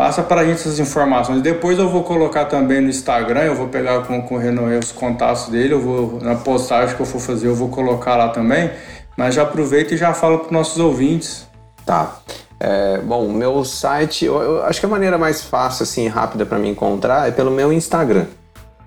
Passa 0.03 0.21
para 0.21 0.41
a 0.41 0.45
gente 0.45 0.57
essas 0.57 0.81
informações. 0.81 1.41
Depois 1.43 1.79
eu 1.79 1.89
vou 1.89 2.03
colocar 2.03 2.47
também 2.47 2.81
no 2.81 2.89
Instagram, 2.89 3.43
eu 3.43 3.55
vou 3.55 3.69
pegar 3.69 4.03
com, 4.03 4.21
com 4.21 4.35
o 4.35 4.39
Renoé 4.39 4.77
os 4.77 4.91
contatos 4.91 5.47
dele, 5.47 5.75
eu 5.75 5.81
vou 5.81 6.19
na 6.21 6.35
postagem 6.35 6.97
que 6.97 7.01
eu 7.01 7.07
for 7.07 7.21
fazer, 7.21 7.47
eu 7.47 7.55
vou 7.55 7.69
colocar 7.69 8.17
lá 8.17 8.31
também. 8.31 8.73
Mas 9.17 9.37
já 9.37 9.45
aproveita 9.45 9.95
e 9.95 9.97
já 9.97 10.13
fala 10.13 10.39
para 10.39 10.47
os 10.47 10.51
nossos 10.51 10.79
ouvintes. 10.79 11.47
Tá. 11.87 12.17
É, 12.59 12.99
bom, 12.99 13.29
meu 13.29 13.65
site, 13.65 14.25
eu, 14.25 14.43
eu, 14.43 14.65
acho 14.65 14.81
que 14.81 14.87
a 14.87 14.89
maneira 14.89 15.17
mais 15.17 15.45
fácil, 15.45 15.85
assim, 15.85 16.09
rápida 16.09 16.45
para 16.45 16.59
me 16.59 16.69
encontrar 16.69 17.29
é 17.29 17.31
pelo 17.31 17.53
meu 17.53 17.73
Instagram, 17.73 18.27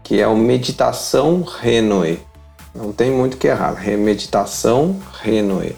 que 0.04 0.20
é 0.20 0.28
o 0.28 0.36
Meditação 0.36 1.44
Renoé. 1.44 2.18
Não 2.76 2.92
tem 2.92 3.10
muito 3.10 3.38
que 3.38 3.48
errar. 3.48 3.76
Remeditação 3.76 5.00
Renoe. 5.24 5.78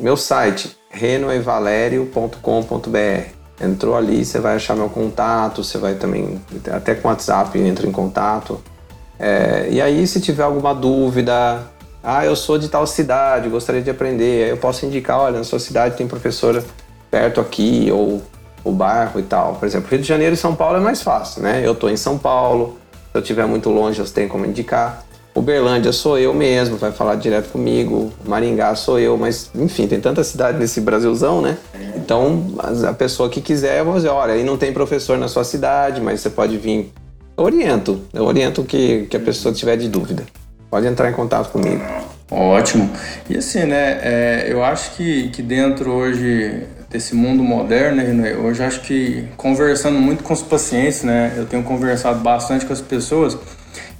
Meu 0.00 0.16
site, 0.16 0.78
renoevalério.com.br. 0.88 3.37
Entrou 3.60 3.96
ali, 3.96 4.24
você 4.24 4.38
vai 4.38 4.56
achar 4.56 4.76
meu 4.76 4.88
contato, 4.88 5.64
você 5.64 5.78
vai 5.78 5.94
também, 5.94 6.40
até 6.70 6.94
com 6.94 7.08
o 7.08 7.10
WhatsApp, 7.10 7.58
entra 7.58 7.86
em 7.86 7.92
contato. 7.92 8.60
É, 9.18 9.68
e 9.70 9.80
aí, 9.80 10.06
se 10.06 10.20
tiver 10.20 10.44
alguma 10.44 10.72
dúvida, 10.74 11.62
ah, 12.02 12.24
eu 12.24 12.36
sou 12.36 12.56
de 12.56 12.68
tal 12.68 12.86
cidade, 12.86 13.48
gostaria 13.48 13.82
de 13.82 13.90
aprender, 13.90 14.44
aí 14.44 14.50
eu 14.50 14.56
posso 14.56 14.86
indicar, 14.86 15.18
olha, 15.18 15.38
na 15.38 15.44
sua 15.44 15.58
cidade 15.58 15.96
tem 15.96 16.06
professora 16.06 16.64
perto 17.10 17.40
aqui, 17.40 17.90
ou 17.90 18.22
o 18.64 18.72
bairro 18.72 19.18
e 19.18 19.22
tal. 19.22 19.54
Por 19.54 19.66
exemplo, 19.66 19.88
Rio 19.90 20.00
de 20.00 20.06
Janeiro 20.06 20.34
e 20.34 20.36
São 20.36 20.54
Paulo 20.54 20.76
é 20.76 20.80
mais 20.80 21.02
fácil, 21.02 21.42
né? 21.42 21.62
Eu 21.64 21.72
estou 21.72 21.90
em 21.90 21.96
São 21.96 22.18
Paulo, 22.18 22.78
se 22.92 23.18
eu 23.18 23.20
estiver 23.20 23.46
muito 23.46 23.70
longe, 23.70 24.00
você 24.00 24.12
tem 24.12 24.28
como 24.28 24.44
indicar. 24.44 25.04
Uberlândia 25.34 25.92
sou 25.92 26.18
eu 26.18 26.34
mesmo, 26.34 26.76
vai 26.76 26.90
falar 26.90 27.14
direto 27.14 27.50
comigo. 27.50 28.12
Maringá 28.24 28.74
sou 28.74 28.98
eu, 28.98 29.16
mas 29.16 29.50
enfim, 29.54 29.86
tem 29.86 30.00
tanta 30.00 30.24
cidade 30.24 30.58
nesse 30.58 30.80
Brasilzão, 30.80 31.40
né? 31.40 31.56
Então, 31.96 32.44
a 32.86 32.92
pessoa 32.92 33.28
que 33.28 33.40
quiser, 33.40 33.80
eu 33.80 33.84
vou 33.84 33.94
dizer, 33.94 34.08
olha, 34.08 34.34
aí 34.34 34.42
não 34.42 34.56
tem 34.56 34.72
professor 34.72 35.16
na 35.18 35.28
sua 35.28 35.44
cidade, 35.44 36.00
mas 36.00 36.20
você 36.20 36.30
pode 36.30 36.56
vir. 36.56 36.92
Eu 37.36 37.44
oriento, 37.44 38.00
eu 38.12 38.24
oriento 38.24 38.64
que, 38.64 39.06
que 39.08 39.16
a 39.16 39.20
pessoa 39.20 39.54
tiver 39.54 39.76
de 39.76 39.88
dúvida. 39.88 40.24
Pode 40.70 40.86
entrar 40.86 41.08
em 41.08 41.12
contato 41.14 41.50
comigo. 41.50 41.82
Ótimo. 42.30 42.90
E 43.28 43.38
assim, 43.38 43.64
né, 43.64 44.00
é, 44.02 44.46
eu 44.48 44.62
acho 44.62 44.96
que, 44.96 45.28
que 45.30 45.40
dentro 45.40 45.90
hoje 45.90 46.64
desse 46.90 47.14
mundo 47.14 47.42
moderno, 47.42 48.02
né, 48.14 48.34
hoje 48.34 48.62
acho 48.62 48.80
que 48.80 49.26
conversando 49.36 49.98
muito 49.98 50.22
com 50.22 50.32
os 50.32 50.42
pacientes, 50.42 51.02
né, 51.02 51.34
eu 51.36 51.46
tenho 51.46 51.62
conversado 51.62 52.20
bastante 52.20 52.66
com 52.66 52.72
as 52.72 52.80
pessoas, 52.80 53.36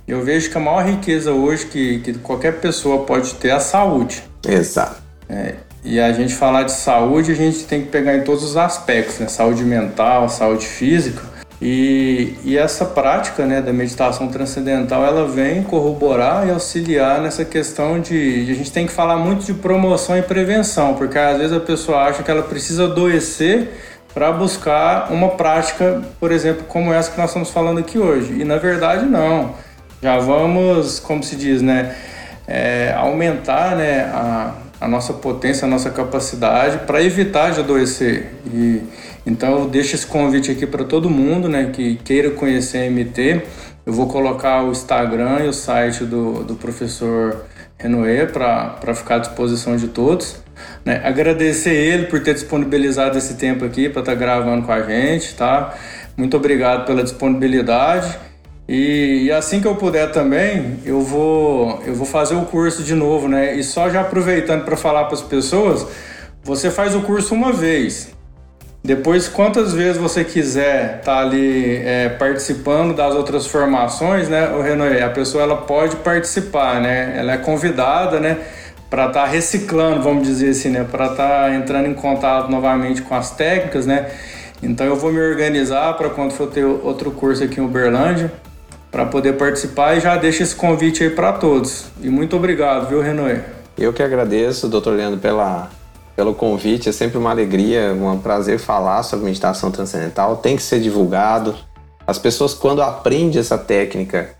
eu 0.08 0.24
vejo 0.24 0.50
que 0.50 0.56
a 0.56 0.60
maior 0.60 0.84
riqueza 0.84 1.32
hoje 1.32 1.66
que, 1.66 1.98
que 2.00 2.14
qualquer 2.14 2.60
pessoa 2.60 3.04
pode 3.04 3.34
ter 3.34 3.48
é 3.48 3.52
a 3.52 3.60
saúde. 3.60 4.22
Exato. 4.46 4.96
É, 5.28 5.54
e 5.84 6.00
a 6.00 6.10
gente 6.12 6.34
falar 6.34 6.62
de 6.62 6.72
saúde, 6.72 7.30
a 7.30 7.34
gente 7.34 7.64
tem 7.64 7.82
que 7.82 7.88
pegar 7.88 8.16
em 8.16 8.22
todos 8.22 8.42
os 8.42 8.56
aspectos, 8.56 9.18
né? 9.18 9.28
Saúde 9.28 9.62
mental, 9.64 10.28
saúde 10.28 10.66
física. 10.66 11.22
E, 11.60 12.34
e 12.44 12.56
essa 12.56 12.84
prática 12.84 13.44
né, 13.44 13.60
da 13.60 13.72
meditação 13.72 14.28
transcendental, 14.28 15.04
ela 15.04 15.26
vem 15.26 15.62
corroborar 15.62 16.46
e 16.46 16.50
auxiliar 16.50 17.20
nessa 17.20 17.44
questão 17.44 18.00
de, 18.00 18.46
de... 18.46 18.52
A 18.52 18.54
gente 18.54 18.72
tem 18.72 18.86
que 18.86 18.92
falar 18.92 19.16
muito 19.16 19.44
de 19.44 19.52
promoção 19.52 20.16
e 20.16 20.22
prevenção, 20.22 20.94
porque 20.94 21.18
às 21.18 21.36
vezes 21.36 21.52
a 21.52 21.60
pessoa 21.60 22.04
acha 22.04 22.22
que 22.22 22.30
ela 22.30 22.42
precisa 22.42 22.84
adoecer 22.84 23.70
para 24.14 24.32
buscar 24.32 25.12
uma 25.12 25.30
prática, 25.30 26.00
por 26.18 26.32
exemplo, 26.32 26.64
como 26.68 26.92
essa 26.92 27.10
que 27.10 27.18
nós 27.18 27.30
estamos 27.30 27.50
falando 27.50 27.78
aqui 27.78 27.98
hoje. 27.98 28.40
E 28.40 28.44
na 28.44 28.56
verdade, 28.56 29.04
não 29.04 29.54
já 30.02 30.18
vamos, 30.18 31.00
como 31.00 31.22
se 31.22 31.36
diz, 31.36 31.60
né, 31.62 31.94
é, 32.46 32.94
aumentar 32.96 33.76
né, 33.76 34.02
a, 34.04 34.54
a 34.80 34.88
nossa 34.88 35.12
potência, 35.12 35.66
a 35.66 35.68
nossa 35.68 35.90
capacidade 35.90 36.78
para 36.86 37.02
evitar 37.02 37.50
de 37.50 37.60
adoecer. 37.60 38.32
E, 38.46 38.82
então 39.26 39.60
eu 39.60 39.68
deixo 39.68 39.94
esse 39.94 40.06
convite 40.06 40.50
aqui 40.50 40.66
para 40.66 40.84
todo 40.84 41.10
mundo 41.10 41.48
né, 41.48 41.70
que 41.72 41.96
queira 41.96 42.30
conhecer 42.30 42.86
a 42.86 42.90
MT. 42.90 43.42
Eu 43.84 43.92
vou 43.92 44.06
colocar 44.06 44.62
o 44.64 44.70
Instagram 44.70 45.44
e 45.44 45.48
o 45.48 45.52
site 45.52 46.04
do, 46.04 46.44
do 46.44 46.54
professor 46.54 47.44
Renoé 47.78 48.26
para 48.26 48.94
ficar 48.94 49.16
à 49.16 49.18
disposição 49.18 49.76
de 49.76 49.88
todos. 49.88 50.36
Né? 50.84 51.00
Agradecer 51.04 51.74
ele 51.74 52.06
por 52.06 52.20
ter 52.22 52.34
disponibilizado 52.34 53.18
esse 53.18 53.34
tempo 53.34 53.64
aqui 53.64 53.88
para 53.88 54.00
estar 54.00 54.12
tá 54.12 54.18
gravando 54.18 54.64
com 54.64 54.72
a 54.72 54.82
gente. 54.82 55.34
Tá? 55.34 55.74
Muito 56.16 56.36
obrigado 56.36 56.86
pela 56.86 57.02
disponibilidade. 57.02 58.27
E, 58.68 59.24
e, 59.24 59.32
assim 59.32 59.62
que 59.62 59.66
eu 59.66 59.76
puder 59.76 60.12
também, 60.12 60.78
eu 60.84 61.00
vou, 61.00 61.82
eu 61.86 61.94
vou 61.94 62.04
fazer 62.04 62.34
o 62.34 62.42
curso 62.42 62.82
de 62.82 62.94
novo, 62.94 63.26
né? 63.26 63.54
E 63.54 63.64
só 63.64 63.88
já 63.88 64.02
aproveitando 64.02 64.62
para 64.64 64.76
falar 64.76 65.04
para 65.04 65.14
as 65.14 65.22
pessoas, 65.22 65.86
você 66.44 66.70
faz 66.70 66.94
o 66.94 67.00
curso 67.00 67.34
uma 67.34 67.50
vez. 67.50 68.10
Depois, 68.84 69.26
quantas 69.26 69.72
vezes 69.72 69.96
você 69.96 70.22
quiser 70.22 70.98
estar 70.98 71.14
tá 71.14 71.20
ali 71.20 71.76
é, 71.76 72.10
participando 72.10 72.94
das 72.94 73.14
outras 73.14 73.46
formações, 73.46 74.28
né, 74.28 74.50
o 74.50 74.60
Renan, 74.60 75.02
a 75.02 75.10
pessoa 75.10 75.42
ela 75.42 75.56
pode 75.56 75.96
participar, 75.96 76.78
né? 76.78 77.14
Ela 77.16 77.32
é 77.32 77.38
convidada, 77.38 78.20
né, 78.20 78.36
para 78.90 79.06
estar 79.06 79.22
tá 79.22 79.26
reciclando, 79.26 80.02
vamos 80.02 80.26
dizer 80.26 80.50
assim, 80.50 80.68
né, 80.68 80.86
para 80.88 81.06
estar 81.06 81.48
tá 81.48 81.54
entrando 81.54 81.86
em 81.86 81.94
contato 81.94 82.50
novamente 82.50 83.00
com 83.00 83.14
as 83.14 83.30
técnicas, 83.30 83.86
né? 83.86 84.10
Então 84.62 84.86
eu 84.86 84.96
vou 84.96 85.10
me 85.10 85.20
organizar 85.20 85.94
para 85.94 86.10
quando 86.10 86.32
for 86.32 86.48
ter 86.48 86.64
outro 86.64 87.10
curso 87.10 87.42
aqui 87.42 87.60
em 87.60 87.64
Uberlândia, 87.64 88.30
para 88.90 89.06
poder 89.06 89.34
participar 89.34 89.96
e 89.96 90.00
já 90.00 90.16
deixo 90.16 90.42
esse 90.42 90.54
convite 90.54 91.02
aí 91.02 91.10
para 91.10 91.32
todos. 91.32 91.86
E 92.00 92.08
muito 92.08 92.36
obrigado, 92.36 92.88
viu, 92.88 93.00
Renoé? 93.00 93.44
Eu 93.76 93.92
que 93.92 94.02
agradeço, 94.02 94.68
doutor 94.68 94.94
Leandro, 94.94 95.20
pela, 95.20 95.70
pelo 96.16 96.34
convite. 96.34 96.88
É 96.88 96.92
sempre 96.92 97.18
uma 97.18 97.30
alegria, 97.30 97.92
um 97.92 98.18
prazer 98.18 98.58
falar 98.58 99.02
sobre 99.02 99.26
meditação 99.26 99.70
transcendental. 99.70 100.36
Tem 100.36 100.56
que 100.56 100.62
ser 100.62 100.80
divulgado. 100.80 101.54
As 102.06 102.18
pessoas, 102.18 102.54
quando 102.54 102.82
aprendem 102.82 103.38
essa 103.38 103.58
técnica, 103.58 104.30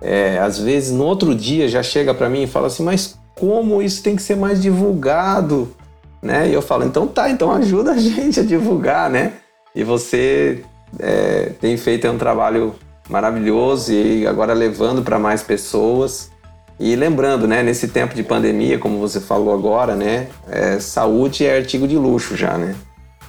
é, 0.00 0.38
às 0.38 0.58
vezes 0.58 0.92
no 0.92 1.04
outro 1.04 1.34
dia 1.34 1.68
já 1.68 1.82
chega 1.82 2.12
para 2.14 2.28
mim 2.28 2.42
e 2.42 2.46
fala 2.46 2.66
assim: 2.66 2.84
Mas 2.84 3.18
como 3.34 3.82
isso 3.82 4.02
tem 4.02 4.14
que 4.14 4.22
ser 4.22 4.36
mais 4.36 4.60
divulgado? 4.60 5.74
Né? 6.22 6.48
E 6.48 6.52
eu 6.52 6.62
falo: 6.62 6.84
Então 6.84 7.06
tá, 7.06 7.28
então 7.30 7.50
ajuda 7.52 7.92
a 7.92 7.96
gente 7.98 8.40
a 8.40 8.44
divulgar, 8.44 9.10
né? 9.10 9.32
E 9.74 9.82
você 9.82 10.62
é, 10.98 11.50
tem 11.60 11.76
feito 11.76 12.06
um 12.08 12.18
trabalho 12.18 12.74
maravilhoso 13.08 13.92
e 13.92 14.26
agora 14.26 14.52
levando 14.52 15.02
para 15.02 15.18
mais 15.18 15.42
pessoas. 15.42 16.30
E 16.78 16.94
lembrando, 16.94 17.46
né, 17.46 17.62
nesse 17.62 17.88
tempo 17.88 18.14
de 18.14 18.22
pandemia, 18.22 18.78
como 18.78 18.98
você 18.98 19.20
falou 19.20 19.54
agora, 19.54 19.94
né, 19.94 20.28
é, 20.48 20.78
saúde 20.78 21.46
é 21.46 21.56
artigo 21.56 21.88
de 21.88 21.96
luxo 21.96 22.36
já, 22.36 22.58
né? 22.58 22.76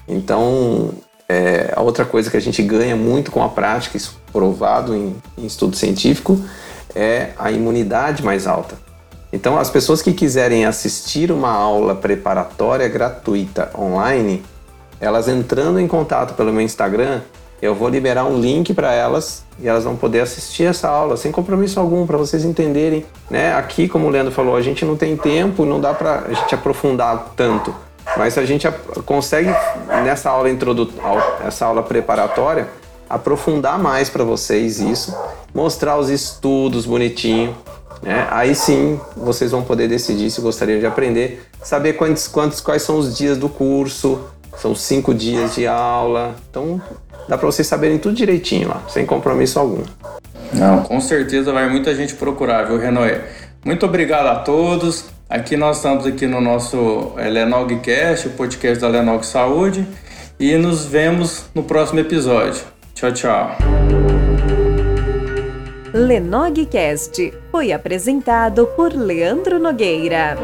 Então, 0.05 0.91
é, 1.29 1.73
a 1.75 1.81
outra 1.81 2.03
coisa 2.03 2.29
que 2.29 2.37
a 2.37 2.41
gente 2.41 2.61
ganha 2.61 2.95
muito 2.95 3.31
com 3.31 3.41
a 3.43 3.49
prática, 3.49 3.95
isso 3.95 4.19
provado 4.31 4.95
em, 4.95 5.15
em 5.37 5.45
estudo 5.45 5.75
científico, 5.75 6.39
é 6.93 7.31
a 7.37 7.51
imunidade 7.51 8.23
mais 8.23 8.47
alta. 8.47 8.75
Então, 9.31 9.57
as 9.57 9.69
pessoas 9.69 10.01
que 10.01 10.13
quiserem 10.13 10.65
assistir 10.65 11.31
uma 11.31 11.51
aula 11.51 11.95
preparatória 11.95 12.87
gratuita 12.87 13.69
online, 13.77 14.43
elas 14.99 15.27
entrando 15.27 15.79
em 15.79 15.87
contato 15.87 16.33
pelo 16.33 16.51
meu 16.51 16.61
Instagram, 16.61 17.21
eu 17.61 17.73
vou 17.73 17.89
liberar 17.89 18.25
um 18.25 18.39
link 18.39 18.73
para 18.73 18.93
elas 18.93 19.43
e 19.59 19.67
elas 19.67 19.83
vão 19.83 19.95
poder 19.95 20.19
assistir 20.19 20.63
essa 20.63 20.87
aula 20.87 21.17
sem 21.17 21.31
compromisso 21.31 21.79
algum 21.79 22.05
para 22.05 22.17
vocês 22.17 22.45
entenderem, 22.45 23.05
né? 23.29 23.53
Aqui, 23.55 23.87
como 23.87 24.07
o 24.07 24.09
Leandro 24.09 24.31
falou, 24.31 24.55
a 24.55 24.61
gente 24.61 24.85
não 24.85 24.95
tem 24.95 25.17
tempo, 25.17 25.65
não 25.65 25.79
dá 25.79 25.93
para 25.93 26.25
a 26.27 26.33
gente 26.33 26.53
aprofundar 26.53 27.33
tanto, 27.35 27.73
mas 28.15 28.37
a 28.37 28.45
gente 28.45 28.67
consegue 29.05 29.49
nessa 30.03 30.29
aula 30.29 30.47
essa 31.45 31.65
aula 31.65 31.81
preparatória 31.81 32.67
aprofundar 33.09 33.79
mais 33.79 34.09
para 34.09 34.23
vocês 34.23 34.79
isso, 34.79 35.15
mostrar 35.53 35.97
os 35.97 36.09
estudos 36.09 36.85
bonitinho, 36.85 37.55
né? 38.01 38.27
Aí 38.29 38.53
sim 38.53 38.99
vocês 39.15 39.51
vão 39.51 39.63
poder 39.63 39.87
decidir 39.87 40.29
se 40.29 40.41
gostariam 40.41 40.79
de 40.79 40.85
aprender, 40.85 41.43
saber 41.63 41.93
quantos, 41.93 42.27
quantos 42.27 42.61
quais 42.61 42.83
são 42.83 42.97
os 42.97 43.17
dias 43.17 43.37
do 43.37 43.49
curso, 43.49 44.19
são 44.57 44.75
cinco 44.75 45.13
dias 45.13 45.55
de 45.55 45.67
aula, 45.67 46.35
então 46.49 46.81
dá 47.27 47.37
para 47.37 47.45
vocês 47.45 47.67
saberem 47.67 47.97
tudo 47.97 48.15
direitinho 48.15 48.69
lá, 48.69 48.81
sem 48.87 49.05
compromisso 49.05 49.59
algum. 49.59 49.83
Não, 50.53 50.83
com 50.83 50.99
certeza 51.01 51.51
vai 51.51 51.69
muita 51.69 51.93
gente 51.93 52.15
procurar, 52.15 52.63
viu, 52.63 52.77
Renoé? 52.77 53.21
Muito 53.65 53.85
obrigado 53.85 54.27
a 54.27 54.35
todos. 54.35 55.05
Aqui 55.29 55.57
nós 55.57 55.77
estamos 55.77 56.05
aqui 56.05 56.25
no 56.25 56.39
nosso 56.39 57.11
é, 57.17 57.29
Lenogcast, 57.29 58.29
o 58.29 58.31
podcast 58.31 58.79
da 58.79 58.87
Lenog 58.87 59.25
Saúde, 59.25 59.85
e 60.39 60.55
nos 60.55 60.85
vemos 60.85 61.45
no 61.53 61.63
próximo 61.63 61.99
episódio. 61.99 62.63
Tchau, 62.93 63.11
tchau. 63.11 63.57
Lenogcast 65.93 67.33
foi 67.51 67.73
apresentado 67.73 68.67
por 68.67 68.93
Leandro 68.93 69.59
Nogueira. 69.59 70.37